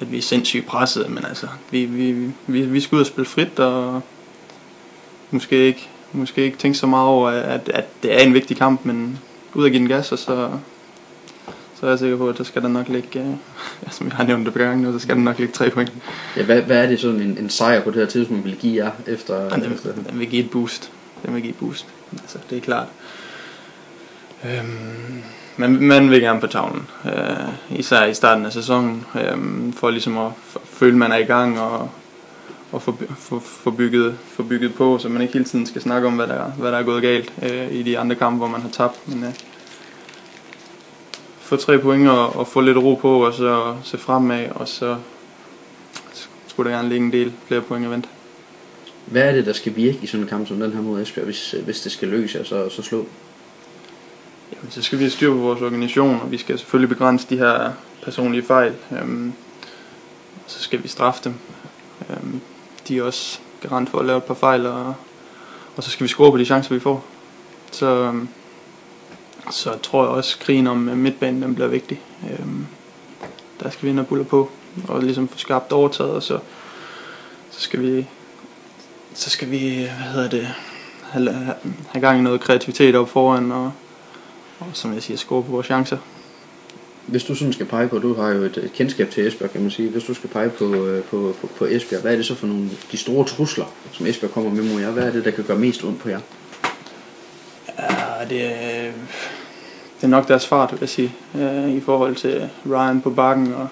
at 0.00 0.12
vi 0.12 0.18
er 0.18 0.22
sindssygt 0.22 0.66
presset, 0.66 1.10
men 1.10 1.24
altså, 1.24 1.46
vi, 1.70 1.84
vi, 1.84 2.32
vi, 2.46 2.60
vi 2.62 2.80
skal 2.80 2.96
ud 2.96 3.00
og 3.00 3.06
spille 3.06 3.28
frit, 3.28 3.58
og 3.58 4.02
måske 5.30 5.56
ikke, 5.56 5.88
måske 6.12 6.42
ikke 6.42 6.58
tænke 6.58 6.78
så 6.78 6.86
meget 6.86 7.08
over, 7.08 7.28
at, 7.28 7.68
at 7.68 8.02
det 8.02 8.14
er 8.14 8.18
en 8.18 8.34
vigtig 8.34 8.56
kamp, 8.56 8.84
men 8.84 9.18
ud 9.54 9.64
og 9.64 9.70
give 9.70 9.80
den 9.80 9.88
gas, 9.88 10.12
og 10.12 10.18
så, 10.18 10.50
så 11.80 11.86
er 11.86 11.90
jeg 11.90 11.98
sikker 11.98 12.16
på, 12.16 12.28
at 12.28 12.38
der 12.38 12.44
skal 12.44 12.62
der 12.62 12.68
nok 12.68 12.88
ligge, 12.88 13.20
øh, 13.20 13.26
ja, 13.86 13.90
som 13.90 14.06
jeg 14.06 14.16
har 14.16 14.24
nævnt 14.24 14.44
det 14.44 14.52
på 14.52 14.58
gangen 14.58 14.82
nu, 14.82 14.92
så 14.92 14.98
skal 14.98 15.16
der 15.16 15.22
nok 15.22 15.38
ligge 15.38 15.54
tre 15.54 15.70
point. 15.70 15.92
Ja, 16.36 16.44
hvad, 16.44 16.62
hvad 16.62 16.84
er 16.84 16.86
det 16.86 17.00
sådan 17.00 17.20
en, 17.20 17.38
en 17.38 17.50
sejr 17.50 17.80
på 17.82 17.90
det 17.90 17.98
her 17.98 18.06
tidspunkt 18.06 18.44
vil 18.44 18.56
give 18.56 18.84
jer 18.84 18.90
efter? 19.06 19.42
Ja, 19.42 19.48
den, 19.48 19.72
efter? 19.72 19.92
den 19.92 20.18
vil 20.18 20.28
give 20.28 20.44
et 20.44 20.50
boost. 20.50 20.92
Den 21.26 21.34
vil 21.34 21.42
give 21.42 21.50
et 21.50 21.58
boost. 21.58 21.86
Altså, 22.12 22.38
det 22.50 22.58
er 22.58 22.62
klart. 22.62 22.86
Øhm, 24.44 25.22
men 25.56 25.86
man 25.86 26.10
vil 26.10 26.20
gerne 26.20 26.40
på 26.40 26.46
tavlen. 26.46 26.86
Øh, 27.04 27.78
især 27.78 28.04
i 28.04 28.14
starten 28.14 28.46
af 28.46 28.52
sæsonen. 28.52 29.06
Øh, 29.14 29.72
for 29.74 29.90
ligesom 29.90 30.18
at 30.18 30.30
føle, 30.64 30.92
at 30.92 30.98
man 30.98 31.12
er 31.12 31.16
i 31.16 31.24
gang 31.24 31.60
og, 31.60 31.90
og 32.72 32.82
få, 32.82 32.98
få, 33.18 33.38
få, 33.38 33.70
bygget, 33.70 34.18
få 34.26 34.42
bygget 34.42 34.74
på, 34.74 34.98
så 34.98 35.08
man 35.08 35.22
ikke 35.22 35.32
hele 35.32 35.44
tiden 35.44 35.66
skal 35.66 35.82
snakke 35.82 36.06
om, 36.08 36.14
hvad 36.14 36.26
der, 36.26 36.44
hvad 36.44 36.72
der 36.72 36.78
er 36.78 36.82
gået 36.82 37.02
galt 37.02 37.32
øh, 37.42 37.72
i 37.72 37.82
de 37.82 37.98
andre 37.98 38.16
kampe, 38.16 38.38
hvor 38.38 38.48
man 38.48 38.62
har 38.62 38.68
tabt. 38.68 39.08
Men, 39.08 39.24
øh, 39.24 39.30
få 41.50 41.56
tre 41.56 41.78
point 41.78 42.08
og, 42.08 42.36
og 42.36 42.46
få 42.46 42.60
lidt 42.60 42.78
ro 42.78 42.94
på, 42.94 43.26
og 43.26 43.34
så 43.34 43.76
se 43.82 43.98
fremad, 43.98 44.48
og 44.50 44.68
så 44.68 44.96
skulle 46.46 46.70
der 46.70 46.76
gerne 46.76 46.88
ligge 46.88 47.06
en 47.06 47.12
del 47.12 47.32
flere 47.46 47.60
point 47.60 47.84
at 47.84 47.90
vente. 47.90 48.08
Hvad 49.06 49.22
er 49.22 49.32
det, 49.32 49.46
der 49.46 49.52
skal 49.52 49.76
virke 49.76 49.98
i 50.02 50.06
sådan 50.06 50.22
en 50.24 50.28
kamp 50.28 50.48
som 50.48 50.60
den 50.60 50.72
her 50.72 50.80
mod 50.80 51.02
Esbjerg, 51.02 51.24
hvis, 51.24 51.54
hvis 51.64 51.80
det 51.80 51.92
skal 51.92 52.08
lykkes 52.08 52.34
jer 52.34 52.44
så, 52.44 52.68
så 52.68 52.82
slå? 52.82 53.06
Jamen, 54.52 54.70
så 54.70 54.82
skal 54.82 54.98
vi 54.98 55.04
have 55.04 55.10
styr 55.10 55.32
på 55.32 55.38
vores 55.38 55.62
organisation, 55.62 56.20
og 56.20 56.30
vi 56.30 56.38
skal 56.38 56.58
selvfølgelig 56.58 56.88
begrænse 56.88 57.26
de 57.30 57.38
her 57.38 57.72
personlige 58.02 58.42
fejl. 58.42 58.74
Øhm, 58.92 59.32
så 60.46 60.62
skal 60.62 60.82
vi 60.82 60.88
straffe 60.88 61.20
dem. 61.24 61.34
Øhm, 62.10 62.40
de 62.88 62.98
er 62.98 63.02
også 63.02 63.38
garant 63.62 63.90
for 63.90 63.98
at 63.98 64.06
lave 64.06 64.18
et 64.18 64.24
par 64.24 64.34
fejl, 64.34 64.66
og, 64.66 64.94
og 65.76 65.82
så 65.82 65.90
skal 65.90 66.04
vi 66.04 66.08
score 66.08 66.30
på 66.30 66.38
de 66.38 66.44
chancer, 66.44 66.74
vi 66.74 66.80
får. 66.80 67.04
Så, 67.72 67.86
øhm, 67.86 68.28
så 69.50 69.78
tror 69.82 70.02
jeg 70.02 70.10
også, 70.10 70.36
at 70.38 70.44
krigen 70.44 70.66
om 70.66 70.88
øh, 70.88 70.96
midtbanen 70.96 71.42
den 71.42 71.54
bliver 71.54 71.68
vigtig. 71.68 72.00
Øhm, 72.30 72.66
der 73.62 73.70
skal 73.70 73.84
vi 73.84 73.90
ind 73.90 74.00
og 74.00 74.06
buller 74.06 74.24
på, 74.24 74.50
og 74.88 75.02
ligesom 75.02 75.28
få 75.28 75.38
skabt 75.38 75.72
overtaget, 75.72 76.12
og 76.12 76.22
så, 76.22 76.38
så 77.50 77.60
skal 77.60 77.82
vi 77.82 78.06
så 79.14 79.30
skal 79.30 79.50
vi, 79.50 79.74
hvad 79.74 80.12
hedder 80.12 80.28
det, 80.28 80.48
have, 81.02 81.32
have 81.88 82.00
gang 82.00 82.18
i 82.18 82.22
noget 82.22 82.40
kreativitet 82.40 82.94
op 82.94 83.08
foran, 83.08 83.52
og, 83.52 83.72
og 84.58 84.66
som 84.72 84.94
jeg 84.94 85.02
siger, 85.02 85.16
score 85.16 85.42
på 85.42 85.50
vores 85.50 85.66
chancer. 85.66 85.96
Hvis 87.06 87.24
du 87.24 87.34
sådan 87.34 87.52
skal 87.52 87.66
pege 87.66 87.88
på, 87.88 87.98
du 87.98 88.14
har 88.14 88.28
jo 88.28 88.42
et, 88.42 88.56
et 88.56 88.72
kendskab 88.72 89.10
til 89.10 89.26
Esbjerg, 89.26 89.50
kan 89.50 89.60
man 89.60 89.70
sige. 89.70 89.88
Hvis 89.88 90.04
du 90.04 90.14
skal 90.14 90.30
pege 90.30 90.50
på, 90.50 90.74
øh, 90.74 91.04
på, 91.04 91.34
på, 91.40 91.46
på 91.58 91.64
Esbjerg, 91.64 92.02
hvad 92.02 92.12
er 92.12 92.16
det 92.16 92.26
så 92.26 92.34
for 92.34 92.46
nogle 92.46 92.70
de 92.92 92.96
store 92.96 93.24
trusler, 93.24 93.64
som 93.92 94.06
Esbjerg 94.06 94.32
kommer 94.32 94.50
med 94.50 94.72
mod 94.72 94.80
jer? 94.80 94.90
Hvad 94.90 95.04
er 95.04 95.12
det, 95.12 95.24
der 95.24 95.30
kan 95.30 95.44
gøre 95.44 95.58
mest 95.58 95.84
ondt 95.84 96.00
på 96.00 96.08
jer? 96.08 96.20
Er 98.20 98.28
det, 98.28 98.44
er, 98.44 98.92
det 99.96 100.04
er 100.04 100.06
nok 100.06 100.28
deres 100.28 100.46
fart, 100.46 100.72
vil 100.72 100.80
jeg 100.80 100.88
sige, 100.88 101.14
øh, 101.34 101.70
i 101.70 101.80
forhold 101.80 102.16
til 102.16 102.48
Ryan 102.70 103.00
på 103.00 103.10
bakken 103.10 103.52
og, 103.54 103.68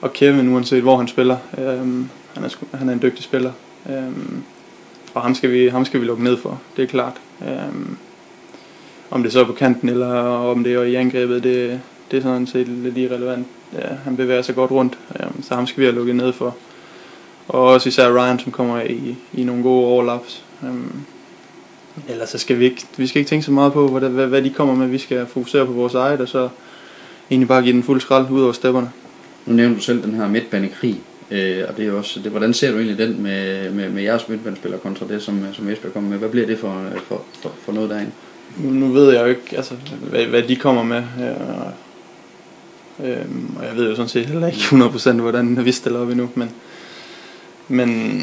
og 0.00 0.12
Kevin, 0.12 0.54
uanset 0.54 0.82
hvor 0.82 0.96
han 0.96 1.08
spiller. 1.08 1.36
Øh, 1.58 1.78
han, 2.34 2.44
er, 2.44 2.76
han 2.76 2.88
er 2.88 2.92
en 2.92 3.02
dygtig 3.02 3.24
spiller. 3.24 3.52
Øh, 3.90 4.12
og 5.14 5.22
ham 5.22 5.34
skal, 5.34 5.52
vi, 5.52 5.68
ham 5.68 5.84
skal 5.84 6.00
vi 6.00 6.06
lukke 6.06 6.24
ned 6.24 6.36
for, 6.36 6.60
det 6.76 6.82
er 6.82 6.86
klart. 6.86 7.20
Øh, 7.42 7.96
om 9.10 9.22
det 9.22 9.32
så 9.32 9.40
er 9.40 9.44
på 9.44 9.52
kanten, 9.52 9.88
eller 9.88 10.22
om 10.22 10.64
det 10.64 10.74
er 10.74 10.82
i 10.82 10.94
angrebet, 10.94 11.42
det, 11.42 11.80
det 12.10 12.16
er 12.16 12.22
sådan 12.22 12.46
set 12.46 12.68
lidt 12.68 12.96
irrelevant. 12.96 13.46
Ja, 13.72 13.94
han 14.04 14.16
bevæger 14.16 14.42
sig 14.42 14.54
godt 14.54 14.70
rundt, 14.70 14.98
øh, 15.20 15.26
så 15.42 15.54
ham 15.54 15.66
skal 15.66 15.80
vi 15.80 15.84
have 15.84 15.96
lukket 15.96 16.16
ned 16.16 16.32
for. 16.32 16.56
Og 17.48 17.62
også 17.62 17.88
især 17.88 18.12
Ryan, 18.12 18.38
som 18.38 18.52
kommer 18.52 18.80
i, 18.80 19.16
i 19.32 19.44
nogle 19.44 19.62
gode 19.62 19.86
overlaps. 19.86 20.44
Øh, 20.62 20.74
ellers 22.08 22.28
så 22.28 22.38
skal 22.38 22.58
vi 22.58 22.64
ikke, 22.64 22.82
vi 22.96 23.06
skal 23.06 23.18
ikke 23.18 23.28
tænke 23.28 23.44
så 23.44 23.52
meget 23.52 23.72
på, 23.72 23.88
hvad, 23.88 24.08
hvad, 24.08 24.26
hvad 24.26 24.42
de 24.42 24.50
kommer 24.50 24.74
med. 24.74 24.86
Vi 24.86 24.98
skal 24.98 25.26
fokusere 25.26 25.66
på 25.66 25.72
vores 25.72 25.94
eget, 25.94 26.20
og 26.20 26.28
så 26.28 26.48
egentlig 27.30 27.48
bare 27.48 27.62
give 27.62 27.72
den 27.72 27.82
fuld 27.82 28.00
skrald 28.00 28.30
ud 28.30 28.42
over 28.42 28.52
stepperne. 28.52 28.90
Nu 29.46 29.54
nævnte 29.54 29.76
du 29.76 29.82
selv 29.82 30.02
den 30.02 30.14
her 30.14 30.28
midtbanekrig, 30.28 31.00
øh, 31.30 31.64
og 31.68 31.76
det 31.76 31.86
er 31.86 31.92
også, 31.92 32.20
det, 32.20 32.30
hvordan 32.30 32.54
ser 32.54 32.70
du 32.70 32.76
egentlig 32.76 32.98
den 32.98 33.22
med, 33.22 33.70
med, 33.70 33.90
med 33.90 34.02
jeres 34.02 34.28
midtbanespillere 34.28 34.80
kontra 34.80 35.06
det, 35.08 35.22
som, 35.22 35.44
som 35.52 35.68
Esbjerg 35.68 35.92
kommer 35.92 36.10
med? 36.10 36.18
Hvad 36.18 36.28
bliver 36.28 36.46
det 36.46 36.58
for, 36.58 36.84
for, 37.08 37.22
for, 37.42 37.52
for 37.62 37.72
noget 37.72 37.90
derinde? 37.90 38.12
Nu, 38.58 38.70
nu 38.70 38.92
ved 38.92 39.12
jeg 39.12 39.22
jo 39.22 39.26
ikke, 39.26 39.56
altså, 39.56 39.74
hvad, 40.10 40.24
hvad 40.24 40.42
de 40.42 40.56
kommer 40.56 40.82
med. 40.82 41.02
Øh, 41.20 43.10
øh, 43.10 43.26
og 43.58 43.64
jeg 43.64 43.76
ved 43.76 43.88
jo 43.88 43.96
sådan 43.96 44.08
set 44.08 44.26
heller 44.26 44.46
ikke 44.46 44.58
100% 44.58 45.12
hvordan 45.12 45.64
vi 45.64 45.72
stiller 45.72 46.00
op 46.00 46.08
endnu, 46.10 46.30
men, 46.34 46.50
men 47.68 48.22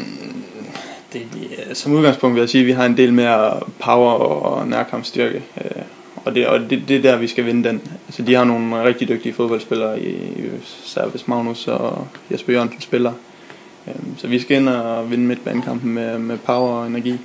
det, 1.12 1.22
ja, 1.50 1.70
øh, 1.70 1.74
som 1.74 1.92
udgangspunkt 1.92 2.34
vil 2.34 2.40
jeg 2.40 2.48
sige, 2.48 2.60
at 2.60 2.66
vi 2.66 2.72
har 2.72 2.86
en 2.86 2.96
del 2.96 3.12
mere 3.12 3.60
power 3.80 4.12
og 4.12 4.68
nærkampsstyrke. 4.68 5.42
Øh, 5.64 5.82
og 6.24 6.34
det, 6.34 6.46
og 6.46 6.60
det, 6.60 6.82
det 6.88 6.96
er 6.96 7.02
der, 7.02 7.16
vi 7.16 7.26
skal 7.26 7.46
vinde 7.46 7.68
den. 7.68 7.82
Altså, 8.06 8.22
de 8.22 8.34
har 8.34 8.44
nogle 8.44 8.84
rigtig 8.84 9.08
dygtige 9.08 9.32
fodboldspillere, 9.32 10.00
i, 10.00 10.16
især 10.84 11.06
hvis 11.06 11.28
Magnus 11.28 11.68
og 11.68 12.06
Jesper 12.30 12.52
Jørgensen 12.52 12.80
spiller. 12.80 13.12
Øh, 13.88 13.94
så 14.16 14.26
vi 14.26 14.38
skal 14.38 14.56
ind 14.56 14.68
og 14.68 15.10
vinde 15.10 15.24
midtbanekampen 15.24 15.94
med, 15.94 16.18
med 16.18 16.38
power 16.38 16.80
og 16.80 16.86
energi. 16.86 17.18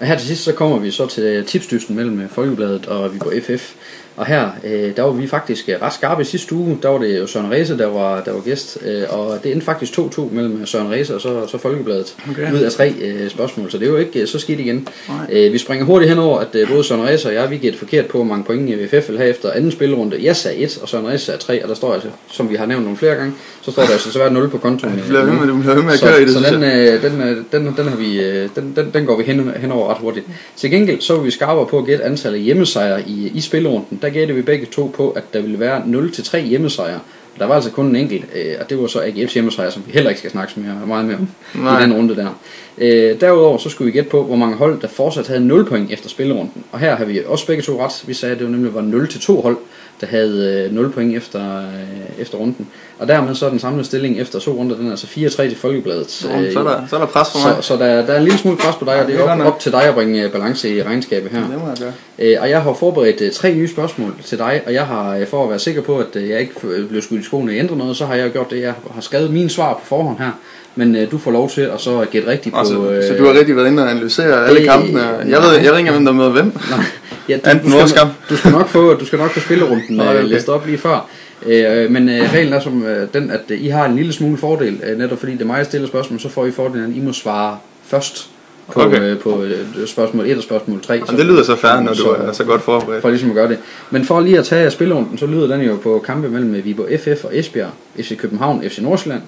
Og 0.00 0.06
her 0.06 0.16
til 0.16 0.26
sidst 0.26 0.44
så 0.44 0.52
kommer 0.52 0.78
vi 0.78 0.90
så 0.90 1.06
til 1.06 1.44
tipsdysten 1.44 1.96
mellem 1.96 2.28
Folkebladet 2.28 2.86
og 2.86 3.14
Viborg 3.14 3.42
FF. 3.42 3.74
Og 4.16 4.26
her, 4.26 4.48
øh, 4.64 4.96
der 4.96 5.02
var 5.02 5.10
vi 5.10 5.26
faktisk 5.26 5.68
ret 5.82 5.92
skarpe 5.92 6.22
i 6.22 6.24
sidste 6.24 6.54
uge. 6.54 6.78
Der 6.82 6.88
var 6.88 6.98
det 6.98 7.18
jo 7.18 7.26
Søren 7.26 7.50
Reze, 7.50 7.78
der 7.78 7.86
var, 7.86 8.20
der 8.20 8.32
var 8.32 8.40
gæst. 8.40 8.78
Øh, 8.86 9.02
og 9.08 9.38
det 9.42 9.52
endte 9.52 9.64
faktisk 9.64 9.98
2-2 9.98 10.20
mellem 10.32 10.66
Søren 10.66 10.90
Reze 10.90 11.14
og 11.14 11.20
så, 11.20 11.46
så 11.46 11.58
Folkebladet. 11.58 12.14
Okay. 12.30 12.52
Ud 12.52 12.58
af 12.58 12.72
tre 12.72 12.94
øh, 13.00 13.30
spørgsmål, 13.30 13.70
så 13.70 13.78
det 13.78 13.86
er 13.86 13.90
jo 13.90 13.96
ikke 13.96 14.20
øh, 14.20 14.26
så 14.26 14.38
skidt 14.38 14.60
igen. 14.60 14.88
Øh, 15.32 15.52
vi 15.52 15.58
springer 15.58 15.86
hurtigt 15.86 16.10
henover, 16.10 16.38
at 16.38 16.54
øh, 16.54 16.68
både 16.68 16.84
Søren 16.84 17.02
Reze 17.02 17.28
og 17.28 17.34
jeg, 17.34 17.50
vi 17.50 17.56
gik 17.56 17.78
forkert 17.78 18.06
på, 18.06 18.18
hvor 18.18 18.24
mange 18.24 18.44
point 18.44 18.70
i 18.70 18.74
VFF 18.74 19.08
vil 19.08 19.18
have 19.18 19.30
efter 19.30 19.50
anden 19.50 19.72
spillerunde. 19.72 20.18
Jeg 20.22 20.36
sagde 20.36 20.58
1, 20.58 20.78
og 20.82 20.88
Søren 20.88 21.06
Reze 21.06 21.24
sagde 21.24 21.40
3, 21.40 21.62
og 21.62 21.68
der 21.68 21.74
står 21.74 21.94
altså, 21.94 22.08
som 22.32 22.50
vi 22.50 22.54
har 22.54 22.66
nævnt 22.66 22.84
nogle 22.84 22.98
flere 22.98 23.14
gange, 23.14 23.32
så 23.62 23.70
står 23.70 23.82
der 23.82 23.90
altså 23.90 24.12
så 24.12 24.28
0 24.28 24.48
på 24.48 24.58
kontoen. 24.58 24.98
Du 24.98 25.04
bliver 25.08 25.24
ved 25.24 25.32
med, 25.32 25.46
du 25.46 25.58
bliver 25.58 25.82
med 25.82 25.92
at 25.92 26.00
køre 26.00 26.22
i 26.22 26.24
det, 26.24 26.32
så 26.32 26.40
den, 26.40 26.62
øh, 26.62 27.02
den, 27.02 27.20
øh, 27.20 27.36
den, 27.52 27.74
den, 27.76 27.88
har 27.88 27.96
vi, 27.96 28.20
øh, 28.20 28.48
den, 28.56 28.72
den, 28.76 28.90
den 28.94 29.06
går 29.06 29.16
vi 29.16 29.22
hen, 29.22 29.50
henover 29.56 29.90
ret 29.90 29.98
hurtigt. 29.98 30.26
Til 30.56 30.70
gengæld 30.70 31.00
så 31.00 31.14
var 31.14 31.22
vi 31.22 31.30
skarpere 31.30 31.66
på 31.66 31.78
at 31.78 31.86
gætte 31.86 32.04
antallet 32.04 32.38
af 32.38 32.44
hjemmesejre 32.44 33.02
i, 33.02 33.32
i 33.34 33.40
spillerunden. 33.40 33.98
Der 34.04 34.10
gættede 34.10 34.36
vi 34.36 34.42
begge 34.42 34.66
to 34.66 34.92
på, 34.94 35.10
at 35.10 35.22
der 35.32 35.40
ville 35.40 35.60
være 35.60 35.82
0-3 35.86 36.38
hjemmesejre. 36.38 37.00
Der 37.38 37.46
var 37.46 37.54
altså 37.54 37.70
kun 37.70 37.86
en 37.86 37.96
enkelt, 37.96 38.24
øh, 38.34 38.54
og 38.60 38.70
det 38.70 38.78
var 38.78 38.86
så 38.86 39.00
AGF's 39.00 39.34
hjemmesejr, 39.34 39.70
som 39.70 39.82
vi 39.86 39.92
heller 39.92 40.10
ikke 40.10 40.18
skal 40.18 40.30
snakke 40.30 40.60
mere, 40.60 40.86
meget 40.86 41.04
mere 41.04 41.16
om 41.16 41.28
Nej. 41.54 41.80
i 41.80 41.82
den 41.82 41.92
runde 41.92 42.16
der. 42.16 42.40
Øh, 42.78 43.20
derudover 43.20 43.58
så 43.58 43.68
skulle 43.68 43.86
vi 43.86 43.92
gætte 43.92 44.10
på, 44.10 44.24
hvor 44.24 44.36
mange 44.36 44.56
hold, 44.56 44.80
der 44.80 44.88
fortsat 44.88 45.26
havde 45.26 45.46
0 45.46 45.64
point 45.64 45.92
efter 45.92 46.08
spillerunden. 46.08 46.64
Og 46.72 46.78
her 46.78 46.96
har 46.96 47.04
vi 47.04 47.22
også 47.26 47.46
begge 47.46 47.62
to 47.62 47.84
ret. 47.84 48.04
Vi 48.06 48.14
sagde, 48.14 48.32
at 48.32 48.38
det 48.38 48.46
var 48.46 48.52
nemlig 48.52 48.74
var 48.74 48.80
0-2 48.80 49.42
hold, 49.42 49.56
der 50.00 50.06
havde 50.06 50.66
øh, 50.70 50.74
0 50.74 50.92
point 50.92 51.16
efter, 51.16 51.58
øh, 51.58 52.20
efter 52.22 52.38
runden. 52.38 52.66
Og 52.98 53.08
dermed 53.08 53.34
så 53.34 53.46
er 53.46 53.50
den 53.50 53.58
samlede 53.58 53.84
stilling 53.84 54.20
efter 54.20 54.38
to 54.38 54.50
runder, 54.50 54.76
den 54.76 54.86
er 54.86 54.90
altså 54.90 55.06
4-3 55.06 55.42
til 55.48 55.56
Folkebladet. 55.56 56.26
Nå, 56.30 56.50
så, 56.52 56.58
er 56.58 56.62
der, 56.62 56.86
så 56.90 56.96
er 56.96 57.00
der 57.00 57.06
pres 57.06 57.28
for 57.32 57.48
mig. 57.48 57.56
så, 57.62 57.68
så 57.68 57.76
der, 57.76 58.06
der 58.06 58.12
er 58.12 58.18
en 58.18 58.24
lille 58.24 58.38
smule 58.38 58.56
pres 58.56 58.76
på 58.76 58.84
dig, 58.84 59.00
og 59.02 59.06
det 59.06 59.14
er 59.14 59.22
op, 59.22 59.40
op 59.40 59.60
til 59.60 59.72
dig 59.72 59.82
at 59.82 59.94
bringe 59.94 60.22
øh, 60.22 60.32
balance 60.32 60.76
i 60.76 60.82
regnskabet 60.82 61.30
her. 61.30 61.40
det 61.40 61.58
må 61.58 61.68
jeg 61.68 61.76
gøre. 61.78 61.92
Øh, 62.18 62.36
og 62.40 62.50
jeg 62.50 62.62
har 62.62 62.74
forberedt 62.74 63.20
øh, 63.20 63.32
tre 63.32 63.54
nye 63.54 63.68
spørgsmål 63.68 64.14
til 64.24 64.38
dig, 64.38 64.62
og 64.66 64.72
jeg 64.72 64.86
har, 64.86 65.16
øh, 65.16 65.26
for 65.26 65.44
at 65.44 65.50
være 65.50 65.58
sikker 65.58 65.82
på, 65.82 65.98
at 65.98 66.16
øh, 66.16 66.28
jeg 66.28 66.40
ikke 66.40 66.52
øh, 66.64 66.88
bliver 66.88 67.02
skudt 67.02 67.20
i 67.20 67.24
skoene 67.24 67.52
og 67.52 67.56
ændre 67.56 67.76
noget, 67.76 67.96
så 67.96 68.06
har 68.06 68.14
jeg 68.14 68.32
gjort 68.32 68.50
det, 68.50 68.60
jeg 68.60 68.74
har 68.94 69.00
skrevet 69.00 69.30
mine 69.30 69.50
svar 69.50 69.74
på 69.74 69.86
forhånd 69.86 70.18
her. 70.18 70.32
Men 70.76 70.96
øh, 70.96 71.10
du 71.10 71.18
får 71.18 71.30
lov 71.30 71.50
til 71.50 71.60
at 71.60 71.80
så 71.80 72.06
gætte 72.10 72.28
rigtigt 72.28 72.52
på... 72.54 72.58
Altså, 72.58 72.90
øh, 72.90 73.02
så 73.04 73.14
du 73.18 73.24
har 73.26 73.32
rigtig 73.38 73.56
været 73.56 73.66
inde 73.66 73.82
og 73.82 73.90
analysere 73.90 74.46
alle 74.46 74.60
det- 74.60 74.68
kampene. 74.68 75.00
Jeg 75.28 75.42
ved, 75.42 75.52
jeg 75.62 75.70
ved 75.72 75.78
ikke 75.78 75.90
hvem 75.90 76.04
der 76.04 76.12
møder 76.12 76.30
hvem. 76.30 76.44
Nej, 76.70 76.84
ja, 77.28 77.36
du, 77.44 77.50
Enten 77.50 77.70
du, 77.72 77.88
skal, 77.88 78.02
du 78.30 78.36
skal 78.36 78.50
nok 78.50 78.68
få, 78.68 78.94
du 78.94 79.04
skal 79.06 79.18
nok 79.18 79.30
få 79.30 79.40
spillerunden 79.40 80.00
øh, 80.00 80.08
okay. 80.10 80.24
læst 80.24 80.48
op 80.48 80.66
lige 80.66 80.78
før. 80.78 81.08
Øh, 81.46 81.90
men 81.90 82.08
øh, 82.08 82.32
reglen 82.32 82.52
er 82.52 82.60
som 82.60 82.82
øh, 82.86 83.08
den, 83.14 83.30
at 83.30 83.40
øh, 83.48 83.64
I 83.64 83.68
har 83.68 83.84
en 83.86 83.96
lille 83.96 84.12
smule 84.12 84.36
fordel, 84.38 84.80
øh, 84.86 84.98
netop 84.98 85.18
fordi 85.18 85.32
det 85.32 85.40
er 85.42 85.46
mig, 85.46 85.58
der 85.58 85.64
stiller 85.64 85.88
spørgsmål, 85.88 86.20
så 86.20 86.28
får 86.28 86.46
I 86.46 86.50
fordelen, 86.50 86.90
at 86.90 86.96
I 86.96 87.00
må 87.00 87.12
svare 87.12 87.58
først 87.86 88.30
på, 88.72 88.80
Okay. 88.80 89.00
øh, 89.00 89.18
på 89.18 89.42
øh, 89.42 89.86
spørgsmål 89.86 90.26
1 90.26 90.36
og 90.36 90.42
spørgsmål 90.42 90.80
3. 90.82 91.02
Og 91.02 91.16
det 91.16 91.26
lyder 91.26 91.42
så 91.42 91.56
fair, 91.56 91.80
når 91.80 91.92
du 91.94 92.04
er 92.04 92.32
så 92.32 92.44
godt 92.44 92.62
forberedt. 92.62 93.02
For 93.02 93.08
ligesom 93.08 93.28
at 93.30 93.34
gøre 93.34 93.48
det. 93.48 93.58
Men 93.90 94.04
for 94.04 94.20
lige 94.20 94.38
at 94.38 94.44
tage 94.44 94.70
spillerunden, 94.70 95.18
så 95.18 95.26
lyder 95.26 95.46
den 95.46 95.60
jo 95.66 95.76
på 95.82 96.02
kampe 96.06 96.28
mellem 96.28 96.64
Viborg 96.64 97.00
FF 97.00 97.24
og 97.24 97.38
Esbjerg, 97.38 97.70
FC 98.00 98.16
København, 98.16 98.62
FC 98.70 98.78
Nordsjælland, 98.78 99.22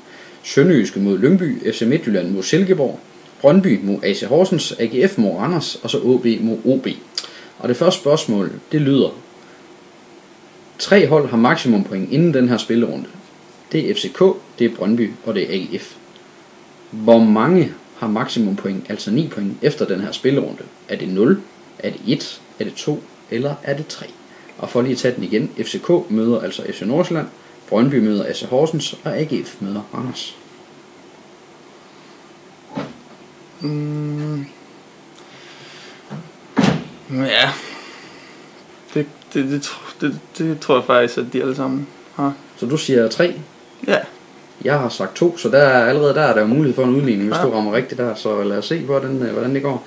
Sønderjyske 0.47 1.01
mod 1.01 1.19
Lyngby, 1.19 1.73
FC 1.73 1.83
Midtjylland 1.83 2.31
mod 2.31 2.43
Silkeborg, 2.43 3.01
Brøndby 3.41 3.81
mod 3.83 3.99
AC 4.03 4.23
Horsens, 4.23 4.75
AGF 4.79 5.19
mod 5.19 5.37
Randers, 5.37 5.75
og 5.83 5.91
så 5.91 5.99
OB 5.99 6.27
mod 6.41 6.59
OB. 6.65 6.89
Og 7.59 7.69
det 7.69 7.77
første 7.77 8.01
spørgsmål, 8.01 8.53
det 8.73 8.81
lyder, 8.81 9.11
tre 10.79 11.07
hold 11.07 11.29
har 11.29 11.37
maksimum 11.37 11.85
point 11.85 12.13
inden 12.13 12.35
den 12.35 12.49
her 12.49 12.57
spillerunde. 12.57 13.07
Det 13.73 13.91
er 13.91 13.95
FCK, 13.95 14.23
det 14.59 14.65
er 14.65 14.77
Brøndby 14.77 15.11
og 15.25 15.35
det 15.35 15.43
er 15.43 15.61
AGF. 15.61 15.95
Hvor 16.91 17.19
mange 17.19 17.73
har 17.97 18.09
maksimum 18.09 18.57
point, 18.57 18.85
altså 18.89 19.11
9 19.11 19.29
point, 19.29 19.53
efter 19.63 19.87
den 19.87 20.01
her 20.01 20.13
spillerunde? 20.13 20.63
Er 20.89 20.97
det 20.97 21.09
0? 21.09 21.41
Er 21.79 21.91
det 21.91 22.01
1? 22.07 22.41
Er 22.59 22.65
det 22.65 22.75
2? 22.75 23.03
Eller 23.31 23.55
er 23.63 23.77
det 23.77 23.87
3? 23.87 24.07
Og 24.59 24.71
for 24.71 24.83
lige 24.83 24.93
at 24.93 24.99
tage 24.99 25.15
den 25.15 25.25
igen, 25.25 25.51
FCK 25.59 26.11
møder 26.11 26.41
altså 26.41 26.63
FC 26.73 26.83
Nordsjælland, 26.83 27.27
Brøndby 27.69 27.95
møder 27.95 28.25
AC 28.29 28.41
Horsens, 28.43 28.93
og 29.05 29.19
AGF 29.19 29.57
møder 29.61 29.81
Randers. 29.95 30.37
Mm. 33.61 34.45
Ja. 37.11 37.51
Det, 38.95 39.07
det, 39.35 39.51
det, 39.51 39.71
det, 40.01 40.19
det 40.39 40.61
tror 40.61 40.75
jeg 40.75 40.85
faktisk, 40.85 41.19
at 41.19 41.25
de 41.33 41.43
alle 41.43 41.57
sammen 41.57 41.87
har. 42.15 42.33
Så 42.57 42.67
du 42.67 42.77
siger 42.77 43.09
3, 43.09 43.35
Ja. 43.87 43.99
jeg 44.65 44.79
har 44.79 44.89
sagt 44.89 45.17
2, 45.17 45.37
så 45.39 45.49
der 45.49 45.59
er, 45.59 45.87
allerede 45.87 46.15
der 46.15 46.21
er 46.23 46.35
der 46.35 46.41
jo 46.41 46.47
mulighed 46.47 46.75
for 46.75 46.85
en 46.85 46.95
udligning, 46.95 47.29
hvis 47.29 47.39
Ja. 47.39 47.45
du 47.45 47.51
rammer 47.51 47.73
rigtigt 47.73 47.99
der, 48.01 48.15
så 48.15 48.43
lad 48.45 48.59
os 48.59 48.65
se, 48.67 48.79
hvordan, 48.81 49.23
øh, 49.23 49.33
hvordan 49.33 49.55
det 49.55 49.63
går. 49.63 49.87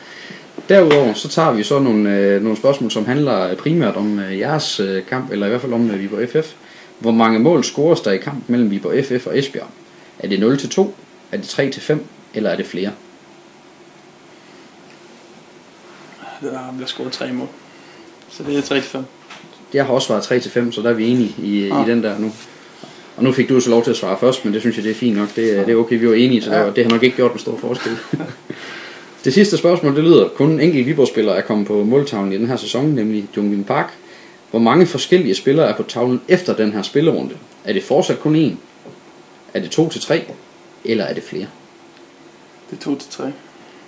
Derudover 0.70 1.14
så 1.14 1.28
tager 1.28 1.52
vi 1.52 1.64
så 1.64 1.80
nogle, 1.80 2.16
øh, 2.18 2.42
nogle 2.44 2.58
spørgsmål, 2.58 2.92
som 2.92 3.06
handler 3.06 3.56
primært 3.56 3.96
om 3.96 4.20
øh, 4.20 4.40
jeres 4.40 4.80
øh, 4.80 5.06
kamp, 5.06 5.32
eller 5.32 5.46
i 5.46 5.50
hvert 5.50 5.62
fald 5.62 5.74
om 5.74 5.92
øh, 5.92 6.00
Viborg 6.00 6.30
FF. 6.30 6.54
Hvor 7.00 7.12
mange 7.12 7.40
mål 7.40 7.64
scores 7.64 8.02
der 8.02 8.12
i 8.12 8.18
kampen 8.18 8.44
mellem 8.48 8.72
Viborg 8.72 9.06
FF 9.06 9.28
og 9.28 9.38
Esbjerg? 9.40 9.68
Er 10.20 10.28
det 10.28 10.40
0 10.40 10.58
til 10.58 10.70
2? 10.70 10.96
Er 11.32 11.38
det 11.38 11.48
3 11.48 11.70
til 11.72 11.82
5? 11.82 12.06
Eller 12.34 12.50
er 12.50 12.56
det 12.58 12.66
flere? 12.66 12.92
Der 16.42 16.60
bliver 16.76 16.88
scoret 16.88 17.12
tre 17.12 17.34
mål. 17.34 17.48
Så 18.30 18.44
det 18.44 18.58
er 18.58 18.62
3 18.62 18.76
til 18.76 18.84
5. 18.90 19.04
Jeg 19.74 19.86
har 19.86 19.94
også 19.94 20.08
svaret 20.08 20.24
3 20.24 20.40
til 20.40 20.52
5, 20.52 20.72
så 20.72 20.82
der 20.82 20.90
er 20.90 20.94
vi 20.94 21.08
enige 21.08 21.34
i, 21.44 21.70
Ah. 21.70 21.88
i 21.88 21.92
den 21.92 22.04
der 22.04 22.20
nu. 22.20 22.32
Og 23.18 23.24
nu 23.24 23.32
fik 23.32 23.50
du 23.50 23.60
så 23.60 23.70
lov 23.70 23.84
til 23.84 23.92
at 23.92 23.98
svare 23.98 24.18
først, 24.20 24.46
men 24.46 24.54
det 24.54 24.62
synes 24.62 24.76
jeg, 24.76 24.84
det 24.84 24.92
er 24.92 24.96
fint 24.96 25.18
nok. 25.18 25.36
Det, 25.36 25.60
er- 25.60 25.66
det 25.66 25.72
er 25.72 25.76
okay, 25.76 26.00
vi 26.00 26.08
var 26.08 26.14
enige, 26.14 26.42
så 26.42 26.50
det, 26.50 26.56
Ja. 26.56 26.62
var- 26.64 26.70
det 26.74 26.84
har 26.84 26.92
nok 26.92 27.04
ikke 27.04 27.16
gjort 27.16 27.34
en 27.34 27.40
stor 27.40 27.58
forskel. 27.58 27.92
det 29.26 29.34
sidste 29.34 29.58
spørgsmål, 29.58 29.96
det 29.96 30.04
lyder, 30.04 30.28
kun 30.28 30.50
en 30.52 30.60
enkelt 30.60 30.86
Viborg-spiller 30.86 31.34
er 31.34 31.42
kommet 31.42 31.68
på 31.68 31.84
måltavlen 31.84 32.34
i 32.34 32.38
den 32.38 32.48
her 32.48 32.58
sæson, 32.58 32.86
nemlig 32.86 33.28
Jungwin 33.38 33.64
Park. 33.64 33.94
Hvor 34.52 34.60
mange 34.60 34.86
forskellige 34.86 35.36
spillere 35.36 35.70
er 35.70 35.74
på 35.76 35.84
tavlen 35.84 36.22
efter 36.28 36.56
den 36.56 36.72
her 36.74 36.82
spillerunde? 36.82 37.34
Er 37.66 37.74
det 37.74 37.84
fortsat 37.84 38.20
kun 38.20 38.36
én? 38.36 38.56
Er 39.54 39.60
det 39.62 39.72
2 39.72 39.90
til 39.90 40.02
3? 40.02 40.24
Eller 40.86 41.04
er 41.04 41.14
det 41.14 41.24
flere? 41.24 41.46
Det 42.72 42.78
er 42.80 42.82
2 42.84 42.96
til 42.96 43.10
3. 43.12 43.24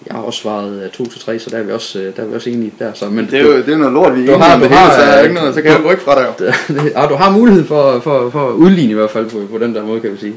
Jeg 0.08 0.16
har 0.16 0.22
også 0.24 0.40
svaret 0.42 0.92
2 0.94 1.06
til 1.06 1.22
3, 1.22 1.40
så 1.40 1.50
der 1.50 1.58
er 1.58 1.64
vi 1.64 1.72
også, 1.72 2.00
øh, 2.00 2.16
der 2.16 2.24
er 2.24 2.28
vi 2.28 2.36
også 2.36 2.50
enige 2.50 2.74
der. 2.80 2.94
Så, 2.94 3.10
men 3.10 3.26
Det 3.26 3.34
er 3.40 3.44
jo 3.44 3.58
det 3.58 3.70
er 3.74 3.78
noget 3.78 3.94
lort, 3.94 4.16
vi 4.16 4.22
er 4.22 4.26
Du 4.34 4.38
har- 4.42 4.58
du 4.58 4.64
det 4.64 4.72
har, 4.72 4.90
så 4.96 5.02
er 5.02 5.18
øh, 5.18 5.24
ikke 5.24 5.36
noget, 5.36 5.54
så 5.56 5.62
kan 5.62 5.72
jeg 5.72 5.86
rykke 5.86 6.04
fra 6.04 6.16
dig 6.20 6.28
jo. 6.40 6.46
Det- 6.84 6.94
ah, 6.96 7.10
du 7.10 7.16
har 7.16 7.32
mulighed 7.32 7.66
for, 7.66 8.00
for, 8.00 8.30
for 8.30 8.50
at 8.50 8.54
udligne 8.54 8.92
i 8.92 8.96
hvert 8.96 9.12
fald 9.12 9.30
på, 9.30 9.48
på 9.52 9.58
den 9.58 9.76
der 9.76 9.86
måde, 9.86 10.02
kan 10.02 10.12
vi 10.14 10.18
sige. 10.18 10.34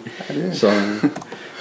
Så, 0.52 0.66
øh, 0.66 1.04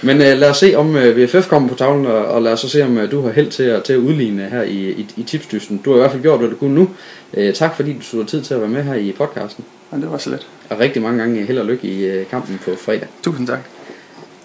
men 0.04 0.22
øh, 0.22 0.38
lad 0.38 0.50
os 0.50 0.58
se, 0.58 0.76
om 0.76 0.96
øh, 0.96 1.18
VFF 1.18 1.48
kommer 1.48 1.70
på 1.70 1.76
tavlen, 1.76 2.06
og, 2.06 2.26
og 2.26 2.42
lad 2.42 2.52
os 2.52 2.60
så 2.60 2.70
se, 2.70 2.84
om 2.84 2.98
øh, 2.98 3.12
du 3.12 3.22
har 3.22 3.32
held 3.32 3.52
til 3.52 3.63
at, 3.63 3.84
til 3.84 3.94
at 3.94 4.00
udligne 4.00 4.50
her 4.52 4.62
i, 4.62 4.89
i, 4.92 5.08
i 5.18 5.24
tipsdysten. 5.24 5.82
Du 5.86 5.89
har 5.89 5.98
i 5.98 6.00
hvert 6.00 6.12
fald 6.12 6.22
gjort, 6.22 6.39
hvad 6.39 6.50
du 6.50 6.56
kunne 6.56 6.76
nu. 6.76 6.89
Øh, 7.34 7.54
tak 7.54 7.76
fordi 7.76 7.94
du 7.94 8.18
tog 8.18 8.28
tid 8.28 8.42
til 8.42 8.54
at 8.54 8.60
være 8.60 8.70
med 8.70 8.84
her 8.84 8.94
i 8.94 9.12
podcasten. 9.18 9.66
Men 9.92 10.02
det 10.02 10.12
var 10.12 10.18
så 10.18 10.30
let. 10.30 10.48
Og 10.70 10.80
rigtig 10.80 11.02
mange 11.02 11.20
gange 11.20 11.46
held 11.46 11.60
og 11.60 11.66
lykke 11.66 11.88
i 11.88 12.06
øh, 12.06 12.26
kampen 12.28 12.60
på 12.66 12.72
fredag. 12.78 13.08
Tusind 13.24 13.48
tak. 13.48 13.60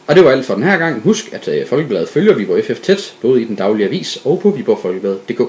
Og 0.07 0.15
det 0.15 0.25
var 0.25 0.31
alt 0.31 0.47
for 0.47 0.55
den 0.55 0.63
her 0.63 0.79
gang. 0.79 1.01
Husk, 1.03 1.33
at 1.33 1.49
øh, 1.49 1.67
Folkebladet 1.67 2.09
følger 2.09 2.35
Viborg 2.35 2.65
FF 2.65 2.81
tæt, 2.81 3.15
både 3.23 3.43
i 3.43 3.45
den 3.45 3.57
daglige 3.57 3.87
avis 3.87 4.19
og 4.25 4.41
på 4.43 4.51
viborgfolkebladet.dk. 4.51 5.41